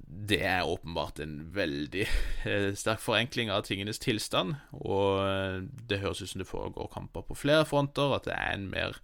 det 0.07 0.41
er 0.45 0.67
åpenbart 0.67 1.19
en 1.23 1.39
veldig 1.55 2.05
eh, 2.47 2.69
sterk 2.77 3.01
forenkling 3.03 3.51
av 3.53 3.65
tingenes 3.67 4.01
tilstand. 4.01 4.55
Og 4.79 5.23
eh, 5.25 5.57
det 5.89 6.01
høres 6.03 6.21
ut 6.23 6.31
som 6.33 6.43
det 6.43 6.49
foregår 6.49 6.91
kamper 6.93 7.25
på 7.27 7.37
flere 7.37 7.65
fronter, 7.69 8.15
at 8.15 8.29
det 8.29 8.37
er 8.37 8.55
en 8.55 8.69
mer 8.71 8.99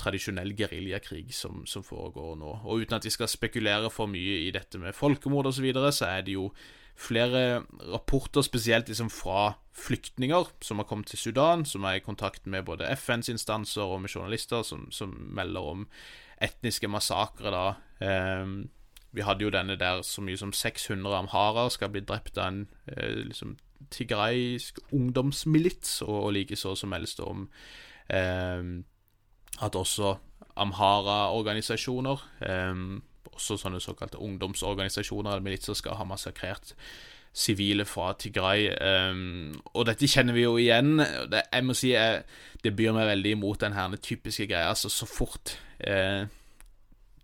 tradisjonell 0.00 0.54
geriljakrig 0.58 1.28
som, 1.34 1.62
som 1.70 1.84
foregår 1.86 2.34
nå. 2.40 2.56
Og 2.64 2.84
uten 2.84 2.96
at 2.98 3.06
vi 3.06 3.12
skal 3.14 3.30
spekulere 3.30 3.90
for 3.94 4.10
mye 4.10 4.40
i 4.46 4.54
dette 4.54 4.80
med 4.80 4.96
folkemord 4.96 5.50
osv., 5.50 5.60
så, 5.60 5.66
videre, 5.68 5.92
så 5.94 6.08
er 6.10 6.26
det 6.26 6.34
jo 6.34 6.48
flere 6.94 7.64
rapporter, 7.90 8.42
spesielt 8.46 8.88
liksom 8.90 9.10
fra 9.10 9.54
flyktninger 9.74 10.50
som 10.62 10.78
har 10.78 10.86
kommet 10.86 11.10
til 11.10 11.18
Sudan, 11.18 11.64
som 11.66 11.86
er 11.86 11.98
i 11.98 12.04
kontakt 12.04 12.46
med 12.46 12.66
både 12.66 12.86
FNs 12.94 13.30
instanser 13.32 13.82
og 13.82 14.04
med 14.04 14.14
journalister, 14.14 14.62
som, 14.62 14.86
som 14.94 15.14
melder 15.34 15.72
om 15.74 15.88
etniske 16.42 16.90
massakrer 16.90 17.54
da. 17.54 17.66
Eh, 18.02 18.54
vi 19.14 19.22
hadde 19.22 19.46
jo 19.46 19.52
denne 19.54 19.76
der 19.78 20.02
så 20.02 20.22
mye 20.24 20.36
som 20.36 20.52
600 20.52 21.16
amharer 21.18 21.68
skal 21.68 21.92
bli 21.94 22.02
drept 22.02 22.38
av 22.38 22.48
en 22.50 22.60
eh, 22.88 23.22
liksom 23.30 23.56
tigraisk 23.90 24.78
ungdomsmilits, 24.92 26.02
og, 26.02 26.22
og 26.24 26.32
likeså 26.32 26.74
så 26.74 26.90
helst 26.92 27.20
om 27.20 27.48
eh, 28.10 28.62
at 29.62 29.74
også 29.74 30.16
amhara-organisasjoner, 30.56 32.28
eh, 32.46 32.74
også 33.34 33.58
sånne 33.58 33.80
såkalte 33.82 34.18
ungdomsorganisasjoner 34.22 35.30
eller 35.30 35.46
militser, 35.46 35.74
skal 35.74 35.98
ha 35.98 36.04
massakrert 36.04 36.74
sivile 37.34 37.84
fra 37.84 38.12
Tigray. 38.18 38.68
Um, 39.10 39.54
og 39.74 39.88
dette 39.88 40.06
kjenner 40.06 40.36
vi 40.36 40.44
jo 40.44 40.54
igjen. 40.60 41.00
Det, 41.30 41.42
jeg 41.50 41.66
må 41.66 41.74
si 41.74 41.90
jeg, 41.90 42.22
det 42.62 42.72
byr 42.78 42.94
meg 42.94 43.10
veldig 43.10 43.34
imot 43.34 43.64
den 43.64 43.74
her 43.74 43.96
typiske 43.98 44.46
greia. 44.46 44.70
Altså, 44.70 44.88
så 44.88 45.08
fort 45.10 45.56
eh, 45.80 46.30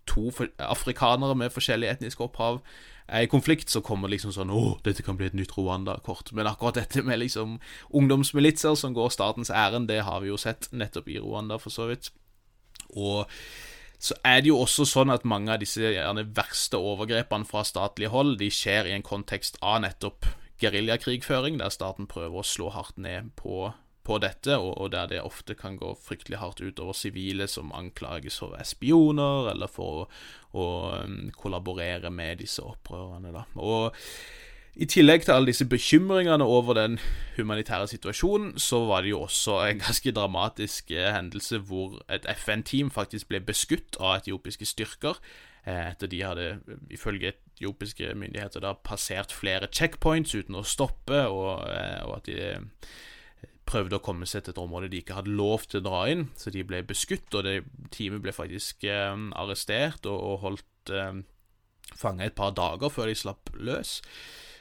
to 0.08 0.30
afrikanere 0.58 1.36
med 1.38 1.52
forskjellig 1.54 1.90
etnisk 1.90 2.22
opphav 2.24 2.60
er 3.10 3.26
i 3.26 3.30
konflikt, 3.30 3.70
så 3.70 3.82
kommer 3.82 4.10
liksom 4.10 4.32
sånn 4.34 4.52
Å, 4.54 4.78
dette 4.86 5.02
kan 5.02 5.18
bli 5.18 5.26
et 5.26 5.36
nytt 5.36 5.56
Rwanda-kort. 5.56 6.30
Men 6.36 6.48
akkurat 6.50 6.78
dette 6.78 7.02
med 7.06 7.20
liksom 7.22 7.58
ungdomsmilitser 7.96 8.76
som 8.78 8.94
går 8.94 9.10
statens 9.14 9.50
ærend, 9.50 9.90
det 9.90 10.04
har 10.06 10.22
vi 10.22 10.30
jo 10.30 10.38
sett 10.38 10.70
nettopp 10.70 11.10
i 11.10 11.18
Rwanda, 11.18 11.58
for 11.58 11.74
så 11.74 11.88
vidt. 11.90 12.12
Og 12.94 13.26
så 14.00 14.16
er 14.24 14.40
det 14.40 14.48
jo 14.48 14.60
også 14.62 14.86
sånn 14.88 15.12
at 15.12 15.26
mange 15.28 15.52
av 15.52 15.60
disse 15.60 15.82
gjerne 15.82 16.24
verste 16.36 16.78
overgrepene 16.78 17.48
fra 17.48 17.64
statlig 17.66 18.08
hold, 18.14 18.38
de 18.40 18.48
skjer 18.54 18.88
i 18.88 18.94
en 18.96 19.04
kontekst 19.04 19.58
av 19.60 19.82
nettopp 19.84 20.30
geriljakrigføring, 20.60 21.58
der 21.60 21.72
staten 21.72 22.08
prøver 22.08 22.40
å 22.40 22.46
slå 22.46 22.70
hardt 22.72 22.98
ned 23.00 23.32
på 23.36 23.72
på 24.06 24.18
dette, 24.22 24.56
og, 24.56 24.72
og, 24.80 24.90
der 24.94 25.08
det 25.10 25.22
ofte 25.22 25.54
kan 25.58 25.76
gå 25.80 25.92
fryktelig 26.00 26.40
hardt 26.40 26.62
utover 26.64 26.96
sivile 26.96 27.48
som 27.50 27.72
anklages 27.76 28.40
for 28.40 28.56
å 28.56 28.66
spioner, 28.66 29.50
eller 29.52 29.70
for 29.70 30.04
å, 30.04 30.06
å 30.56 30.68
um, 31.04 31.18
kollaborere 31.36 32.12
med 32.12 32.40
disse 32.40 32.64
opprørerne. 32.64 33.34
Da. 33.36 33.44
Og 33.60 33.96
i 34.80 34.86
tillegg 34.86 35.24
til 35.26 35.34
alle 35.34 35.50
disse 35.50 35.66
bekymringene 35.66 36.46
over 36.46 36.76
den 36.78 36.98
humanitære 37.36 37.88
situasjonen, 37.90 38.54
så 38.58 38.84
var 38.86 39.02
det 39.02 39.10
jo 39.10 39.24
også 39.26 39.58
en 39.66 39.82
ganske 39.82 40.12
dramatisk 40.14 40.90
eh, 40.94 41.10
hendelse 41.14 41.58
hvor 41.68 41.98
et 42.08 42.26
FN-team 42.36 42.90
faktisk 42.94 43.28
ble 43.28 43.42
beskutt 43.44 43.98
av 44.00 44.20
etiopiske 44.20 44.68
styrker 44.70 45.18
eh, 45.66 45.90
etter 45.90 46.10
de 46.10 46.22
hadde, 46.22 46.48
ifølge 46.90 47.34
etiopiske 47.34 48.14
myndigheter, 48.14 48.62
da 48.62 48.72
passert 48.72 49.34
flere 49.34 49.68
checkpoints 49.68 50.34
uten 50.38 50.56
å 50.56 50.64
stoppe, 50.64 51.26
og, 51.26 51.66
eh, 51.68 52.00
og 52.06 52.20
at 52.20 52.30
de 52.30 52.38
prøvde 53.70 53.98
å 54.00 54.04
komme 54.04 54.26
seg 54.28 54.44
til 54.44 54.54
et 54.54 54.62
område 54.62 54.90
de 54.90 55.00
ikke 55.02 55.16
hadde 55.20 55.36
lov 55.38 55.66
til 55.70 55.80
å 55.80 55.86
dra 55.86 56.02
inn, 56.10 56.26
så 56.38 56.52
de 56.52 56.64
ble 56.66 56.82
beskutt, 56.86 57.30
og 57.38 57.46
det 57.46 57.60
teamet 57.94 58.24
ble 58.24 58.34
faktisk 58.34 58.86
eh, 58.88 59.26
arrestert 59.38 60.08
og, 60.10 60.18
og 60.18 60.44
holdt 60.44 60.94
eh, 60.94 61.22
fanga 61.94 62.26
et 62.26 62.38
par 62.38 62.54
dager 62.56 62.92
før 62.92 63.10
de 63.10 63.18
slapp 63.18 63.52
løs. 63.54 63.98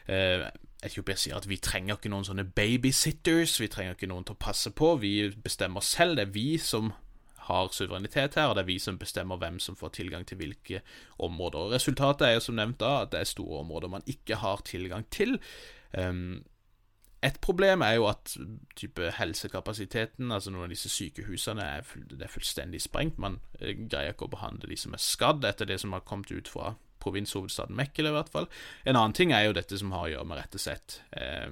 Eh, 0.10 0.46
Etiopia 0.86 1.18
sier 1.20 1.36
at 1.36 1.48
vi 1.50 1.60
trenger 1.60 1.98
ikke 1.98 2.12
noen 2.12 2.28
sånne 2.28 2.48
babysitters, 2.56 3.58
vi 3.60 3.68
trenger 3.72 3.98
ikke 3.98 4.10
noen 4.12 4.26
til 4.28 4.38
å 4.38 4.44
passe 4.46 4.72
på, 4.72 4.94
vi 5.02 5.14
bestemmer 5.44 5.84
selv, 5.84 6.16
det 6.20 6.30
er 6.30 6.36
vi 6.38 6.50
som 6.62 6.94
har 7.50 7.72
suverenitet 7.74 8.38
her, 8.38 8.52
og 8.52 8.56
det 8.56 8.64
er 8.64 8.70
vi 8.70 8.78
som 8.82 9.00
bestemmer 9.02 9.40
hvem 9.42 9.58
som 9.64 9.78
får 9.78 9.96
tilgang 9.98 10.26
til 10.30 10.40
hvilke 10.40 10.84
områder. 11.18 11.66
Og 11.66 11.74
Resultatet 11.74 12.28
er 12.28 12.36
jo 12.38 12.46
som 12.46 12.60
nevnt 12.60 12.80
da 12.82 13.00
at 13.04 13.14
det 13.14 13.24
er 13.24 13.32
store 13.32 13.64
områder 13.64 13.92
man 13.92 14.06
ikke 14.10 14.38
har 14.44 14.62
tilgang 14.70 15.08
til. 15.12 15.40
Um, 15.98 16.44
et 17.26 17.40
problem 17.44 17.82
er 17.84 17.98
jo 17.98 18.06
at 18.08 18.36
type 18.80 19.10
helsekapasiteten, 19.18 20.32
altså 20.32 20.54
noen 20.54 20.70
av 20.70 20.72
disse 20.72 20.92
sykehusene, 20.92 21.66
er, 21.80 21.84
full, 21.84 22.06
er 22.16 22.32
fullstendig 22.32 22.80
sprengt. 22.86 23.20
Man 23.20 23.42
eh, 23.60 23.76
greier 23.76 24.14
ikke 24.14 24.30
å 24.30 24.36
behandle 24.36 24.72
de 24.72 24.78
som 24.80 24.96
er 24.96 25.04
skadd, 25.04 25.44
etter 25.48 25.68
det 25.68 25.82
som 25.84 25.96
har 25.96 26.06
kommet 26.08 26.32
ut 26.32 26.48
fra 26.48 26.78
provinshovedstaden 27.04 27.76
Mekkele, 27.76 28.14
i 28.14 28.16
hvert 28.16 28.32
fall. 28.32 28.48
En 28.88 28.96
annen 28.96 29.16
ting 29.16 29.34
er 29.36 29.48
jo 29.48 29.56
dette 29.58 29.80
som 29.80 29.92
har 29.96 30.08
å 30.08 30.14
gjøre 30.14 30.30
med 30.32 30.40
rett 30.40 30.56
og 30.56 30.64
slett 30.64 31.00
eh, 31.20 31.52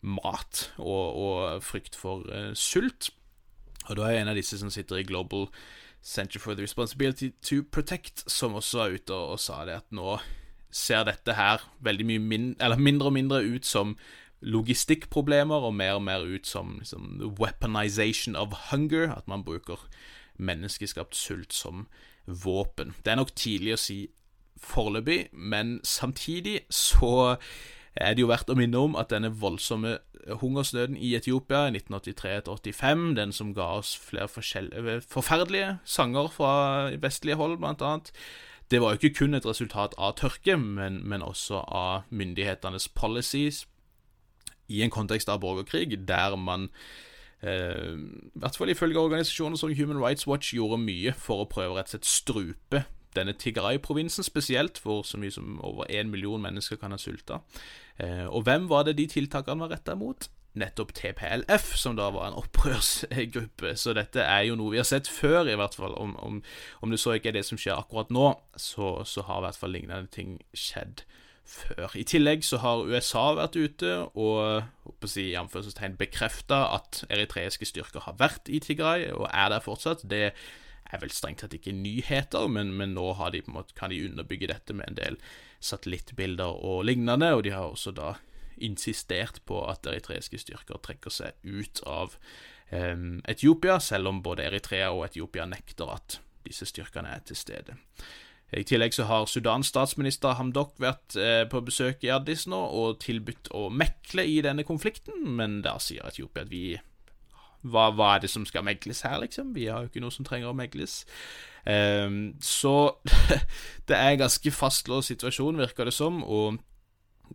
mat 0.00 0.66
og, 0.78 1.06
og, 1.24 1.64
frykt 1.64 1.96
for 1.96 2.28
eh, 2.32 2.52
sult. 2.56 3.08
Og 3.88 3.96
da 3.96 4.10
er 4.10 4.20
en 4.20 4.32
av 4.32 4.36
disse 4.36 4.60
som 4.60 4.72
sitter 4.72 5.00
i 5.00 5.06
Global 5.08 5.48
Center 6.04 6.40
for 6.40 6.56
the 6.56 6.64
Responsibility 6.64 7.32
to 7.44 7.62
Protect, 7.62 8.24
som 8.30 8.56
også 8.56 8.84
er 8.84 9.00
ute 9.00 9.16
og, 9.16 9.36
og 9.36 9.40
sa 9.40 9.64
det 9.68 9.80
at 9.80 9.96
nå 9.96 10.18
ser 10.70 11.04
dette 11.08 11.34
her 11.34 11.64
veldig 11.82 12.06
mye 12.06 12.22
min, 12.22 12.50
mindre 12.78 13.10
og 13.10 13.16
mindre 13.16 13.40
ut 13.42 13.66
som 13.66 13.96
logistikkproblemer 14.40 15.66
og 15.68 15.74
mer 15.74 15.98
og 15.98 16.02
mer 16.02 16.24
ut 16.24 16.46
som 16.46 16.78
liksom, 16.78 17.34
weaponization 17.40 18.36
of 18.36 18.54
hunger. 18.70 19.12
At 19.16 19.28
man 19.28 19.44
bruker 19.44 19.88
menneskeskapt 20.36 21.16
sult 21.16 21.52
som 21.52 21.86
våpen. 22.26 22.94
Det 23.04 23.12
er 23.12 23.20
nok 23.20 23.34
tidlig 23.36 23.74
å 23.74 23.80
si 23.80 24.00
foreløpig, 24.60 25.30
men 25.32 25.80
samtidig 25.84 26.60
så 26.70 27.36
er 27.96 28.14
det 28.14 28.22
jo 28.22 28.30
verdt 28.30 28.52
å 28.52 28.56
minne 28.58 28.78
om 28.78 28.96
at 28.96 29.10
denne 29.10 29.32
voldsomme 29.40 29.96
hungersnøden 30.40 30.96
i 30.96 31.14
Etiopia 31.16 31.66
i 31.68 31.74
1983-85, 31.78 33.06
den 33.16 33.32
som 33.32 33.54
ga 33.56 33.70
oss 33.80 33.94
flere 33.96 34.28
forferdelige 34.28 35.78
sanger 35.84 36.30
fra 36.32 36.52
vestlige 37.02 37.40
hold, 37.40 37.58
blant 37.58 37.82
annet, 37.82 38.12
det 38.70 38.78
var 38.80 38.94
jo 38.94 39.00
ikke 39.00 39.24
kun 39.24 39.34
et 39.34 39.46
resultat 39.46 39.96
av 39.98 40.14
tørke, 40.20 40.54
men, 40.56 41.00
men 41.08 41.24
også 41.26 41.64
av 41.66 42.06
myndighetenes 42.14 42.88
policies 42.94 43.64
i 44.70 44.82
en 44.84 44.92
kontekst 44.94 45.30
av 45.32 45.42
borgerkrig, 45.42 45.98
der 46.08 46.36
man 46.38 46.68
eh, 47.42 47.92
i 47.98 48.40
hvert 48.40 48.56
fall 48.56 48.72
ifølge 48.72 49.02
organisasjoner 49.02 49.60
som 49.60 49.74
Human 49.74 50.00
Rights 50.02 50.26
Watch 50.30 50.54
gjorde 50.54 50.80
mye 50.82 51.14
for 51.18 51.44
å 51.44 51.50
prøve 51.50 51.76
rett 51.78 51.90
og 51.90 51.98
slett 51.98 52.10
strupe 52.10 52.84
denne 53.16 53.34
Tigray-provinsen 53.34 54.22
spesielt, 54.22 54.78
hvor 54.84 55.02
så 55.02 55.18
mye 55.18 55.34
som 55.34 55.58
over 55.66 55.90
én 55.90 56.12
million 56.12 56.42
mennesker 56.42 56.78
kan 56.78 56.94
ha 56.94 56.98
sulta. 56.98 57.40
Eh, 57.98 58.26
og 58.26 58.44
hvem 58.46 58.68
var 58.70 58.86
det 58.86 59.00
de 59.00 59.08
tiltakene 59.10 59.66
var 59.66 59.74
retta 59.74 59.98
mot? 59.98 60.30
nettopp 60.58 60.92
TPLF, 60.98 61.76
som 61.78 61.96
da 61.96 62.08
var 62.10 62.26
en 62.28 62.38
opprørsgruppe. 62.40 63.74
Så 63.78 63.94
dette 63.94 64.24
er 64.24 64.48
jo 64.48 64.56
noe 64.58 64.74
vi 64.74 64.80
har 64.80 64.88
sett 64.88 65.08
før, 65.10 65.48
i 65.48 65.56
hvert 65.58 65.76
fall. 65.78 65.94
Om, 65.94 66.16
om, 66.18 66.40
om 66.82 66.90
det 66.90 66.98
så 67.00 67.14
ikke 67.14 67.30
er 67.30 67.38
det 67.38 67.46
som 67.46 67.60
skjer 67.60 67.78
akkurat 67.78 68.10
nå, 68.14 68.32
så, 68.58 69.00
så 69.06 69.24
har 69.28 69.40
i 69.40 69.46
hvert 69.46 69.60
fall 69.60 69.74
lignende 69.76 70.10
ting 70.10 70.38
skjedd 70.50 71.04
før. 71.50 71.96
I 71.98 72.06
tillegg 72.06 72.44
så 72.46 72.60
har 72.62 72.86
USA 72.86 73.26
vært 73.38 73.58
ute 73.58 73.92
og 74.14 75.04
si, 75.10 75.30
bekrefta 75.98 76.62
at 76.76 77.02
eritreiske 77.10 77.68
styrker 77.68 78.06
har 78.06 78.18
vært 78.20 78.50
i 78.50 78.60
Tigray 78.62 79.10
og 79.12 79.26
er 79.28 79.50
der 79.52 79.64
fortsatt. 79.64 80.06
Det 80.10 80.30
er 80.30 81.02
vel 81.02 81.12
strengt 81.14 81.42
tatt 81.44 81.54
ikke 81.54 81.74
nyheter, 81.74 82.48
men, 82.50 82.72
men 82.78 82.94
nå 82.96 83.12
de, 83.34 83.42
måte, 83.50 83.74
kan 83.78 83.92
de 83.92 84.02
underbygge 84.08 84.50
dette 84.50 84.74
med 84.76 84.90
en 84.90 84.98
del 84.98 85.20
satellittbilder 85.60 86.62
og 86.66 86.84
lignende, 86.88 87.34
og 87.36 87.44
de 87.44 87.52
har 87.54 87.68
også 87.68 87.92
da 87.94 88.14
insistert 88.60 89.40
på 89.48 89.60
at 89.70 89.86
eritreiske 89.88 90.40
styrker 90.40 90.80
trekker 90.84 91.12
seg 91.12 91.36
ut 91.44 91.82
av 91.88 92.16
um, 92.72 93.20
Etiopia, 93.28 93.78
selv 93.80 94.10
om 94.10 94.20
både 94.24 94.48
Eritrea 94.48 94.90
og 94.92 95.06
Etiopia 95.08 95.46
nekter 95.48 95.94
at 95.94 96.20
disse 96.44 96.68
styrkene 96.68 97.12
er 97.14 97.24
til 97.24 97.38
stede. 97.38 97.76
I 98.50 98.64
tillegg 98.66 98.94
så 98.96 99.06
har 99.06 99.28
Sudans 99.30 99.68
statsminister 99.70 100.34
Hamdok 100.34 100.74
vært 100.82 101.14
eh, 101.20 101.44
på 101.50 101.60
besøk 101.62 102.02
i 102.02 102.10
Addis 102.10 102.48
nå 102.50 102.58
og 102.58 102.98
tilbudt 103.04 103.52
å 103.54 103.68
mekle 103.70 104.24
i 104.26 104.40
denne 104.42 104.64
konflikten, 104.66 105.22
men 105.38 105.60
da 105.62 105.76
sier 105.82 106.08
Etiopia 106.08 106.42
at 106.42 106.50
vi 106.50 106.64
hva, 107.60 107.90
hva, 107.92 108.14
er 108.14 108.24
det 108.24 108.30
som 108.32 108.46
skal 108.48 108.64
megles 108.64 109.02
her, 109.04 109.18
liksom? 109.20 109.52
Vi 109.54 109.66
har 109.68 109.84
jo 109.84 109.90
ikke 109.90 110.02
noe 110.02 110.14
som 110.14 110.24
trenger 110.24 110.50
å 110.50 110.56
megles. 110.56 111.02
Um, 111.68 112.38
så 112.40 112.96
det 113.88 113.96
er 113.96 114.14
en 114.14 114.22
ganske 114.22 114.52
fastlåst 114.54 115.12
situasjon, 115.12 115.60
virker 115.60 115.86
det 115.86 115.94
som, 115.94 116.22
og, 116.24 116.56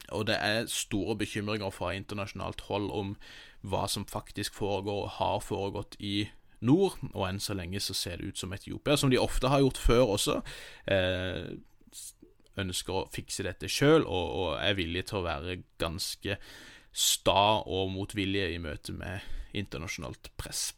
og, 0.10 0.24
det 0.28 0.40
er 0.42 0.72
store 0.72 1.18
bekymringer 1.22 1.70
fra 1.74 1.94
internasjonalt 1.94 2.66
hold 2.72 2.90
om 2.90 3.14
hva 3.66 3.86
som 3.90 4.08
faktisk 4.10 4.58
foregår 4.58 5.06
og 5.06 5.14
har 5.20 5.46
foregått 5.46 5.96
i 6.02 6.26
nord, 6.62 6.98
og 7.14 7.28
enn 7.28 7.42
så 7.44 7.56
lenge 7.58 7.82
så 7.84 7.96
ser 7.98 8.20
det 8.20 8.34
ut 8.34 8.42
som 8.42 8.54
Etiopia, 8.56 8.98
som 8.98 9.12
de 9.12 9.20
ofte 9.22 9.52
har 9.52 9.64
gjort 9.64 9.82
før 9.82 10.16
også, 10.16 10.42
eh, 10.92 11.56
ønsker 12.62 12.96
å 12.96 13.08
fikse 13.12 13.44
dette 13.46 13.70
sjøl 13.72 14.06
og, 14.06 14.28
og, 14.40 14.50
er 14.64 14.78
villig 14.78 15.06
til 15.10 15.20
å 15.20 15.26
være 15.26 15.60
ganske 15.82 16.38
sta 16.96 17.62
og 17.68 17.92
motvillige 17.92 18.54
i 18.56 18.62
møte 18.64 18.96
med 18.96 19.20
internasjonalt 19.56 20.32
press. 20.40 20.72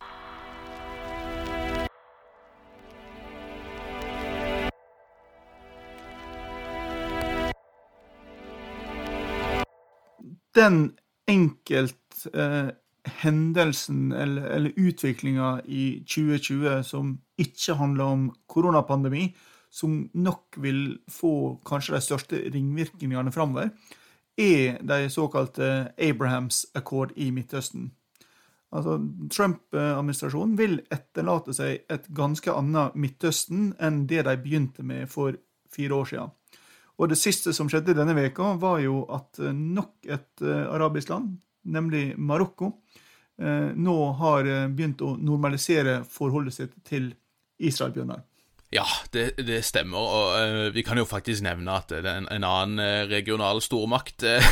Den 10.58 10.98
enkelt 11.30 12.26
eh, 12.34 12.74
hendelsen 13.22 14.12
eller, 14.12 14.48
eller 14.58 14.80
utviklinga 14.80 15.62
i 15.66 16.00
2020 16.06 16.84
som 16.88 17.18
ikke 17.40 17.78
handler 17.80 18.04
om 18.04 18.26
koronapandemi, 18.50 19.30
som 19.70 20.08
nok 20.14 20.58
vil 20.64 20.98
få 21.12 21.58
kanskje 21.68 21.98
de 21.98 22.02
største 22.04 22.42
ringvirkningene 22.54 23.34
framover, 23.36 23.72
er 24.38 24.78
de 24.86 25.10
såkalte 25.10 25.92
Abrahams 25.98 26.66
Accord 26.76 27.12
i 27.16 27.32
Midtøsten. 27.34 27.92
Altså, 28.76 28.98
Trump-administrasjonen 29.32 30.58
vil 30.60 30.80
etterlate 30.92 31.56
seg 31.56 31.86
et 31.92 32.08
ganske 32.14 32.52
annet 32.52 32.98
Midtøsten 33.00 33.72
enn 33.80 34.04
det 34.10 34.26
de 34.28 34.36
begynte 34.42 34.84
med 34.86 35.08
for 35.12 35.38
fire 35.72 35.96
år 35.96 36.12
siden. 36.12 36.34
Og 36.98 37.10
Det 37.10 37.18
siste 37.20 37.54
som 37.54 37.70
skjedde 37.70 37.96
denne 37.98 38.16
veka 38.18 38.56
var 38.60 38.80
jo 38.82 39.04
at 39.14 39.38
nok 39.54 40.08
et 40.10 40.42
eh, 40.42 40.66
arabisk 40.66 41.12
land, 41.14 41.36
nemlig 41.68 42.18
Marokko, 42.18 42.72
eh, 43.42 43.70
nå 43.76 43.98
har 44.22 44.48
eh, 44.48 44.66
begynt 44.72 45.04
å 45.06 45.16
normalisere 45.20 46.02
forholdet 46.10 46.58
sitt 46.58 46.74
til 46.88 47.12
Israel, 47.58 47.94
Bjørnar. 47.96 48.24
Ja, 48.70 48.84
det, 49.14 49.38
det, 49.48 49.62
stemmer. 49.64 49.98
Og 49.98 50.34
uh, 50.36 50.74
vi 50.76 50.84
kan 50.84 51.00
jo 51.00 51.06
faktisk 51.08 51.40
nevne 51.46 51.78
at 51.80 51.92
en, 51.96 52.28
en 52.28 52.44
annen 52.44 53.08
regional 53.08 53.62
stormakt, 53.64 54.26
uh, 54.28 54.44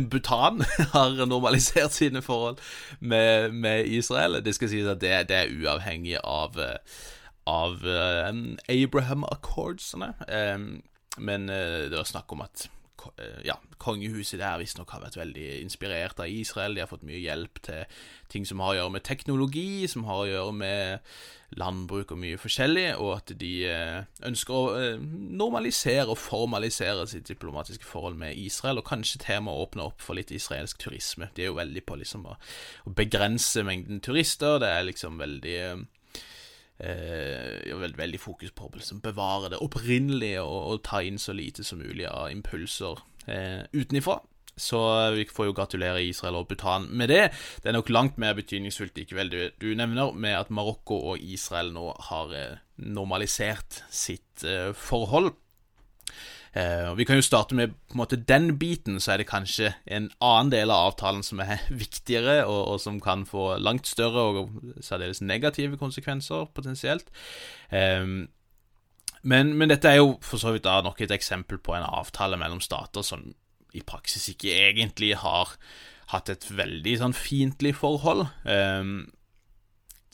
Bhutan, 0.10 0.62
har 0.94 1.26
normalisert 1.26 1.92
sine 1.92 2.22
forhold 2.22 2.62
med, 3.00 3.50
med 3.50 3.90
Israel. 3.90 4.38
Det 4.44 4.54
skal 4.54 4.70
sies 4.70 4.86
at 4.86 5.02
det, 5.02 5.16
det 5.28 5.40
er 5.40 5.50
uavhengig 5.58 6.20
av, 6.22 6.54
av 7.50 7.82
uh, 7.82 8.30
Abraham 8.70 9.26
Accordsene. 9.26 10.14
Um, 10.30 10.68
men 11.18 11.46
det 11.46 11.94
var 11.94 12.06
snakk 12.06 12.32
om 12.34 12.40
at 12.42 12.64
ja, 13.46 13.58
kongehuset 13.82 14.40
der 14.40 14.58
visstnok 14.60 14.90
har 14.94 15.02
vært 15.04 15.18
veldig 15.18 15.46
inspirert 15.62 16.20
av 16.22 16.30
Israel. 16.30 16.74
De 16.76 16.82
har 16.84 16.90
fått 16.90 17.06
mye 17.06 17.22
hjelp 17.22 17.60
til 17.66 17.84
ting 18.32 18.46
som 18.48 18.62
har 18.64 18.74
å 18.74 18.78
gjøre 18.78 18.94
med 18.96 19.06
teknologi, 19.06 19.86
som 19.90 20.06
har 20.08 20.22
å 20.22 20.28
gjøre 20.28 20.54
med 20.58 21.10
landbruk 21.60 22.12
og 22.14 22.18
mye 22.18 22.38
forskjellig, 22.40 22.86
og 22.98 23.12
at 23.18 23.32
de 23.38 23.52
eh, 23.70 24.06
ønsker 24.26 24.54
å 24.54 24.62
eh, 24.78 25.02
normalisere 25.38 26.08
og 26.10 26.18
formalisere 26.18 27.06
sitt 27.10 27.28
diplomatiske 27.30 27.86
forhold 27.86 28.18
med 28.20 28.38
Israel, 28.40 28.80
og 28.80 28.88
kanskje 28.88 29.22
til 29.26 29.50
å 29.50 29.58
åpne 29.64 29.88
opp 29.90 30.02
for 30.02 30.18
litt 30.18 30.32
israelsk 30.34 30.82
turisme. 30.82 31.30
De 31.36 31.44
er 31.44 31.52
jo 31.52 31.58
veldig 31.60 31.84
på 31.86 31.98
liksom 32.00 32.26
å 32.30 32.38
begrense 32.96 33.62
mengden 33.66 34.02
turister. 34.04 34.58
Det 34.62 34.72
er 34.72 34.88
liksom 34.88 35.20
veldig 35.22 35.58
eh, 36.78 37.74
veldig, 37.74 37.98
veldig, 37.98 38.20
fokus 38.20 38.54
på 38.54 38.68
å 38.68 38.74
liksom 38.74 39.02
bevare 39.04 39.52
det 39.54 39.62
opprinnelige 39.62 40.42
og, 40.42 40.60
og, 40.72 40.82
ta 40.86 41.02
inn 41.02 41.18
så 41.18 41.34
lite 41.36 41.64
som 41.64 41.82
mulig 41.82 42.06
av 42.10 42.30
impulser 42.34 43.02
eh, 43.26 43.62
utenifra. 43.72 44.20
Så 44.56 44.78
vi 45.10 45.24
får 45.26 45.48
jo 45.48 45.54
gratulere 45.56 46.02
Israel 46.06 46.38
og 46.38 46.48
Bhutan 46.48 46.86
med 46.94 47.10
det. 47.10 47.24
Det 47.62 47.70
er 47.70 47.74
nok 47.74 47.90
langt 47.90 48.20
mer 48.22 48.36
betydningsfullt 48.38 48.94
likevel 49.00 49.32
du, 49.32 49.40
du 49.58 49.72
nevner, 49.74 50.12
med 50.14 50.36
at 50.38 50.52
Marokko 50.54 51.00
og 51.10 51.22
Israel 51.22 51.72
nå 51.74 51.88
har 52.10 52.34
eh, 52.38 52.60
normalisert 52.78 53.82
sitt 53.90 54.46
eh, 54.46 54.70
forhold. 54.70 55.34
Eh, 56.54 56.90
vi 56.94 57.04
kan 57.04 57.18
jo 57.18 57.24
starte 57.26 57.56
med 57.58 57.72
på 57.74 57.96
en 57.96 58.02
måte 58.02 58.16
den 58.16 58.52
biten, 58.58 59.00
så 59.02 59.14
er 59.14 59.22
det 59.22 59.30
kanskje 59.30 59.72
en 59.86 60.10
annen 60.22 60.52
del 60.52 60.70
av 60.70 60.92
avtalen 60.92 61.24
som 61.26 61.42
er 61.42 61.64
viktigere, 61.84 62.44
og, 62.46 62.60
og 62.74 62.80
som 62.80 63.00
kan 63.02 63.26
få 63.26 63.56
langt 63.58 63.90
større 63.90 64.28
og 64.30 64.54
særdeles 64.80 65.22
negative 65.22 65.78
konsekvenser, 65.80 66.46
potensielt. 66.54 67.10
Eh, 67.70 68.06
men, 69.24 69.54
men, 69.56 69.72
dette 69.72 69.88
er 69.88 70.02
jo 70.02 70.18
for 70.22 70.38
så 70.40 70.52
vidt 70.52 70.66
da 70.66 70.80
nok 70.84 71.00
et 71.00 71.14
eksempel 71.14 71.58
på 71.58 71.74
en 71.74 71.86
avtale 71.88 72.36
mellom 72.36 72.60
stater 72.60 73.02
som 73.02 73.24
i 73.74 73.82
praksis 73.82 74.28
ikke 74.30 74.52
egentlig 74.68 75.14
har 75.18 75.56
hatt 76.12 76.30
et 76.30 76.44
veldig 76.52 76.98
sånn 77.00 77.16
fiendtlig 77.16 77.72
forhold. 77.78 78.26
Um, 78.44 79.08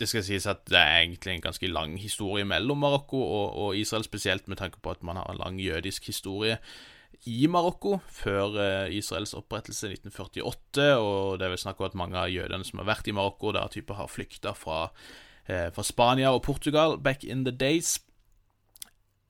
det 0.00 0.08
skal 0.08 0.24
sies 0.24 0.46
at 0.48 0.62
det 0.70 0.78
er 0.80 1.02
egentlig 1.02 1.34
en 1.34 1.44
ganske 1.44 1.68
lang 1.68 1.98
historie 2.00 2.46
mellom 2.48 2.80
Marokko 2.80 3.20
og, 3.20 3.58
og 3.64 3.76
Israel, 3.76 4.06
spesielt 4.06 4.48
med 4.48 4.56
tanke 4.56 4.80
på 4.80 4.94
at 4.94 5.04
man 5.04 5.20
har 5.20 5.28
en 5.28 5.40
lang 5.42 5.60
jødisk 5.60 6.08
historie 6.08 6.56
i 7.28 7.46
Marokko 7.50 7.98
før 8.08 8.54
uh, 8.56 8.94
Israels 8.94 9.34
opprettelse 9.36 9.90
i 9.90 9.96
1948, 9.98 10.86
og 10.96 11.38
det 11.38 11.46
er 11.46 11.52
vel 11.52 11.60
snakk 11.60 11.80
om 11.80 11.90
at 11.90 11.98
mange 11.98 12.16
av 12.16 12.30
jødene 12.32 12.64
som 12.64 12.80
har 12.80 12.88
vært 12.88 13.10
i 13.10 13.14
Marokko, 13.16 13.52
da 13.52 13.66
type 13.68 13.96
har 13.96 14.08
flykta 14.08 14.54
fra, 14.56 14.86
eh, 15.46 15.68
fra, 15.74 15.84
Spania 15.84 16.32
og 16.32 16.42
Portugal 16.46 16.96
back 16.96 17.24
in 17.24 17.44
the 17.44 17.52
days. 17.52 17.98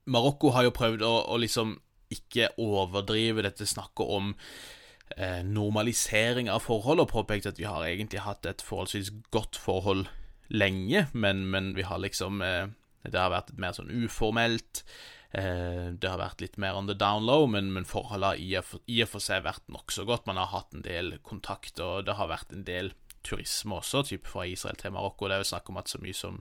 Marokko 0.06 0.54
har 0.54 0.68
jo 0.68 0.76
prøvd 0.76 1.02
å, 1.02 1.14
å 1.34 1.40
liksom 1.42 1.80
ikke 2.10 2.52
overdrive 2.58 3.42
dette 3.46 3.66
snakket 3.66 4.06
om 4.06 4.32
uh, 4.34 5.42
normalisering 5.46 6.50
av 6.50 6.62
forhold, 6.66 7.02
og 7.02 7.10
påpekt 7.10 7.50
at 7.50 7.58
vi 7.58 7.66
har 7.66 7.86
egentlig 7.86 8.22
hatt 8.22 8.46
et 8.46 8.62
forholdsvis 8.62 9.10
godt 9.34 9.58
forhold 9.58 10.06
lenge, 10.51 11.07
men, 11.12 11.46
men 11.51 11.72
vi 11.76 11.86
har 11.86 12.03
liksom 12.03 12.42
eh, 12.42 12.66
Det 13.07 13.16
har 13.16 13.32
vært 13.32 13.55
mer 13.57 13.72
sånn 13.72 13.90
uformelt. 13.90 14.84
Eh, 15.32 15.94
det 15.94 16.09
har 16.11 16.18
vært 16.20 16.42
litt 16.42 16.59
mer 16.61 16.76
on 16.76 16.90
the 16.90 16.96
down 16.98 17.24
low, 17.26 17.46
men, 17.48 17.72
men 17.72 17.86
forholdet 17.88 18.34
har 18.34 18.80
i 18.90 19.03
og 19.05 19.09
for 19.09 19.24
seg 19.24 19.46
vært 19.46 19.70
nokså 19.72 20.05
godt. 20.09 20.26
Man 20.28 20.40
har 20.40 20.51
hatt 20.53 20.74
en 20.74 20.84
del 20.84 21.16
kontakt, 21.26 21.80
og 21.80 22.05
det 22.09 22.18
har 22.18 22.32
vært 22.32 22.53
en 22.53 22.66
del 22.66 22.92
turisme 23.26 23.78
også, 23.78 24.03
type 24.09 24.28
fra 24.28 24.46
Israel 24.48 24.78
til 24.80 24.94
Marokko. 24.96 25.28
Det 25.28 25.38
er 25.38 25.44
jo 25.44 25.51
snakk 25.53 25.70
om 25.70 25.80
at 25.80 25.92
så 25.92 26.01
mye 26.03 26.16
som 26.16 26.40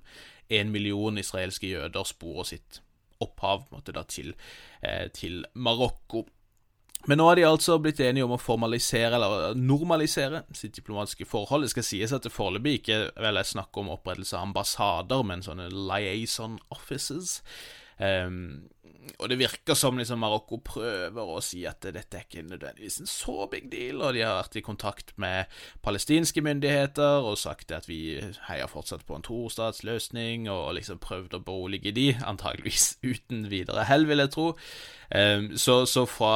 en 0.50 0.72
million 0.74 1.20
israelske 1.20 1.70
jøder 1.70 2.08
sporer 2.08 2.48
sitt 2.54 2.82
opphav 3.20 3.68
måte, 3.74 3.94
da, 3.96 4.06
til, 4.08 4.34
eh, 4.82 5.08
til 5.14 5.44
Marokko. 5.54 6.26
Men 7.08 7.22
nå 7.22 7.30
har 7.30 7.40
de 7.40 7.46
altså 7.48 7.78
blitt 7.80 8.02
enige 8.04 8.26
om 8.28 8.36
å 8.36 8.42
formalisere, 8.42 9.16
eller 9.16 9.56
normalisere, 9.56 10.44
sitt 10.56 10.76
diplomatiske 10.76 11.28
forhold. 11.30 11.64
Det 11.64 11.74
skal 11.74 11.88
sies 11.88 12.14
at 12.16 12.26
det 12.26 12.34
foreløpig 12.34 12.80
ikke 12.82 12.98
vel 13.24 13.40
er 13.40 13.48
snakk 13.48 13.78
om 13.80 13.94
opprettelse 13.94 14.36
av 14.36 14.50
ambassader, 14.50 15.24
men 15.28 15.46
sånne 15.46 15.70
liaison 15.72 16.58
offices. 16.76 17.40
Um, 18.00 18.68
og 19.18 19.30
det 19.32 19.40
virker 19.40 19.78
som 19.80 19.98
liksom 19.98 20.20
Marokko 20.22 20.60
prøver 20.64 21.32
å 21.32 21.40
si 21.44 21.64
at 21.68 21.88
dette 21.88 22.20
er 22.20 22.26
ikke 22.28 22.44
nødvendigvis 22.46 23.00
en 23.02 23.10
så 23.10 23.48
big 23.52 23.70
deal, 23.72 24.04
og 24.04 24.14
de 24.16 24.26
har 24.26 24.38
vært 24.38 24.60
i 24.60 24.64
kontakt 24.66 25.14
med 25.20 25.50
palestinske 25.86 26.44
myndigheter 26.46 27.26
og 27.26 27.40
sagt 27.42 27.74
at 27.76 27.88
vi 27.90 28.20
heier 28.50 28.70
fortsatt 28.72 29.08
på 29.08 29.18
en 29.18 29.26
tostatsløsning, 29.26 30.50
og 30.52 30.76
liksom 30.78 31.00
prøvd 31.04 31.40
å 31.40 31.42
berolige 31.48 31.96
de, 31.96 32.12
antageligvis 32.28 32.92
uten 33.08 33.48
videre 33.52 33.88
hell, 33.90 34.06
vil 34.10 34.24
jeg 34.26 34.36
tro. 34.36 34.52
Um, 35.16 35.52
så, 35.58 35.82
så 35.90 36.06
fra 36.10 36.36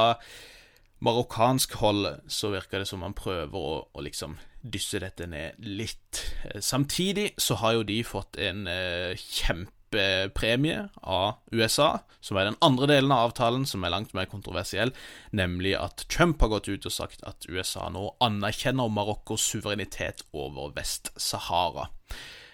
marokkansk 1.04 1.76
hold 1.82 2.08
så 2.32 2.54
virker 2.54 2.84
det 2.84 2.90
som 2.90 3.04
man 3.04 3.16
prøver 3.18 3.60
å, 3.60 3.78
å 3.92 4.04
liksom 4.04 4.38
dysse 4.64 5.02
dette 5.04 5.28
ned 5.28 5.60
litt. 5.64 6.24
Eh, 6.48 6.62
samtidig 6.64 7.34
så 7.42 7.60
har 7.62 7.78
jo 7.78 7.88
de 7.88 8.00
fått 8.08 8.40
en 8.42 8.68
eh, 8.72 9.20
kjempepremie 9.20 10.86
av 11.04 11.42
USA, 11.52 11.98
som 12.24 12.40
er 12.40 12.48
den 12.48 12.60
andre 12.64 12.88
delen 12.94 13.12
av 13.12 13.32
avtalen, 13.32 13.66
som 13.68 13.84
er 13.84 13.92
langt 13.94 14.16
mer 14.16 14.30
kontroversiell, 14.32 14.94
nemlig 15.36 15.76
at 15.80 16.06
Trump 16.08 16.42
har 16.44 16.56
gått 16.56 16.72
ut 16.72 16.88
og 16.88 16.96
sagt 16.96 17.26
at 17.28 17.50
USA 17.52 17.90
nå 17.92 18.14
anerkjenner 18.24 18.92
Marokkos 18.94 19.44
suverenitet 19.52 20.24
over 20.32 20.72
Vest-Sahara. 20.78 21.90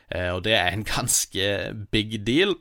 Eh, 0.09 0.31
og 0.33 0.41
det 0.47 0.57
er 0.57 0.73
en 0.73 0.87
ganske 0.95 1.53
big 1.93 2.17
deal 2.25 2.57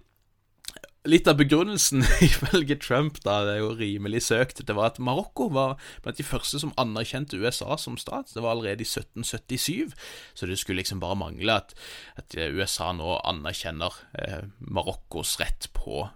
litt 1.06 1.28
av 1.30 1.38
begrunnelsen, 1.38 2.02
ifølge 2.28 2.78
Trump, 2.82 3.20
da 3.24 3.40
det 3.46 3.56
er 3.56 3.62
jo 3.62 3.72
rimelig 3.78 4.24
søkt, 4.28 4.64
det 4.66 4.76
var 4.76 4.92
at 4.92 5.00
Marokko 5.02 5.48
var 5.54 5.76
blant 6.04 6.18
de 6.18 6.26
første 6.26 6.60
som 6.62 6.74
anerkjente 6.80 7.38
USA 7.38 7.76
som 7.78 7.98
stat. 8.00 8.32
Det 8.34 8.42
var 8.42 8.56
allerede 8.56 8.82
i 8.84 8.88
1777, 8.88 9.94
så 10.34 10.48
det 10.48 10.58
skulle 10.58 10.82
liksom 10.82 11.02
bare 11.02 11.18
mangle 11.18 11.60
at, 11.62 11.74
at 12.18 12.34
USA 12.34 12.92
nå 12.96 13.18
anerkjenner 13.22 14.00
eh, 14.18 14.48
Marokkos 14.58 15.38
rett 15.42 15.70
på 15.76 16.06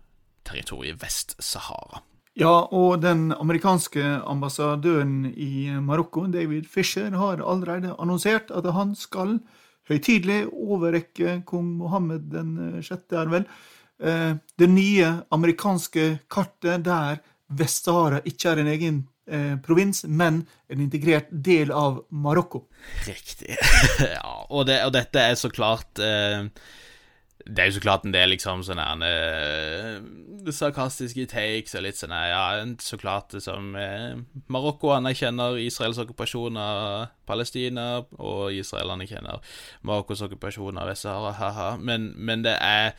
territoriet 0.49 0.99
Vest-Sahara. 1.03 2.03
Ja, 2.39 2.64
og 2.72 3.03
den 3.03 3.28
amerikanske 3.37 4.01
ambassadøren 4.24 5.26
i 5.37 5.68
Marokko, 5.85 6.24
David 6.33 6.64
Fisher, 6.64 7.11
har 7.12 7.45
allerede 7.45 7.93
annonsert 8.01 8.51
at 8.57 8.64
han 8.72 8.95
skal 8.97 9.37
høytidelig 9.91 10.47
overrekke 10.49 11.43
kong 11.49 11.74
Mohammed 11.83 12.30
den 12.33 12.80
sjette, 12.85 13.18
er 13.20 13.28
vel, 13.33 13.47
det 14.03 14.66
nye 14.66 15.09
amerikanske 15.30 16.07
kartet 16.32 16.82
der 16.88 17.20
Vest-Sahara 17.59 18.22
ikke 18.26 18.53
er 18.53 18.62
en 18.62 18.70
egen 18.72 19.00
eh, 19.26 19.57
provins, 19.62 20.05
men 20.09 20.42
en 20.70 20.84
integrert 20.84 21.30
del 21.30 21.72
av 21.74 22.03
Marokko. 22.11 22.66
Riktig. 23.07 23.57
ja, 24.16 24.30
og, 24.48 24.66
det, 24.70 24.82
og, 24.86 24.94
dette 24.96 25.26
er 25.32 25.36
så 25.38 25.50
klart 25.53 26.00
eh, 26.03 26.48
Det 27.42 27.59
er 27.59 27.70
jo 27.70 27.76
så 27.78 27.82
klart 27.82 28.07
en 28.07 28.14
del 28.14 28.32
liksom 28.34 28.62
sånne 28.66 28.86
eh, 29.07 30.50
sarkastiske 30.53 31.26
takes 31.30 31.76
og 31.78 31.84
litt 31.86 31.98
sånn 31.98 32.14
Ja, 32.14 32.46
så 32.82 32.98
klart 32.98 33.36
som 33.42 33.76
eh, 33.78 34.16
Marokko 34.53 34.94
anerkjenner 34.96 35.61
Israels 35.62 36.00
okkupasjon 36.03 36.59
av 36.59 37.12
Palestina, 37.28 38.03
og 38.18 38.57
Israel 38.57 38.96
anerkjenner 38.96 39.42
Marokkos 39.86 40.24
okkupasjon 40.26 40.80
av 40.80 40.90
Vest-Sahara, 40.90 41.36
ha-ha, 41.38 41.70
men, 41.78 42.12
men 42.16 42.44
det 42.46 42.57
er 42.59 42.96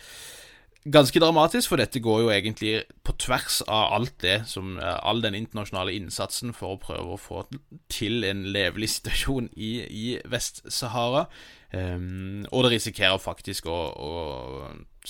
ganske 0.85 1.19
dramatisk, 1.19 1.69
for 1.69 1.79
dette 1.79 2.01
går 2.03 2.21
jo 2.23 2.31
egentlig 2.33 2.73
på 3.03 3.15
tvers 3.21 3.61
av 3.67 3.93
alt 3.97 4.15
det 4.21 4.41
som 4.49 4.77
eh, 4.77 4.99
All 5.03 5.21
den 5.23 5.35
internasjonale 5.35 5.93
innsatsen 5.95 6.53
for 6.53 6.75
å 6.75 6.81
prøve 6.81 7.15
å 7.15 7.19
få 7.19 7.43
til 7.91 8.23
en 8.27 8.45
levelig 8.51 8.89
situasjon 8.97 9.49
i, 9.55 9.73
i 9.87 10.07
Vest-Sahara. 10.25 11.27
Um, 11.73 12.45
og 12.51 12.67
det 12.67 12.75
risikerer 12.75 13.17
faktisk 13.17 13.65
å, 13.65 13.77
å, 13.97 14.11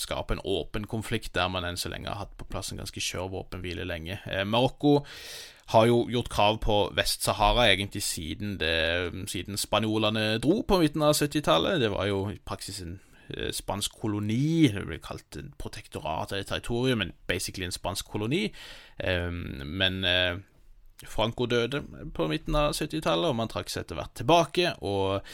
skape 0.00 0.32
en 0.32 0.44
åpen 0.48 0.86
konflikt 0.88 1.34
der 1.36 1.50
man 1.52 1.66
enn 1.68 1.76
så 1.76 1.90
lenge 1.92 2.08
har 2.08 2.22
hatt 2.22 2.38
på 2.40 2.46
plass 2.48 2.72
en 2.72 2.80
ganske 2.80 3.02
skjør 3.04 3.28
våpenhvile 3.34 3.84
lenge. 3.84 4.16
Eh, 4.24 4.46
Marokko 4.48 5.02
har 5.74 5.86
jo 5.88 6.04
gjort 6.12 6.30
krav 6.32 6.58
på 6.64 6.78
Vest-Sahara 6.96 7.68
egentlig 7.72 8.02
siden, 8.04 8.56
det, 8.60 9.28
siden 9.30 9.60
spanjolene 9.60 10.38
dro 10.42 10.62
på 10.66 10.80
midten 10.80 11.04
av 11.04 11.16
70-tallet. 11.16 11.80
Det 11.80 11.92
var 11.92 12.08
jo 12.08 12.24
i 12.32 12.40
praksis 12.44 12.80
en 12.84 12.98
spansk 13.54 13.98
koloni. 14.00 14.68
Det 14.72 14.84
ble 14.88 15.00
kalt 15.02 15.38
en 15.40 15.52
protektorat 15.60 16.32
av 16.34 16.42
territorium, 16.48 17.02
men 17.02 17.14
basically 17.28 17.66
en 17.68 17.74
spansk 17.74 18.08
koloni. 18.12 18.46
Men 19.00 20.00
eh, 20.08 20.40
Franco 21.10 21.46
døde 21.50 21.82
på 22.14 22.28
midten 22.30 22.56
av 22.58 22.72
70-tallet, 22.76 23.30
og 23.30 23.38
man 23.38 23.52
trakk 23.52 23.72
seg 23.72 23.84
etter 23.84 23.98
hvert 23.98 24.18
tilbake. 24.20 24.74
Og 24.86 25.24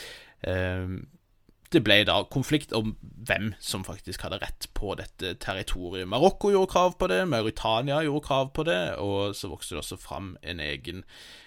det 1.70 1.82
ble 1.86 2.00
da 2.06 2.16
konflikt 2.32 2.72
om 2.74 2.94
hvem 3.00 3.52
som 3.62 3.84
faktisk 3.86 4.24
hadde 4.26 4.40
rett 4.42 4.66
på 4.74 4.96
dette 4.98 5.36
territoriet. 5.42 6.08
Marokko 6.10 6.50
gjorde 6.50 6.72
krav 6.72 6.96
på 6.98 7.06
det, 7.12 7.20
Mauritania 7.30 8.00
gjorde 8.06 8.26
krav 8.26 8.50
på 8.56 8.64
det, 8.66 8.80
og 8.98 9.36
så 9.38 9.52
vokste 9.52 9.76
det 9.76 9.84
også 9.84 10.00
fram 10.00 10.32
en 10.42 10.62
egen 10.64 11.04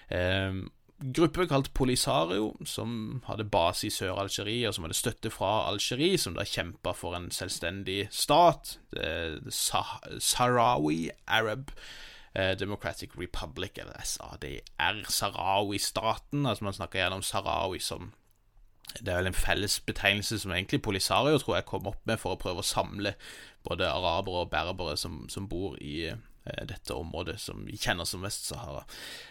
eh, 0.08 0.62
gruppe 1.12 1.46
kalt 1.48 1.74
Polisario, 1.74 2.54
som 2.64 3.22
hadde 3.26 3.44
base 3.44 3.86
i 3.88 3.92
Sør-Algerie, 3.92 4.68
og 4.68 4.74
som 4.74 4.86
hadde 4.86 4.96
støtte 4.96 5.30
fra 5.30 5.68
Algerie, 5.68 6.18
som 6.18 6.36
da 6.36 6.46
kjempa 6.48 6.94
for 6.96 7.16
en 7.16 7.30
selvstendig 7.34 8.08
stat. 8.14 8.78
Sahrawi 9.50 11.10
Arab 11.26 11.70
eh, 12.34 12.58
Democratic 12.58 13.10
Republic, 13.18 13.78
eller 13.78 14.00
SADR, 14.04 15.04
Sahrawi-staten. 15.08 16.46
Altså 16.46 16.64
Man 16.64 16.76
snakker 16.76 16.98
gjerne 16.98 17.20
om 17.20 17.22
Sahrawi 17.22 17.78
som 17.78 18.12
Det 19.00 19.08
er 19.08 19.16
vel 19.16 19.26
en 19.26 19.34
felles 19.34 19.80
betegnelse 19.80 20.38
som 20.38 20.52
egentlig 20.52 20.82
Polisario 20.82 21.38
tror 21.38 21.56
jeg 21.56 21.64
kom 21.66 21.86
opp 21.86 22.06
med 22.06 22.18
for 22.20 22.34
å 22.34 22.38
prøve 22.38 22.62
å 22.62 22.66
samle 22.68 23.14
både 23.66 23.88
arabere 23.90 24.44
og 24.44 24.50
berbere 24.52 24.96
som, 24.96 25.24
som 25.28 25.48
bor 25.48 25.74
i 25.80 26.12
Eh, 26.12 26.16
dette 26.44 26.92
området 26.92 27.38
som 27.40 27.62
vi 27.64 27.78
kjenner 27.80 28.04
som 28.08 28.24
Vest-Sahara. 28.24 28.84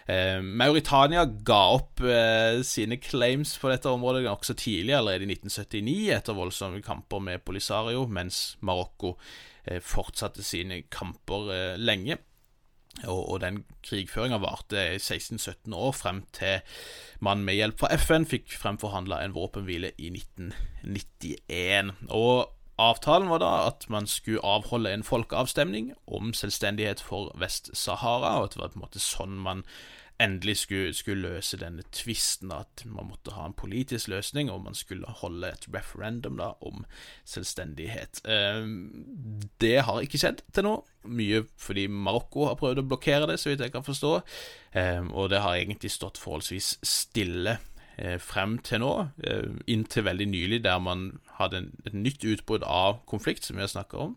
Eh, 0.10 0.42
Mauritania 0.42 1.26
ga 1.26 1.62
opp 1.76 2.02
eh, 2.02 2.62
sine 2.66 2.98
claims 2.98 3.56
på 3.62 3.70
dette 3.70 3.92
området 3.92 4.24
nokså 4.26 4.56
tidlig, 4.58 4.96
allerede 4.98 5.28
i 5.28 5.36
1979, 5.36 6.10
etter 6.18 6.38
voldsomme 6.38 6.82
kamper 6.86 7.22
med 7.24 7.46
Polisario, 7.46 8.08
mens 8.10 8.58
Marokko 8.66 9.16
eh, 9.66 9.82
fortsatte 9.84 10.46
sine 10.46 10.84
kamper 10.90 11.52
eh, 11.54 11.76
lenge. 11.78 12.18
Og, 13.08 13.22
og, 13.22 13.40
den 13.42 13.64
krigføringa 13.82 14.38
varte 14.38 14.84
16-17 15.00 15.74
år, 15.74 15.94
frem 15.98 16.22
til 16.36 16.62
man 17.26 17.42
med 17.46 17.58
hjelp 17.58 17.80
fra 17.82 17.90
FN 17.98 18.28
fikk 18.30 18.54
fremforhandla 18.54 19.24
en 19.24 19.34
våpenhvile 19.34 19.96
i 19.98 20.12
1991. 20.14 21.90
Og 22.14 22.54
Avtalen 22.82 23.30
var 23.30 23.42
da 23.44 23.52
at 23.68 23.86
man 23.90 24.08
skulle 24.10 24.42
avholde 24.42 24.94
en 24.94 25.04
folkeavstemning 25.06 25.92
om 26.08 26.34
selvstendighet 26.34 27.02
for 27.02 27.30
Vest-Sahara, 27.38 28.40
og 28.40 28.48
at 28.48 28.56
det 28.56 28.64
var 28.64 28.72
på 28.74 28.80
en 28.80 28.86
måte 28.88 29.04
sånn 29.04 29.36
man 29.38 29.62
endelig 30.22 30.58
skulle, 30.58 30.94
skulle 30.94 31.22
løse 31.26 31.58
denne 31.58 31.84
tvisten, 31.92 32.52
at 32.54 32.84
man 32.86 33.10
måtte 33.10 33.34
ha 33.36 33.48
en 33.50 33.56
politisk 33.58 34.08
løsning, 34.14 34.52
og 34.52 34.64
man 34.66 34.78
skulle 34.78 35.10
holde 35.22 35.50
et 35.54 35.68
referendum 35.74 36.38
da 36.40 36.54
om 36.62 36.86
selvstendighet. 37.30 38.22
Ehm, 38.30 39.42
det 39.62 39.82
har 39.88 40.02
ikke 40.02 40.22
skjedd 40.22 40.44
til 40.54 40.68
nå, 40.68 40.76
mye 41.04 41.44
fordi 41.60 41.88
Marokko 41.88 42.48
har 42.50 42.60
prøvd 42.62 42.84
å 42.84 42.88
blokkere 42.88 43.30
det, 43.30 43.40
så 43.42 43.52
vidt 43.52 43.66
jeg 43.66 43.74
kan 43.74 43.86
forstå, 43.86 44.16
ehm, 44.80 45.12
og 45.12 45.30
det 45.34 45.42
har 45.44 45.58
egentlig 45.58 45.92
stått 45.94 46.22
forholdsvis 46.22 46.78
stille 46.86 47.58
frem 48.18 48.58
til 48.66 48.82
nå, 48.82 48.94
eh, 49.24 49.52
inntil 49.70 50.08
veldig 50.08 50.28
nylig, 50.32 50.64
der 50.64 50.80
man 50.82 51.20
hadde 51.38 51.68
et 51.86 51.94
nytt 51.94 52.26
utbrudd 52.26 52.66
av 52.66 53.04
konflikt, 53.10 53.46
som 53.46 53.58
vi 53.58 53.66
har 53.66 53.72
snakka 53.72 54.00
om, 54.08 54.16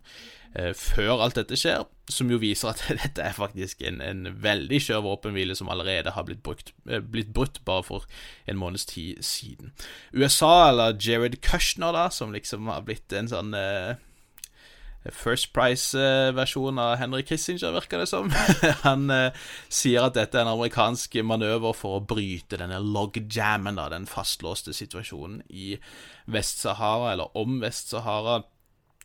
eh, 0.55 0.73
før 0.73 1.21
alt 1.21 1.37
dette 1.37 1.59
skjer, 1.61 1.85
som 2.09 2.31
jo 2.31 2.39
viser 2.41 2.71
at 2.71 2.83
dette 3.03 3.23
er 3.23 3.37
faktisk 3.37 3.83
en, 3.83 4.01
en 4.01 4.31
veldig 4.43 4.81
skjør 4.81 5.05
våpenhvile 5.05 5.57
som 5.59 5.69
allerede 5.69 6.15
har 6.17 6.25
blitt, 6.25 6.43
brukt, 6.47 6.73
blitt, 6.85 7.33
brutt 7.37 7.61
bare 7.69 7.85
for 7.85 8.09
en 8.47 8.61
måneds 8.61 8.87
tid 8.87 9.23
siden. 9.25 9.73
USA, 10.13 10.71
eller 10.71 10.97
Jared 10.97 11.41
Kushner, 11.45 11.93
da, 11.93 12.09
som 12.09 12.33
liksom 12.33 12.73
har 12.73 12.87
blitt 12.87 13.13
en 13.13 13.29
sånn 13.29 13.53
First 15.15 15.53
Price-versjon 15.57 16.81
av 16.83 16.97
Henry 17.01 17.23
Kissinger, 17.27 17.75
virker 17.77 18.03
det 18.03 18.09
som. 18.11 18.31
Han 18.87 19.11
eh, 19.13 19.47
sier 19.69 20.09
at 20.09 20.17
dette 20.19 20.39
er 20.39 20.47
en 20.47 20.55
amerikansk 20.55 21.19
manøver 21.27 21.77
for 21.77 21.99
å 21.99 22.05
bryte 22.05 22.61
denne 22.61 22.81
logjammen, 22.83 23.81
den 23.93 24.11
fastlåste 24.11 24.75
situasjonen 24.77 25.43
i 25.51 25.75
Vest-Sahara, 26.33 27.15
eller 27.15 27.37
om 27.39 27.61
Vest-Sahara. 27.63 28.43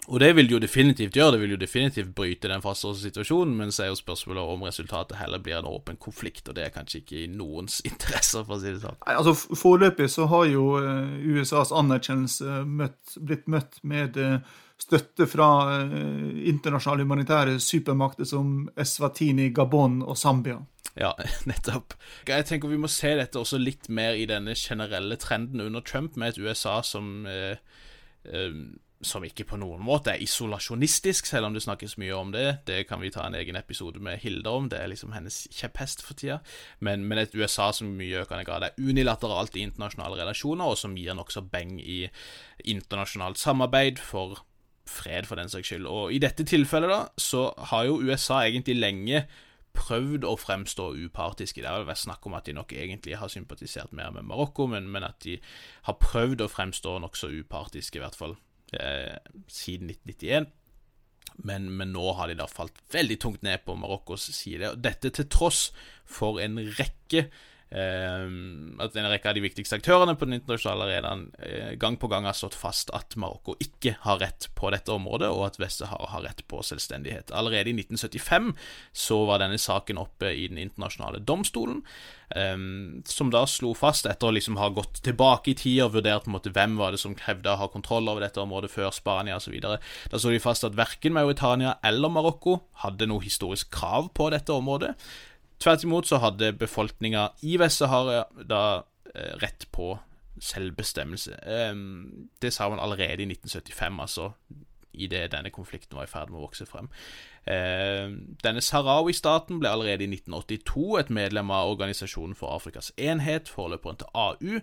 Og 0.10 0.20
det 0.20 0.32
vil 0.36 0.50
jo 0.50 0.60
definitivt 0.60 1.16
gjøre, 1.16 1.36
det 1.36 1.42
vil 1.44 1.54
jo 1.54 1.60
definitivt 1.62 2.16
bryte 2.18 2.50
den 2.50 2.64
fastlåste 2.64 3.04
situasjonen, 3.06 3.54
men 3.58 3.72
så 3.72 3.84
er 3.84 3.92
jo 3.92 4.00
spørsmålet 4.00 4.54
om 4.54 4.64
resultatet 4.66 5.20
heller 5.20 5.44
blir 5.44 5.60
en 5.60 5.70
åpen 5.70 6.00
konflikt, 6.02 6.50
og 6.50 6.58
det 6.58 6.66
er 6.66 6.74
kanskje 6.74 7.04
ikke 7.04 7.20
i 7.20 7.28
noens 7.30 7.82
interesser, 7.90 8.42
for 8.48 8.58
å 8.58 8.62
si 8.64 8.72
det 8.72 8.82
sånn. 8.82 8.98
Nei, 9.06 9.20
altså 9.20 9.36
Foreløpig 9.38 10.10
så 10.10 10.26
har 10.32 10.48
jo 10.50 10.66
eh, 10.82 11.14
USAs 11.38 11.74
anerkjennelse 11.78 12.64
møtt, 12.66 13.16
blitt 13.22 13.46
møtt 13.52 13.78
med 13.86 14.18
uh, 14.18 14.42
støtte 14.82 15.28
fra 15.30 15.50
eh, 15.78 16.44
internasjonale 16.52 17.06
humanitære 17.06 17.58
supermakter 17.62 18.28
som 18.28 18.70
Eswatini, 18.80 19.50
Gabon 19.56 20.02
og 20.02 20.18
Zambia. 20.18 20.60
Ja, 21.00 21.14
nettopp. 21.50 21.96
Jeg 22.28 22.48
tenker 22.50 22.72
vi 22.72 22.82
må 22.82 22.92
se 22.92 23.16
dette 23.20 23.40
også 23.40 23.62
litt 23.62 23.90
mer 23.90 24.18
i 24.18 24.28
denne 24.30 24.56
generelle 24.58 25.20
trenden 25.22 25.64
under 25.64 25.84
Trump, 25.86 26.18
med 26.18 26.34
et 26.34 26.42
USA 26.42 26.82
som 26.86 27.28
eh, 27.30 27.58
eh, 28.26 28.56
som 29.02 29.24
ikke 29.26 29.48
på 29.50 29.58
noen 29.58 29.82
måte 29.82 30.14
er 30.14 30.22
isolasjonistisk, 30.22 31.26
selv 31.26 31.48
om 31.48 31.56
det 31.56 31.64
snakkes 31.66 31.98
mye 32.02 32.14
om 32.14 32.32
det. 32.34 32.46
Det 32.68 32.84
kan 32.90 33.02
vi 33.02 33.10
ta 33.14 33.26
en 33.26 33.38
egen 33.38 33.58
episode 33.58 34.02
med 34.04 34.22
Hilde 34.22 34.50
om, 34.50 34.68
det 34.70 34.78
er 34.78 34.92
liksom 34.92 35.16
hennes 35.16 35.44
kjepphest 35.50 36.04
for 36.06 36.18
tida. 36.18 36.38
Men, 36.80 37.08
men, 37.10 37.22
et 37.22 37.34
USA 37.34 37.72
som 37.74 37.90
i 37.90 37.98
mye 38.04 38.22
økende 38.22 38.46
grad 38.46 38.68
er 38.68 38.78
unilateralt 38.78 39.58
i 39.58 39.66
internasjonale 39.66 40.22
relasjoner, 40.22 40.70
og 40.70 40.78
som 40.78 40.94
gir 40.98 41.18
nokså 41.18 41.44
beng 41.50 41.80
i 41.82 42.04
internasjonalt 42.62 43.42
samarbeid 43.42 44.02
for 44.06 44.44
fred, 44.90 45.28
for 45.30 45.40
den 45.40 45.52
saks 45.52 45.72
skyld. 45.72 45.88
Og 45.90 46.14
i 46.14 46.20
dette 46.22 46.46
tilfellet, 46.48 46.92
da, 46.92 47.02
så 47.22 47.50
har 47.72 47.88
jo 47.88 48.02
USA 48.02 48.42
egentlig 48.46 48.78
lenge 48.80 49.26
prøvd 49.78 50.26
å 50.28 50.36
fremstå 50.40 50.90
upartiske. 51.06 51.64
Det 51.64 51.70
har 51.70 51.86
vært 51.88 52.04
snakk 52.04 52.26
om 52.28 52.36
at 52.36 52.48
de 52.48 52.56
nok 52.58 52.74
egentlig 52.76 53.18
har 53.20 53.32
sympatisert 53.32 53.94
mer 53.96 54.12
med 54.16 54.28
Marokko, 54.28 54.68
men, 54.72 54.90
men 54.92 55.06
at 55.08 55.22
de 55.24 55.38
har 55.88 56.00
prøvd 56.02 56.44
å 56.44 56.50
fremstå 56.52 56.98
nokså 57.04 57.32
upartiske, 57.40 58.00
i 58.00 58.04
hvert 58.04 58.18
fall 58.20 58.36
eh, 58.76 59.16
siden 59.48 59.94
1991. 59.94 60.50
Men, 61.48 61.70
men, 61.78 61.94
nå 61.96 62.12
har 62.18 62.28
de 62.28 62.36
da 62.42 62.48
falt 62.50 62.82
veldig 62.92 63.18
tungt 63.22 63.46
ned 63.46 63.64
på 63.66 63.78
Marokkos 63.80 64.28
side. 64.36 64.74
Og 64.74 64.84
dette 64.84 65.14
til 65.16 65.30
tross 65.32 65.70
for 66.04 66.42
en 66.44 66.60
rekke 66.78 67.30
at 67.72 68.96
en 69.00 69.08
rekke 69.08 69.30
av 69.32 69.38
de 69.38 69.44
viktigste 69.46 69.78
aktørene 69.80 70.18
på 70.20 70.28
den 70.28 70.36
internasjonale 70.42 70.90
arenaen 70.90 71.22
eh, 71.40 71.70
gang 71.80 71.96
på 71.96 72.10
gang 72.12 72.26
har 72.28 72.36
stått 72.36 72.58
fast 72.60 72.92
at 72.96 73.16
Marokko 73.16 73.56
ikke 73.64 73.94
har 74.04 74.20
rett 74.20 74.50
på 74.60 74.74
dette 74.76 74.92
området, 74.92 75.30
og 75.32 75.46
at 75.48 75.60
Vest-Sahara 75.62 76.10
har 76.12 76.26
rett 76.28 76.44
på 76.52 76.60
selvstendighet. 76.68 77.32
Allerede 77.32 77.72
i 77.72 77.76
1975 77.78 78.52
så 78.92 79.22
var 79.30 79.40
denne 79.40 79.60
saken 79.62 80.02
oppe 80.04 80.34
i 80.36 80.50
den 80.52 80.60
internasjonale 80.60 81.24
domstolen, 81.24 81.80
um, 82.36 83.00
som 83.08 83.32
da 83.32 83.46
slo 83.48 83.72
fast, 83.78 84.10
etter 84.10 84.28
å 84.28 84.36
liksom 84.36 84.60
ha 84.60 84.68
gått 84.76 85.00
tilbake 85.08 85.54
i 85.54 85.58
tid 85.64 85.80
og 85.88 85.96
vurdert 85.96 86.28
måte 86.32 86.52
hvem 86.52 86.76
var 86.80 86.92
det 86.92 87.00
som 87.00 87.16
krevde 87.16 87.56
å 87.56 87.60
ha 87.64 87.72
kontroll 87.72 88.12
over 88.12 88.28
dette 88.28 88.44
området 88.44 88.74
før 88.76 88.92
Spania 88.96 89.40
osv., 89.40 89.56
da 89.64 89.78
så 90.20 90.28
de 90.28 90.44
fast 90.44 90.68
at 90.68 90.76
verken 90.76 91.16
Mauritania 91.16 91.78
eller 91.88 92.12
Marokko 92.12 92.60
hadde 92.84 93.08
noe 93.08 93.24
historisk 93.24 93.72
krav 93.72 94.12
på 94.18 94.28
dette 94.36 94.52
området. 94.52 94.98
Tvert 95.62 95.84
imot 95.86 96.10
så 96.10 96.18
hadde 96.24 96.56
befolkninga 96.58 97.28
i 97.46 97.58
Vest-Sahara 97.62 98.24
da 98.50 98.64
eh, 99.14 99.36
rett 99.44 99.68
på 99.72 99.94
selvbestemmelse. 100.42 101.38
Eh, 101.46 101.76
det 102.42 102.54
sa 102.54 102.70
man 102.70 102.82
allerede 102.82 103.24
i 103.24 103.30
1975, 103.30 104.00
altså 104.02 104.32
idet 104.94 105.32
denne 105.32 105.50
konflikten 105.50 105.98
var 105.98 106.08
i 106.08 106.12
ferd 106.12 106.32
med 106.32 106.42
å 106.42 106.48
vokse 106.48 106.66
frem. 106.68 106.90
Eh, 107.48 108.10
denne 108.44 108.64
Sahrawi-staten 108.64 109.62
ble 109.62 109.72
allerede 109.72 110.06
i 110.06 110.10
1982 110.12 110.98
et 111.00 111.14
medlem 111.14 111.54
av 111.54 111.72
Organisasjonen 111.76 112.36
for 112.38 112.56
Afrikas 112.56 112.92
enhet, 112.98 113.50
forløperen 113.50 114.02
til 114.02 114.12
AU. 114.14 114.60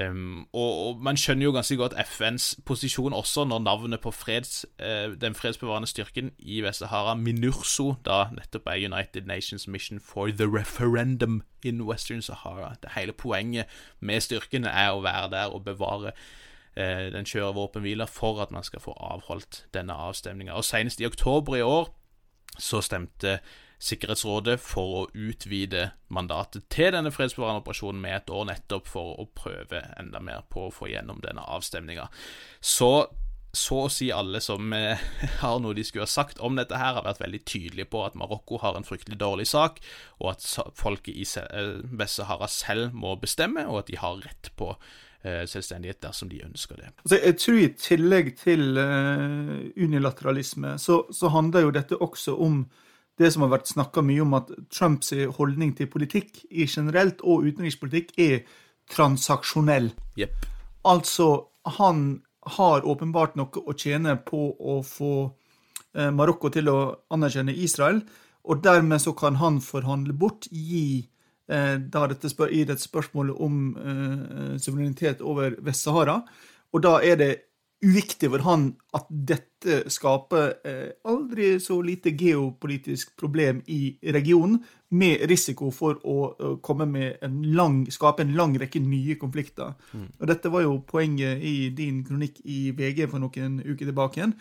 Um, 0.00 0.48
og, 0.52 0.86
og, 0.86 0.98
man 1.00 1.16
skjønner 1.16 1.46
jo 1.46 1.52
ganske 1.56 1.76
godt 1.76 1.94
FNs 2.04 2.58
posisjon 2.68 3.14
også 3.16 3.46
når 3.48 3.62
navnet 3.64 4.00
på 4.00 4.10
freds, 4.12 4.66
uh, 4.82 5.14
den 5.20 5.34
fredsbevarende 5.34 5.88
styrken 5.88 6.32
i 6.38 6.60
Vest-Sahara, 6.60 7.14
MINURSO, 7.16 7.94
da 8.04 8.26
nettopp 8.36 8.68
er 8.68 8.82
United 8.92 9.24
Nations 9.26 9.64
Mission 9.68 10.00
for 10.00 10.28
the 10.28 10.44
Referendum 10.44 11.42
in 11.64 11.80
Western 11.80 12.22
Sahara. 12.22 12.74
Det 12.82 12.92
hele 12.96 13.12
poenget 13.12 13.64
med 14.00 14.20
styrken 14.20 14.68
er 14.68 14.92
å 14.92 15.00
være 15.00 15.30
der 15.32 15.56
og 15.56 15.64
bevare 15.64 16.12
uh, 16.12 17.06
den 17.16 17.24
kjøre 17.24 17.54
våpenhvila 17.56 18.04
for 18.04 18.42
at 18.44 18.52
man 18.52 18.68
skal 18.68 18.84
få 18.84 18.92
avholdt 19.00 19.64
denne 19.74 19.96
avstemninga. 19.96 20.60
Senest 20.60 21.00
i 21.00 21.08
oktober 21.08 21.56
i 21.56 21.64
år 21.64 21.88
så 22.58 22.82
stemte 22.84 23.38
Sikkerhetsrådet 23.82 24.56
for 24.62 25.02
å 25.02 25.04
utvide 25.12 25.90
mandatet 26.08 26.64
til 26.72 26.94
denne 26.94 27.12
fredsbevarende 27.12 27.60
operasjonen 27.60 28.00
med 28.00 28.16
et 28.16 28.32
år, 28.32 28.48
nettopp 28.48 28.88
for 28.88 29.20
å 29.20 29.28
prøve 29.36 29.82
enda 30.00 30.22
mer 30.24 30.46
på 30.52 30.66
å 30.66 30.74
få 30.74 30.88
gjennom 30.92 31.20
denne 31.24 31.44
avstemninga. 31.44 32.08
Så 32.64 33.08
så 33.56 33.78
å 33.86 33.92
si 33.92 34.10
alle 34.12 34.40
som 34.44 34.72
eh, 34.76 35.00
har 35.42 35.58
noe 35.62 35.76
de 35.76 35.84
skulle 35.86 36.04
ha 36.04 36.10
sagt 36.10 36.40
om 36.44 36.58
dette, 36.58 36.76
her, 36.76 36.98
har 36.98 37.06
vært 37.06 37.22
veldig 37.24 37.42
tydelige 37.48 37.88
på 37.92 38.04
at 38.04 38.16
Marokko 38.18 38.60
har 38.62 38.76
en 38.76 38.86
fryktelig 38.86 39.18
dårlig 39.22 39.48
sak, 39.50 39.80
og 40.20 40.34
at 40.34 40.46
folket 40.76 41.16
i 41.16 41.26
eh, 41.40 41.72
Vest-Sahara 41.96 42.50
selv 42.52 42.96
må 42.96 43.16
bestemme, 43.20 43.66
og 43.70 43.84
at 43.84 43.92
de 43.92 44.00
har 44.00 44.20
rett 44.24 44.50
på 44.60 44.72
eh, 44.74 45.44
selvstendighet 45.48 46.02
dersom 46.04 46.30
de 46.32 46.42
ønsker 46.44 46.82
det. 46.82 46.92
Altså, 47.04 47.20
jeg 47.22 47.38
tror 47.42 47.60
I 47.62 47.68
tillegg 47.86 48.32
til 48.42 48.66
uh, 48.76 49.54
unilateralisme, 49.76 50.76
så, 50.82 51.04
så 51.12 51.32
handler 51.32 51.66
jo 51.66 51.76
dette 51.78 52.00
også 52.02 52.36
om 52.36 52.64
det 53.16 53.30
som 53.32 53.46
har 53.46 53.54
vært 53.54 53.70
snakka 53.70 54.04
mye 54.04 54.22
om 54.24 54.36
at 54.36 54.50
Trumps 54.72 55.12
holdning 55.38 55.72
til 55.76 55.88
politikk 55.88 56.42
i 56.50 56.66
generelt 56.68 57.22
og 57.24 57.46
utenrikspolitikk 57.48 58.12
er 58.20 58.44
transaksjonell. 58.92 59.90
Yep. 60.20 60.46
Altså, 60.86 61.48
han 61.78 62.20
har 62.56 62.86
åpenbart 62.86 63.34
noe 63.38 63.64
å 63.66 63.74
tjene 63.74 64.16
på 64.22 64.52
å 64.54 64.78
få 64.86 65.14
eh, 65.96 66.12
Marokko 66.14 66.52
til 66.54 66.70
å 66.70 66.78
anerkjenne 67.14 67.56
Israel, 67.56 68.02
og 68.46 68.62
dermed 68.62 69.02
så 69.02 69.16
kan 69.18 69.40
han 69.40 69.58
forhandle 69.64 70.14
bort, 70.14 70.46
gi 70.52 71.02
eh, 71.50 71.74
da 71.80 72.04
dette 72.12 72.30
spør, 72.30 72.52
i 72.54 72.62
dette 72.68 72.84
spørsmålet 72.84 73.42
om 73.42 73.56
eh, 73.74 74.52
suverenitet 74.62 75.24
over 75.24 75.58
Vest-Sahara. 75.66 76.20
Og 76.70 76.84
da 76.84 77.00
er 77.02 77.18
det 77.18 77.32
uviktig 77.84 78.30
for 78.32 78.44
han 78.46 78.70
at 78.96 79.08
dette 79.08 79.82
skaper 79.92 80.54
eh, 80.66 80.88
aldri 81.08 81.56
så 81.60 81.78
lite 81.84 82.12
geopolitisk 82.16 83.16
problem 83.20 83.62
i 83.66 83.98
regionen, 84.14 84.62
med 84.88 85.24
risiko 85.28 85.72
for 85.74 85.98
å 86.06 86.56
komme 86.62 86.86
med 86.86 87.24
en 87.26 87.40
lang, 87.58 87.80
skape 87.90 88.22
en 88.22 88.36
lang 88.38 88.54
rekke 88.60 88.80
nye 88.80 89.16
konflikter. 89.18 89.74
Mm. 89.92 90.06
Og 90.20 90.28
Dette 90.30 90.52
var 90.52 90.62
jo 90.62 90.78
poenget 90.86 91.42
i 91.42 91.72
din 91.74 92.04
kronikk 92.06 92.38
i 92.44 92.70
VG 92.70 93.08
for 93.10 93.20
noen 93.22 93.58
uker 93.64 93.84
tilbake. 93.84 94.20
igjen. 94.20 94.36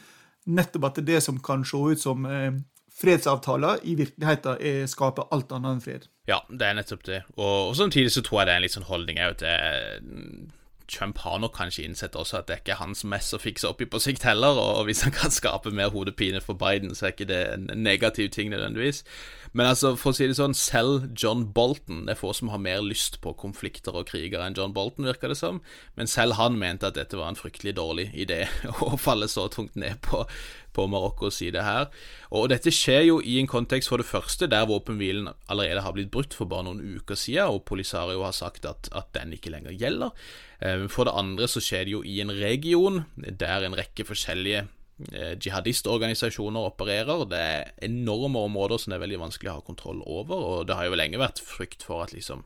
Nettopp 0.46 0.92
at 0.92 1.02
det 1.06 1.24
som 1.26 1.42
kan 1.42 1.66
se 1.66 1.78
ut 1.78 2.00
som 2.00 2.26
eh, 2.30 2.52
fredsavtaler, 2.96 3.82
i 3.84 3.96
virkeligheten 3.96 4.62
er, 4.62 4.86
skaper 4.88 5.28
alt 5.32 5.52
annet 5.52 5.74
enn 5.74 5.82
fred. 5.84 6.06
Ja, 6.30 6.44
det 6.50 6.70
er 6.70 6.78
nettopp 6.78 7.04
det. 7.06 7.24
Og, 7.36 7.72
og 7.72 7.76
samtidig 7.76 8.14
så 8.14 8.22
tror 8.22 8.42
jeg 8.42 8.48
det 8.48 8.54
er 8.54 8.62
en 8.62 8.68
litt 8.68 8.78
sånn 8.78 8.88
holdning 8.88 9.20
òg 9.26 9.42
til 9.42 10.54
Trump 10.92 11.18
har 11.24 11.40
nok 11.42 11.56
kanskje 11.58 11.86
innsett 11.88 12.16
også 12.16 12.40
at 12.40 12.48
det 12.48 12.56
er 12.56 12.62
ikke 12.64 12.80
hans 12.80 13.04
mess 13.08 13.32
å 13.34 13.40
fikse 13.42 13.68
opp 13.70 13.82
i 13.82 13.88
på 13.90 14.02
sikt 14.02 14.26
heller, 14.28 14.58
og 14.60 14.86
hvis 14.88 15.04
han 15.06 15.16
kan 15.16 15.34
skape 15.34 15.74
mer 15.76 15.94
hodepine 15.94 16.42
for 16.44 16.58
Biden, 16.60 16.96
så 16.96 17.08
er 17.08 17.16
ikke 17.16 17.30
det 17.30 17.42
en 17.54 17.70
negativ 17.86 18.30
ting 18.36 18.52
nødvendigvis. 18.54 19.04
Men 19.56 19.70
altså, 19.72 19.94
for 19.96 20.12
å 20.12 20.18
si 20.18 20.28
det 20.28 20.36
sånn, 20.36 20.56
selv 20.58 21.06
John 21.16 21.46
Bolton 21.56 22.02
Det 22.04 22.16
er 22.16 22.20
få 22.20 22.34
som 22.36 22.50
har 22.52 22.60
mer 22.60 22.82
lyst 22.84 23.22
på 23.24 23.32
konflikter 23.40 23.96
og 23.96 24.10
kriger 24.10 24.44
enn 24.44 24.58
John 24.58 24.74
Bolton, 24.76 25.08
virker 25.08 25.32
det 25.32 25.40
som, 25.40 25.62
men 25.96 26.12
selv 26.12 26.36
han 26.36 26.60
mente 26.60 26.90
at 26.90 26.98
dette 27.00 27.16
var 27.16 27.32
en 27.32 27.40
fryktelig 27.40 27.76
dårlig 27.78 28.10
idé 28.12 28.44
å 28.84 28.96
falle 29.00 29.30
så 29.32 29.48
tungt 29.54 29.78
ned 29.80 30.02
på, 30.04 30.26
på 30.76 30.88
Marokkos 30.92 31.40
side 31.40 31.64
her. 31.64 31.88
Og 32.36 32.50
dette 32.52 32.74
skjer 32.74 33.06
jo 33.08 33.22
i 33.24 33.38
en 33.40 33.50
kontekst 33.50 33.92
for 33.92 34.02
det 34.02 34.10
første 34.10 34.50
der 34.52 34.68
våpenhvilen 34.68 35.32
allerede 35.48 35.86
har 35.86 35.96
blitt 35.96 36.12
brutt 36.12 36.36
for 36.36 36.52
bare 36.52 36.68
noen 36.68 36.84
uker 36.84 37.16
siden, 37.16 37.56
og 37.56 37.64
Polisario 37.70 38.26
har 38.26 38.36
sagt 38.36 38.68
at, 38.68 38.92
at 38.92 39.14
den 39.16 39.38
ikke 39.38 39.54
lenger 39.56 39.76
gjelder. 39.76 40.12
Eh, 40.66 40.88
for 40.90 41.08
det 41.08 41.14
andre 41.16 41.50
så 41.52 41.62
skjer 41.64 41.86
det 41.86 41.94
jo 41.94 42.02
i 42.02 42.18
en 42.24 42.34
region 42.34 43.04
der 43.16 43.68
en 43.68 43.78
rekke 43.78 44.08
forskjellige 44.08 44.66
Eh, 44.96 45.36
jihadistorganisasjoner 45.44 46.70
opererer. 46.70 47.26
Det 47.28 47.40
er 47.40 47.72
enorme 47.84 48.40
områder 48.48 48.80
som 48.80 48.92
det 48.92 48.98
er 49.00 49.04
veldig 49.04 49.22
vanskelig 49.26 49.52
å 49.52 49.58
ha 49.58 49.64
kontroll 49.68 50.00
over, 50.08 50.36
og 50.40 50.68
det 50.70 50.78
har 50.80 50.88
jo 50.88 50.96
lenge 50.96 51.20
vært 51.20 51.42
frykt 51.44 51.84
for 51.84 52.06
at 52.06 52.16
liksom 52.16 52.46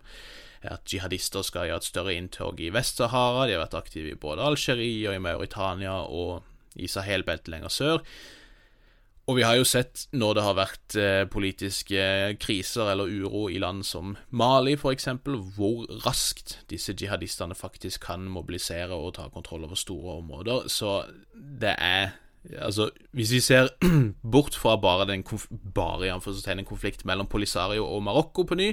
at 0.65 0.91
jihadister 0.91 1.45
skal 1.45 1.69
gjøre 1.69 1.79
et 1.79 1.87
større 1.87 2.15
inntog 2.17 2.57
i 2.59 2.71
Vest-Sahara. 2.73 3.45
De 3.47 3.53
har 3.55 3.61
vært 3.61 3.77
aktive 3.79 4.11
i 4.11 4.17
både 4.19 4.43
Algerie 4.43 5.07
og 5.07 5.15
i 5.15 5.21
Mauritania 5.23 5.93
og 6.03 6.41
i 6.75 6.89
Sahel-beltet 6.89 7.53
lenger 7.53 7.71
sør. 7.71 8.01
Og 9.29 9.35
vi 9.37 9.43
har 9.45 9.59
jo 9.59 9.65
sett 9.67 10.07
når 10.17 10.37
det 10.37 10.43
har 10.43 10.55
vært 10.57 10.95
eh, 10.97 11.23
politiske 11.29 12.05
kriser 12.41 12.89
eller 12.89 13.11
uro 13.11 13.43
i 13.53 13.59
land 13.61 13.83
som 13.85 14.15
Mali 14.33 14.73
f.eks., 14.73 15.05
hvor 15.53 15.83
raskt 16.05 16.55
disse 16.71 16.95
jihadistene 16.97 17.57
faktisk 17.57 18.07
kan 18.07 18.25
mobilisere 18.25 18.95
og 18.97 19.13
ta 19.19 19.27
kontroll 19.29 19.67
over 19.67 19.77
store 19.77 20.17
områder. 20.23 20.65
Så 20.73 21.03
det 21.61 21.75
er 21.77 22.17
Altså, 22.55 22.89
Hvis 23.11 23.31
vi 23.31 23.39
ser 23.43 23.67
bort 24.31 24.55
fra 24.55 24.77
bare 24.79 25.05
den 25.09 25.25
bare 25.75 26.07
en 26.07 26.65
konflikt 26.65 27.03
mellom 27.05 27.27
Polisario 27.27 27.85
og 27.85 28.03
Marokko 28.03 28.43
på 28.43 28.55
ny, 28.55 28.69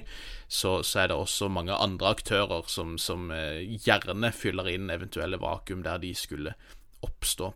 så, 0.49 0.83
så, 0.83 1.01
er 1.01 1.07
det 1.09 1.17
også 1.17 1.49
mange 1.49 1.75
andre 1.75 2.07
aktører 2.07 2.63
som, 2.69 2.97
som 2.97 3.31
eh, 3.35 3.67
gjerne 3.85 4.33
fyller 4.33 4.71
inn 4.71 4.91
eventuelle 4.91 5.41
vakuum 5.43 5.83
der 5.83 5.99
de 5.99 6.15
skulle 6.15 6.55
oppstå. 7.03 7.53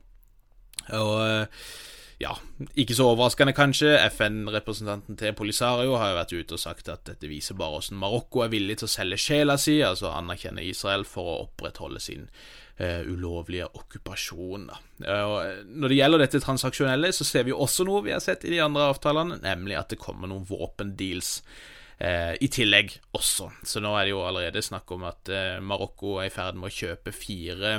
Og 0.99 1.15
eh, 1.29 1.47
ja, 2.21 2.35
ikke 2.77 2.93
så 2.93 3.07
overraskende 3.15 3.55
kanskje, 3.57 3.95
FN-representanten 4.11 5.17
til 5.17 5.33
Polisario 5.37 5.95
har 5.97 6.11
jo 6.11 6.19
vært 6.19 6.35
ute 6.37 6.57
og 6.59 6.61
sagt 6.61 6.91
at 6.93 7.07
dette 7.09 7.31
viser 7.31 7.57
bare 7.57 7.79
hvordan 7.79 8.01
Marokko 8.03 8.43
er 8.45 8.53
villig 8.53 8.77
til 8.81 8.91
å 8.91 8.93
selge 8.93 9.19
sjela 9.25 9.57
si, 9.61 9.79
altså 9.85 10.13
anerkjenne 10.13 10.67
Israel 10.69 11.07
for 11.09 11.31
å 11.31 11.39
opprettholde 11.47 12.03
sin 12.05 12.29
uh, 12.29 13.01
ulovlige 13.09 13.71
okkupasjon. 13.73 14.69
Uh, 15.01 15.65
når 15.65 15.89
det 15.89 16.01
gjelder 16.03 16.25
dette 16.27 16.45
transaksjonelle, 16.45 17.15
så 17.17 17.25
ser 17.25 17.49
vi 17.49 17.57
også 17.57 17.89
noe 17.89 18.05
vi 18.05 18.13
har 18.13 18.21
sett 18.25 18.45
i 18.45 18.53
de 18.53 18.61
andre 18.69 18.91
avtalene, 18.93 19.41
nemlig 19.41 19.81
at 19.81 19.95
det 19.95 20.03
kommer 20.05 20.29
noen 20.29 20.45
våpendeals. 20.49 21.39
Uh, 22.01 22.37
I 22.37 22.53
tillegg 22.53 22.99
også. 23.17 23.49
Så 23.65 23.81
nå 23.81 23.97
er 23.97 24.05
det 24.05 24.13
jo 24.13 24.27
allerede 24.29 24.61
snakk 24.65 24.93
om 24.93 25.09
at 25.09 25.33
Marokko 25.65 26.19
er 26.21 26.29
i 26.29 26.37
ferd 26.37 26.61
med 26.61 26.69
å 26.69 26.79
kjøpe 26.83 27.17
fire 27.17 27.79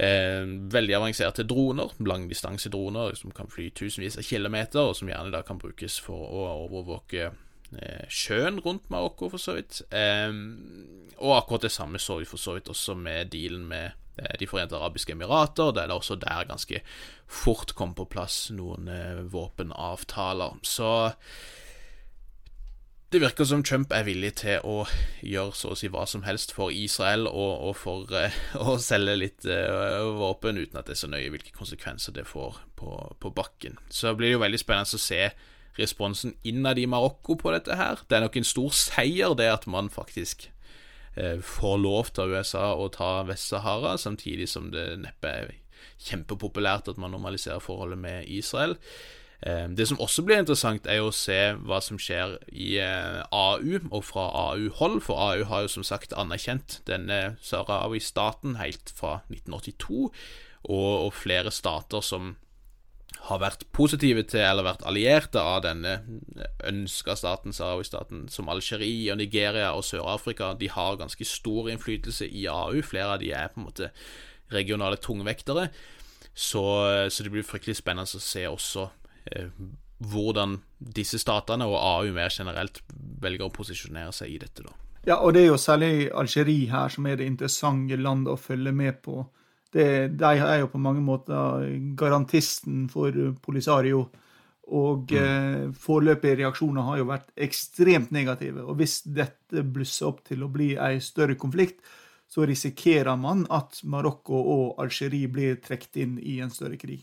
veldig 0.00 0.94
avanserte 0.96 1.44
droner, 1.44 1.92
langdistansedroner 2.00 3.14
som 3.18 3.34
kan 3.36 3.50
fly 3.52 3.66
tusenvis 3.76 4.16
av 4.16 4.24
kilometer, 4.24 4.80
og 4.80 4.96
som 4.96 5.10
gjerne 5.10 5.32
da 5.34 5.42
kan 5.44 5.60
brukes 5.60 5.98
for 6.00 6.24
å 6.24 6.46
overvåke 6.64 7.30
sjøen 8.10 8.62
rundt 8.64 8.88
Marokko, 8.90 9.28
for 9.30 9.42
så 9.42 9.58
vidt. 9.58 9.82
og 9.92 11.34
akkurat 11.36 11.68
det 11.68 11.72
samme 11.74 12.00
så 12.02 12.16
vi 12.18 12.26
for 12.26 12.40
så 12.40 12.56
vidt 12.56 12.72
også 12.72 12.96
med 12.98 13.30
dealen 13.34 13.68
med 13.68 14.00
Eh, 14.20 14.36
de 14.38 14.48
forente 14.48 14.76
arabiske 14.76 15.14
emirater, 15.14 15.72
der 15.72 15.88
det 15.88 15.96
også 15.96 16.18
der 16.20 16.48
ganske 16.48 16.82
fort 17.26 17.74
kom 17.78 17.94
på 17.94 18.08
plass 18.10 18.50
noen 18.54 18.88
eh, 18.90 19.22
våpenavtaler. 19.32 20.58
Så 20.62 21.12
det 23.10 23.18
virker 23.18 23.46
som 23.48 23.62
Trump 23.66 23.90
er 23.90 24.04
villig 24.06 24.36
til 24.38 24.62
å 24.62 24.84
gjøre 25.26 25.54
så 25.58 25.72
å 25.72 25.78
si 25.78 25.88
hva 25.90 26.04
som 26.06 26.22
helst 26.22 26.52
for 26.54 26.70
Israel 26.70 27.26
og, 27.26 27.64
og 27.66 27.72
for 27.78 28.12
uh, 28.14 28.36
å 28.70 28.76
selge 28.82 29.16
litt 29.18 29.46
uh, 29.50 30.06
våpen, 30.14 30.60
uten 30.60 30.78
at 30.78 30.86
det 30.86 30.94
er 30.94 31.00
så 31.02 31.10
nøye 31.10 31.32
hvilke 31.34 31.54
konsekvenser 31.56 32.14
det 32.14 32.28
får 32.30 32.60
på, 32.78 32.94
på 33.18 33.32
bakken. 33.34 33.80
Så 33.90 34.14
blir 34.14 34.30
det 34.30 34.36
jo 34.36 34.44
veldig 34.44 34.62
spennende 34.62 35.00
å 35.00 35.02
se 35.02 35.24
responsen 35.80 36.36
innad 36.46 36.78
i 36.78 36.86
Marokko 36.90 37.34
på 37.40 37.50
dette 37.54 37.74
her. 37.78 38.02
Det 38.06 38.18
er 38.18 38.24
nok 38.26 38.38
en 38.38 38.46
stor 38.46 38.74
seier, 38.78 39.34
det 39.34 39.50
at 39.50 39.66
man 39.70 39.90
faktisk 39.90 40.46
uh, 41.18 41.42
får 41.42 41.78
lov 41.82 42.14
til 42.14 42.36
USA 42.36 42.68
å 42.78 42.86
ta 42.94 43.16
Vest-Sahara, 43.26 43.96
samtidig 43.98 44.46
som 44.54 44.70
det 44.70 44.86
neppe 45.02 45.34
er 45.34 45.56
kjempepopulært 46.00 46.92
at 46.92 47.00
man 47.00 47.10
normaliserer 47.16 47.62
forholdet 47.64 47.98
med 47.98 48.30
Israel. 48.30 48.78
Eh, 49.42 49.68
det 49.72 49.88
som 49.88 50.00
også 50.00 50.24
blir 50.26 50.42
interessant, 50.42 50.86
er 50.86 51.00
å 51.00 51.14
se 51.14 51.38
hva 51.64 51.80
som 51.84 51.98
skjer 52.00 52.36
i 52.52 52.74
eh, 52.82 53.22
AU, 53.32 53.80
og 53.88 54.04
fra 54.04 54.26
AU-hold, 54.52 55.00
for 55.06 55.16
AU 55.30 55.46
har 55.48 55.64
jo 55.64 55.72
som 55.78 55.86
sagt 55.86 56.12
anerkjent 56.12 56.80
denne 56.90 57.38
Sahrawi-staten 57.44 58.58
helt 58.60 58.92
fra 58.96 59.20
1982, 59.30 60.10
og, 60.68 60.92
og 61.06 61.12
flere 61.16 61.52
stater 61.54 62.04
som 62.04 62.34
har 63.30 63.40
vært 63.42 63.64
positive 63.74 64.22
til 64.28 64.44
eller 64.44 64.64
vært 64.64 64.84
allierte 64.86 65.40
av 65.40 65.64
denne 65.64 65.96
ønska 66.68 67.16
staten, 67.18 67.56
Sahrawi-staten, 67.56 68.28
som 68.32 68.52
Algerie 68.52 69.10
og 69.12 69.18
Nigeria 69.22 69.72
og 69.76 69.86
Sør-Afrika, 69.88 70.52
de 70.60 70.68
har 70.72 71.00
ganske 71.00 71.26
stor 71.26 71.72
innflytelse 71.72 72.28
i 72.28 72.46
AU. 72.48 72.80
Flere 72.86 73.16
av 73.16 73.24
de 73.24 73.32
er 73.32 73.50
på 73.50 73.60
en 73.60 73.68
måte 73.70 73.90
regionale 74.52 75.00
tungvektere. 75.00 75.68
Så, 76.30 76.62
så 77.10 77.24
det 77.26 77.32
blir 77.34 77.44
fryktelig 77.44 77.80
spennende 77.80 78.06
å 78.06 78.22
se 78.22 78.46
også 78.48 78.86
hvordan 80.00 80.56
disse 80.80 81.20
statene 81.20 81.66
og 81.68 81.76
AU 81.76 82.12
mer 82.16 82.32
generelt 82.32 82.80
velger 83.20 83.46
å 83.48 83.52
posisjonere 83.52 84.14
seg 84.16 84.32
i 84.32 84.38
dette. 84.40 84.64
da. 84.64 84.72
Ja, 85.06 85.20
og 85.24 85.34
det 85.34 85.44
er 85.44 85.52
jo 85.52 85.60
særlig 85.60 86.10
Algerie 86.12 86.68
her 86.70 86.88
som 86.92 87.06
er 87.08 87.20
det 87.20 87.28
interessante 87.28 87.96
landet 87.96 88.32
å 88.34 88.40
følge 88.40 88.72
med 88.72 89.00
på. 89.04 89.22
Det, 89.70 89.86
de 90.18 90.32
er 90.34 90.58
jo 90.64 90.72
på 90.72 90.80
mange 90.82 91.02
måter 91.04 91.68
garantisten 91.96 92.88
for 92.90 93.14
Polisario. 93.44 94.08
Og 94.70 95.10
mm. 95.10 95.16
eh, 95.18 95.62
foreløpige 95.74 96.42
reaksjoner 96.42 96.86
har 96.86 97.00
jo 97.00 97.08
vært 97.08 97.32
ekstremt 97.48 98.12
negative. 98.14 98.62
Og 98.62 98.76
hvis 98.78 99.00
dette 99.06 99.64
blusser 99.66 100.10
opp 100.10 100.22
til 100.28 100.44
å 100.44 100.50
bli 100.52 100.74
ei 100.78 101.00
større 101.02 101.34
konflikt, 101.40 101.80
så 102.30 102.44
risikerer 102.46 103.16
man 103.18 103.42
at 103.50 103.80
Marokko 103.90 104.38
og 104.38 104.82
Algerie 104.82 105.30
blir 105.32 105.58
trukket 105.64 105.98
inn 106.04 106.20
i 106.22 106.38
en 106.44 106.52
større 106.54 106.78
krig. 106.78 107.02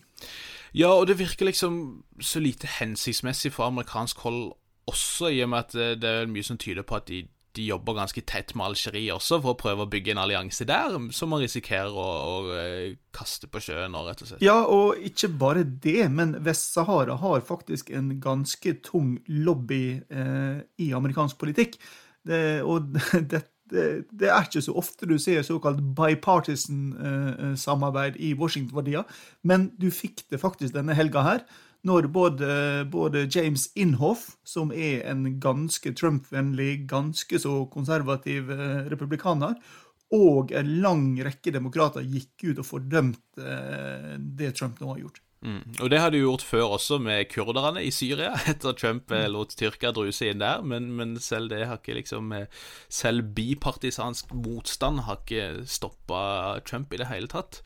Ja, 0.76 0.92
og 0.94 1.08
det 1.08 1.20
virker 1.20 1.48
liksom 1.48 2.04
så 2.20 2.42
lite 2.44 2.70
hensiktsmessig 2.80 3.54
fra 3.56 3.70
amerikansk 3.72 4.20
hold 4.26 4.44
også, 4.88 5.32
i 5.36 5.42
og 5.44 5.52
med 5.52 5.66
at 5.66 6.00
det 6.02 6.10
er 6.10 6.30
mye 6.32 6.46
som 6.48 6.60
tyder 6.60 6.86
på 6.88 6.96
at 6.96 7.10
de, 7.10 7.26
de 7.58 7.66
jobber 7.68 7.98
ganske 7.98 8.22
tett 8.30 8.54
med 8.56 8.70
Algerie 8.70 9.14
også, 9.14 9.40
for 9.44 9.54
å 9.54 9.60
prøve 9.60 9.86
å 9.86 9.92
bygge 9.92 10.14
en 10.14 10.22
allianse 10.22 10.68
der, 10.70 10.96
som 11.16 11.34
man 11.34 11.44
risikerer 11.44 11.92
å, 11.92 12.06
å 12.06 12.56
eh, 12.56 12.96
kaste 13.16 13.50
på 13.52 13.62
sjøen 13.64 13.98
og 13.98 14.10
rett 14.10 14.24
og 14.24 14.32
slett. 14.32 14.46
Ja, 14.46 14.62
og 14.64 15.02
ikke 15.10 15.32
bare 15.42 15.66
det, 15.68 16.08
men 16.14 16.38
Vest-Sahara 16.46 17.18
har 17.24 17.46
faktisk 17.48 17.92
en 17.96 18.14
ganske 18.24 18.78
tung 18.86 19.18
lobby 19.28 20.00
eh, 20.08 20.64
i 20.84 20.92
amerikansk 20.96 21.40
politikk. 21.42 21.80
Det, 22.28 22.62
og 22.64 22.94
dette 23.34 23.57
det, 23.72 23.86
det, 24.12 24.30
er 24.32 24.44
ikke 24.46 24.62
så 24.64 24.74
ofte 24.80 25.06
du 25.10 25.18
ser 25.22 25.42
såkalt 25.46 25.80
bipartisan-samarbeid 25.98 28.14
eh, 28.16 28.22
i 28.30 28.32
Washington 28.40 28.76
for 28.78 28.84
men 29.44 29.72
du 29.78 29.92
fikk 29.92 30.18
det 30.32 30.40
faktisk 30.42 30.74
denne 30.76 30.94
helga 30.98 31.22
her, 31.26 31.40
når 31.88 32.08
både, 32.12 32.48
både 32.92 33.28
James 33.32 33.70
Inhoff, 33.76 34.36
som 34.44 34.72
er 34.72 35.12
en 35.12 35.40
ganske 35.40 35.94
Trump-vennlig, 35.94 36.88
ganske 36.90 37.40
så 37.40 37.66
konservativ 37.72 38.52
eh, 38.52 38.90
republikaner, 38.92 39.56
og 40.16 40.52
en 40.56 40.82
lang 40.82 41.24
rekke 41.24 41.52
demokrater 41.52 42.02
gikk 42.08 42.44
ut 42.50 42.60
og 42.64 42.68
fordømte 42.68 43.44
eh, 43.44 44.16
det 44.18 44.56
Trump 44.58 44.80
nå 44.82 44.88
har 44.94 45.00
gjort. 45.06 45.27
Mm. 45.46 45.62
Og 45.84 45.92
det 45.94 46.00
har 46.02 46.10
de 46.10 46.24
gjort 46.24 46.42
før 46.42 46.74
også, 46.78 46.98
med 47.04 47.28
kurderne 47.30 47.84
i 47.86 47.92
Syria, 47.94 48.34
etter 48.52 48.74
Trump 48.78 49.12
mm. 49.14 49.28
lot 49.34 49.54
Tyrkia 49.58 49.94
druse 49.96 50.32
inn 50.32 50.42
der. 50.42 50.64
Men, 50.66 50.90
men, 50.98 51.16
selv 51.22 51.52
det 51.54 51.68
har 51.70 51.82
ikke 51.82 52.00
liksom 52.00 52.34
eh, 52.34 52.50
Selv 52.90 53.34
bipartisansk 53.38 54.34
motstand 54.34 55.06
har 55.06 55.22
ikke 55.22 55.68
stoppa 55.70 56.60
Trump 56.66 56.94
i 56.94 57.02
det 57.02 57.10
hele 57.12 57.30
tatt. 57.32 57.62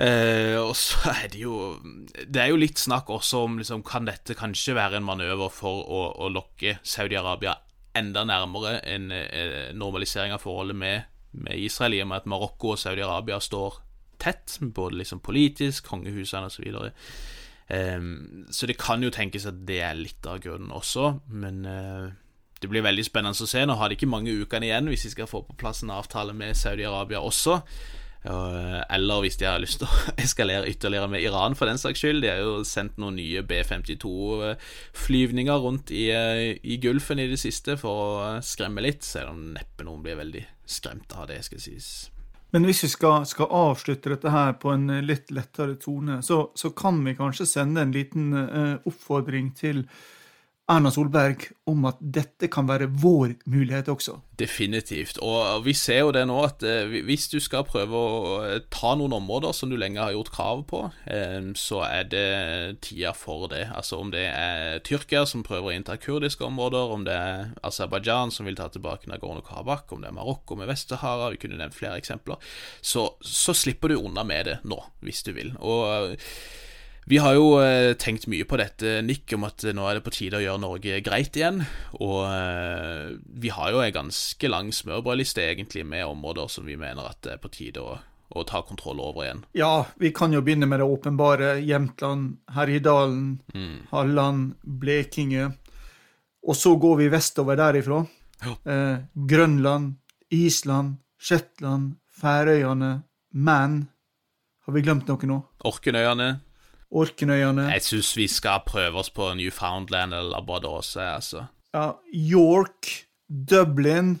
Eh, 0.00 0.56
og 0.58 0.74
så 0.78 1.10
er 1.18 1.28
det 1.32 1.42
jo 1.42 1.76
Det 2.24 2.40
er 2.40 2.52
jo 2.52 2.60
litt 2.60 2.80
snakk 2.80 3.10
også 3.12 3.42
om 3.44 3.58
liksom, 3.60 3.82
Kan 3.84 4.06
dette 4.08 4.36
kanskje 4.38 4.72
være 4.78 4.96
en 4.96 5.04
manøver 5.04 5.50
for 5.52 5.82
å, 5.84 6.04
å 6.24 6.30
lokke 6.32 6.78
Saudi-Arabia 6.82 7.58
enda 7.98 8.22
nærmere 8.22 8.78
en 8.86 9.10
en 9.10 9.76
normalisering 9.76 10.30
av 10.30 10.44
forholdet 10.44 10.76
med, 10.78 11.08
med 11.32 11.58
Israel, 11.58 11.96
i 11.96 12.02
og 12.04 12.06
med 12.06 12.20
at 12.22 12.28
Marokko 12.30 12.76
og 12.76 12.78
Saudi-Arabia 12.78 13.40
står 13.42 13.80
tett, 14.22 14.58
både 14.60 15.00
liksom 15.00 15.22
politisk, 15.24 15.88
kongehusene 15.90 16.50
osv. 16.50 16.64
Så, 16.70 16.88
um, 17.74 18.46
så 18.50 18.62
det 18.70 18.78
kan 18.80 19.02
jo 19.02 19.10
tenkes 19.14 19.48
at 19.50 19.58
det 19.68 19.80
er 19.86 19.94
litt 19.98 20.26
av 20.28 20.36
grunnen 20.44 20.72
også, 20.74 21.04
men 21.32 21.56
uh, 21.66 22.06
det 22.60 22.68
blir 22.68 22.84
veldig 22.84 23.04
spennende 23.06 23.46
å 23.46 23.48
se. 23.48 23.62
Nå 23.64 23.74
har 23.80 23.88
de 23.88 23.94
ikke 23.96 24.10
mange 24.10 24.34
ukene 24.42 24.66
igjen 24.68 24.90
hvis 24.92 25.06
de 25.06 25.10
skal 25.14 25.30
få 25.30 25.38
på 25.48 25.54
plass 25.60 25.78
en 25.84 25.96
avtale 25.96 26.32
med 26.36 26.58
Saudi-Arabia 26.58 27.20
også. 27.24 27.54
Uh, 28.20 28.84
eller 28.92 29.22
hvis 29.24 29.38
de 29.40 29.46
har 29.48 29.62
lyst 29.62 29.78
til 29.80 29.88
å 29.88 29.92
eskalere 30.24 30.68
ytterligere 30.68 31.08
med 31.08 31.24
Iran, 31.24 31.56
for 31.56 31.64
den 31.70 31.80
saks 31.80 32.00
skyld. 32.02 32.20
De 32.20 32.28
har 32.28 32.40
jo 32.44 32.60
sendt 32.68 33.00
noen 33.00 33.16
nye 33.16 33.40
B-52-flyvninger 33.48 35.56
rundt 35.64 35.88
i, 35.96 36.12
uh, 36.12 36.52
i, 36.60 36.76
Gulfen 36.82 37.22
i 37.22 37.30
det 37.30 37.40
siste 37.40 37.78
for 37.80 38.04
å 38.04 38.44
skremme 38.44 38.84
litt, 38.84 39.00
selv 39.08 39.32
om 39.32 39.56
neppe 39.56 39.80
noen 39.88 40.04
blir 40.04 40.20
veldig 40.20 40.44
skremt 40.68 41.08
av 41.16 41.32
det, 41.32 41.40
skal 41.48 41.64
sies. 41.64 42.12
Men 42.50 42.66
hvis 42.66 42.84
vi 42.84 42.88
skal, 42.90 43.26
skal, 43.30 43.46
avslutte 43.46 44.10
dette 44.10 44.30
her 44.34 44.56
på 44.58 44.72
en 44.74 44.88
litt 45.06 45.30
lettere 45.30 45.76
tone, 45.78 46.18
så, 46.26 46.48
så 46.54 46.72
kan 46.74 46.98
vi 47.04 47.14
kanskje 47.18 47.46
sende 47.46 47.84
en 47.84 47.94
liten 47.94 48.32
uh, 48.34 48.76
oppfordring 48.90 49.52
til 49.58 49.84
Erna 50.70 50.90
Solberg 50.94 51.48
om 51.66 51.86
at 51.88 51.98
dette 51.98 52.46
kan 52.52 52.68
være 52.68 52.86
vår 53.02 53.32
mulighet 53.50 53.88
også. 53.90 54.20
Definitivt. 54.38 55.18
Og 55.22 55.64
vi 55.64 55.74
ser 55.76 56.04
jo 56.04 56.12
det 56.14 56.22
nå 56.30 56.36
at 56.46 56.62
eh, 56.66 56.92
hvis 57.06 57.26
du 57.32 57.38
skal 57.42 57.66
prøve 57.66 57.98
å 57.98 58.20
eh, 58.46 58.60
ta 58.72 58.92
noen 58.98 59.16
områder 59.18 59.54
som 59.56 59.72
du 59.72 59.76
lenge 59.80 60.00
har 60.00 60.14
gjort 60.14 60.30
krav 60.34 60.62
på, 60.70 60.84
eh, 61.10 61.50
så 61.58 61.82
er 61.88 62.06
det 62.12 62.28
tida 62.86 63.12
for 63.18 63.48
det. 63.50 63.66
Altså 63.74 63.98
om 64.00 64.12
det 64.14 64.24
er 64.30 64.78
Tyrkia 64.86 65.24
som 65.28 65.44
prøver 65.46 65.72
å 65.72 65.74
innta 65.74 65.98
kurdiske 66.00 66.46
områder, 66.46 66.94
om 66.94 67.04
det 67.08 67.18
er 67.18 67.50
Aserbajdsjan 67.66 68.34
som 68.34 68.46
vil 68.46 68.58
ta 68.60 68.70
tilbake 68.70 69.10
Nagorno-Karabakh, 69.10 69.90
om 69.90 70.04
det 70.04 70.12
er 70.12 70.16
Marokko 70.16 70.58
med 70.60 70.70
Vest-Sahara, 70.70 71.32
vi 71.34 71.42
kunne 71.42 71.58
nevnt 71.58 71.76
flere 71.76 71.98
eksempler, 72.00 72.38
så, 72.80 73.08
så 73.20 73.56
slipper 73.56 73.90
du 73.90 73.98
unna 73.98 74.24
med 74.26 74.46
det 74.46 74.58
nå, 74.70 74.78
hvis 75.02 75.26
du 75.26 75.34
vil. 75.34 75.52
Og 75.58 76.16
vi 77.10 77.18
har 77.18 77.34
jo 77.34 77.46
eh, 77.58 77.92
tenkt 77.98 78.28
mye 78.30 78.46
på 78.46 78.58
dette, 78.60 79.00
Nick, 79.02 79.32
om 79.34 79.42
at 79.48 79.64
nå 79.74 79.86
er 79.88 79.98
det 79.98 80.04
på 80.06 80.12
tide 80.14 80.38
å 80.38 80.42
gjøre 80.44 80.62
Norge 80.62 81.00
greit 81.02 81.34
igjen. 81.34 81.64
Og 81.98 82.20
eh, 82.22 83.16
vi 83.42 83.50
har 83.50 83.72
jo 83.74 83.80
en 83.82 83.96
ganske 83.96 84.50
lang 84.50 84.68
smørbrødliste, 84.74 85.42
egentlig, 85.42 85.82
med 85.90 86.06
områder 86.06 86.46
som 86.54 86.68
vi 86.70 86.76
mener 86.78 87.08
at 87.08 87.18
det 87.26 87.32
er 87.34 87.40
på 87.42 87.50
tide 87.50 87.82
å, 87.82 87.96
å 88.30 88.44
ta 88.46 88.60
kontroll 88.66 89.02
over 89.02 89.24
igjen. 89.24 89.40
Ja, 89.58 89.72
vi 89.98 90.12
kan 90.14 90.36
jo 90.36 90.42
begynne 90.46 90.68
med 90.70 90.78
det 90.78 90.86
åpenbare. 90.86 91.56
Jämtland, 91.66 92.36
Herjedalen, 92.54 93.24
mm. 93.56 93.88
Halland, 93.90 94.52
Blekinge. 94.62 95.48
Og 96.46 96.56
så 96.56 96.76
går 96.78 97.00
vi 97.00 97.08
vestover 97.10 97.58
derifra. 97.58 98.04
Ja. 98.44 98.54
Eh, 98.70 99.00
Grønland, 99.32 99.96
Island, 100.30 101.00
Shetland, 101.18 101.96
Færøyene, 102.20 103.00
Man. 103.34 103.82
Har 104.62 104.78
vi 104.78 104.84
glemt 104.86 105.10
noe 105.10 105.26
nå? 105.26 105.40
Orkenøyene. 105.66 106.28
Orknøyene. 106.90 107.68
Jeg 107.70 107.82
syns 107.86 108.16
vi 108.18 108.26
skal 108.28 108.64
prøve 108.66 108.98
oss 108.98 109.10
på 109.14 109.28
Newfoundland 109.38 110.14
eller 110.14 110.30
Labradorse, 110.30 111.00
altså. 111.00 111.44
Ja, 111.74 111.92
York, 112.14 112.88
Dublin, 113.28 114.16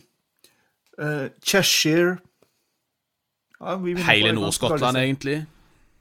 uh, 1.02 1.26
Cheshire 1.42 2.18
ja, 3.60 3.76
Hele 4.12 4.32
Nord-Skottland, 4.32 4.96
egentlig. 4.96 5.46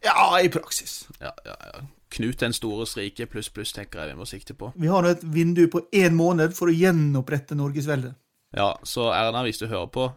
Ja, 0.04 0.40
i 0.40 0.50
praksis. 0.50 1.10
Ja, 1.20 1.32
ja, 1.46 1.56
ja. 1.74 1.82
Knut 2.10 2.40
den 2.40 2.54
stores 2.54 2.98
rike 2.98 3.26
pluss 3.30 3.50
pluss, 3.54 3.74
tenker 3.76 4.02
jeg 4.02 4.14
vi 4.14 4.18
må 4.18 4.26
sikte 4.26 4.56
på. 4.58 4.72
Vi 4.80 4.88
har 4.90 5.06
et 5.06 5.22
vindu 5.34 5.68
på 5.70 5.84
én 5.94 6.16
måned 6.18 6.56
for 6.58 6.72
å 6.72 6.74
gjenopprette 6.74 7.58
Norgesveldet. 7.58 8.16
Ja, 8.58 8.72
så 8.84 9.12
Erna, 9.14 9.44
hvis 9.46 9.60
du 9.62 9.68
hører 9.70 9.92
på, 9.94 10.08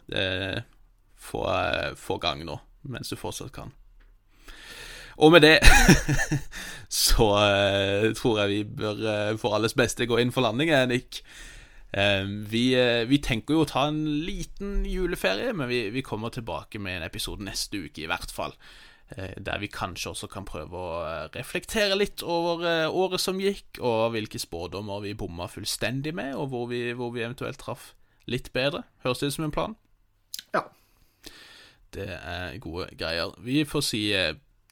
få, 1.21 1.43
eh, 1.53 1.91
få 1.99 2.17
gang 2.23 2.47
nå, 2.49 2.57
mens 2.89 3.13
du 3.13 3.17
fortsatt 3.17 3.53
kan. 3.53 3.75
Og 5.23 5.33
med 5.35 5.45
det 5.45 5.57
så 7.07 7.29
uh, 7.39 8.11
tror 8.19 8.43
jeg 8.43 8.51
vi 8.51 8.61
bør 8.83 9.03
uh, 9.07 9.39
for 9.41 9.57
alles 9.57 9.77
beste 9.79 10.09
gå 10.11 10.19
inn 10.19 10.35
for 10.35 10.45
landing, 10.45 10.75
Nick. 10.91 11.23
Uh, 11.93 12.27
vi, 12.51 12.65
vi, 13.07 13.21
tenker 13.23 13.55
jo 13.55 13.63
å 13.63 13.69
ta 13.69 13.87
en 13.91 14.03
liten 14.27 14.83
juleferie, 14.89 15.55
men 15.55 15.71
vi, 15.71 15.85
vi, 15.95 16.03
kommer 16.03 16.35
tilbake 16.35 16.83
med 16.83 16.99
en 16.99 17.07
episode 17.07 17.45
neste 17.47 17.85
uke, 17.87 18.03
i 18.03 18.11
hvert 18.11 18.35
fall. 18.35 18.57
Eh, 19.17 19.43
der 19.47 19.59
vi 19.59 19.67
kanskje 19.67 20.11
også 20.11 20.29
kan 20.31 20.45
prøve 20.49 20.79
å 20.79 20.93
eh, 21.05 21.25
reflektere 21.35 21.97
litt 21.99 22.23
over 22.25 22.63
eh, 22.65 22.89
året 22.89 23.21
som 23.21 23.41
gikk, 23.41 23.81
og 23.85 24.13
hvilke 24.15 24.41
spådommer 24.41 25.03
vi 25.05 25.17
bomma 25.19 25.49
fullstendig 25.53 26.15
med, 26.17 26.35
og 26.39 26.49
hvor 26.53 26.69
vi, 26.71 26.85
hvor 26.97 27.13
vi 27.13 27.25
eventuelt 27.25 27.61
traff 27.61 27.93
litt 28.31 28.53
bedre. 28.55 28.85
Høres 29.05 29.21
det 29.21 29.33
ut 29.33 29.37
som 29.37 29.49
en 29.49 29.55
plan? 29.55 29.77
Ja. 30.55 30.65
Det 31.93 32.09
er 32.09 32.57
gode 32.63 32.89
greier. 32.97 33.35
Vi 33.45 33.67
får 33.69 33.85
si 33.85 34.03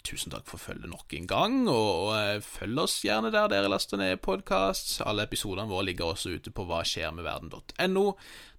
tusen 0.07 0.33
takk 0.33 0.47
for 0.49 0.61
følget 0.61 0.91
nok 0.91 1.13
en 1.17 1.27
gang, 1.31 1.57
og, 1.69 2.11
og 2.11 2.45
følg 2.45 2.83
oss 2.83 3.01
gjerne 3.05 3.33
der 3.35 3.51
dere 3.53 3.71
laster 3.71 4.01
ned 4.01 4.21
podkast. 4.25 4.99
Alle 5.07 5.27
episodene 5.29 5.71
våre 5.71 5.89
ligger 5.89 6.13
også 6.13 6.35
ute 6.37 6.53
på 6.55 6.65
hvaskjermedverden.no. 6.69 8.05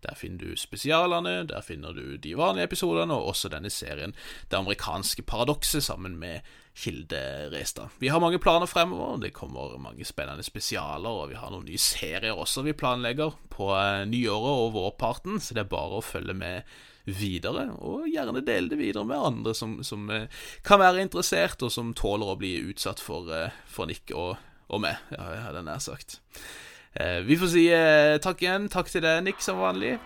Der 0.01 0.17
finner 0.17 0.41
du 0.41 0.57
spesialene, 0.57 1.43
der 1.49 1.61
finner 1.65 1.93
du 1.93 2.17
de 2.17 2.33
vanlige 2.37 2.69
episodene, 2.69 3.13
og 3.13 3.33
også 3.33 3.51
denne 3.53 3.69
serien 3.69 4.15
Det 4.49 4.57
amerikanske 4.57 5.21
paradokset 5.21 5.83
sammen 5.83 6.17
med 6.19 6.41
Kilde 6.75 7.49
Restad. 7.51 7.91
Vi 7.99 8.07
har 8.07 8.19
mange 8.19 8.39
planer 8.39 8.65
fremover, 8.65 9.17
det 9.19 9.33
kommer 9.33 9.77
mange 9.77 10.05
spennende 10.05 10.43
spesialer, 10.43 11.09
og 11.09 11.29
vi 11.29 11.35
har 11.35 11.51
noen 11.51 11.67
nye 11.67 11.81
serier 11.81 12.37
også 12.37 12.63
vi 12.65 12.73
planlegger 12.73 13.35
på 13.51 13.73
eh, 13.75 14.05
nyåret 14.07 14.63
og 14.65 14.73
vårparten, 14.77 15.39
så 15.39 15.53
det 15.53 15.65
er 15.65 15.73
bare 15.73 15.99
å 15.99 16.05
følge 16.05 16.33
med 16.33 16.63
videre, 17.05 17.69
og 17.81 18.07
gjerne 18.11 18.43
dele 18.45 18.71
det 18.71 18.79
videre 18.79 19.05
med 19.07 19.19
andre 19.19 19.53
som, 19.57 19.79
som 19.83 20.09
eh, 20.13 20.27
kan 20.67 20.81
være 20.81 21.03
interessert, 21.03 21.61
og 21.63 21.73
som 21.73 21.93
tåler 21.97 22.33
å 22.33 22.39
bli 22.39 22.55
utsatt 22.71 23.01
for, 23.03 23.29
eh, 23.33 23.53
for 23.69 23.89
nikk 23.89 24.13
og, 24.15 24.35
og 24.71 24.83
meg, 24.83 24.99
ja, 25.13 25.29
hadde 25.47 25.63
er 25.63 25.69
nær 25.69 25.83
sagt. 25.83 26.19
Eh, 26.93 27.21
vi 27.25 27.37
får 27.39 27.53
si 27.53 27.67
takk 28.23 28.41
igjen. 28.43 28.67
Takk 28.71 28.91
til 28.91 29.05
deg, 29.05 29.23
Nick, 29.25 29.41
som 29.43 29.61
vanlig. 29.61 29.97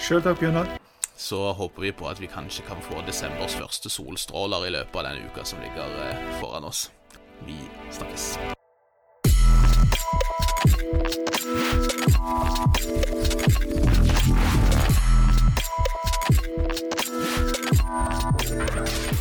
Sjøl 0.00 0.24
takk, 0.24 0.40
Bjørnar 0.40 0.78
så 1.22 1.52
håper 1.54 1.84
vi 1.84 1.92
på 1.94 2.08
at 2.10 2.18
vi 2.18 2.26
kanskje 2.26 2.64
kan 2.66 2.80
få 2.82 3.04
desembers 3.06 3.54
første 3.54 3.92
solstråler 3.92 4.66
i 4.66 4.72
løpet 4.74 4.96
av 4.96 5.12
den 5.12 5.28
uka 5.28 5.44
som 5.46 5.60
ligger 5.62 6.18
foran 6.40 6.66
oss. 6.66 6.88
Vi 7.46 7.54
snakkes. 7.94 8.38
Network. 18.74 19.11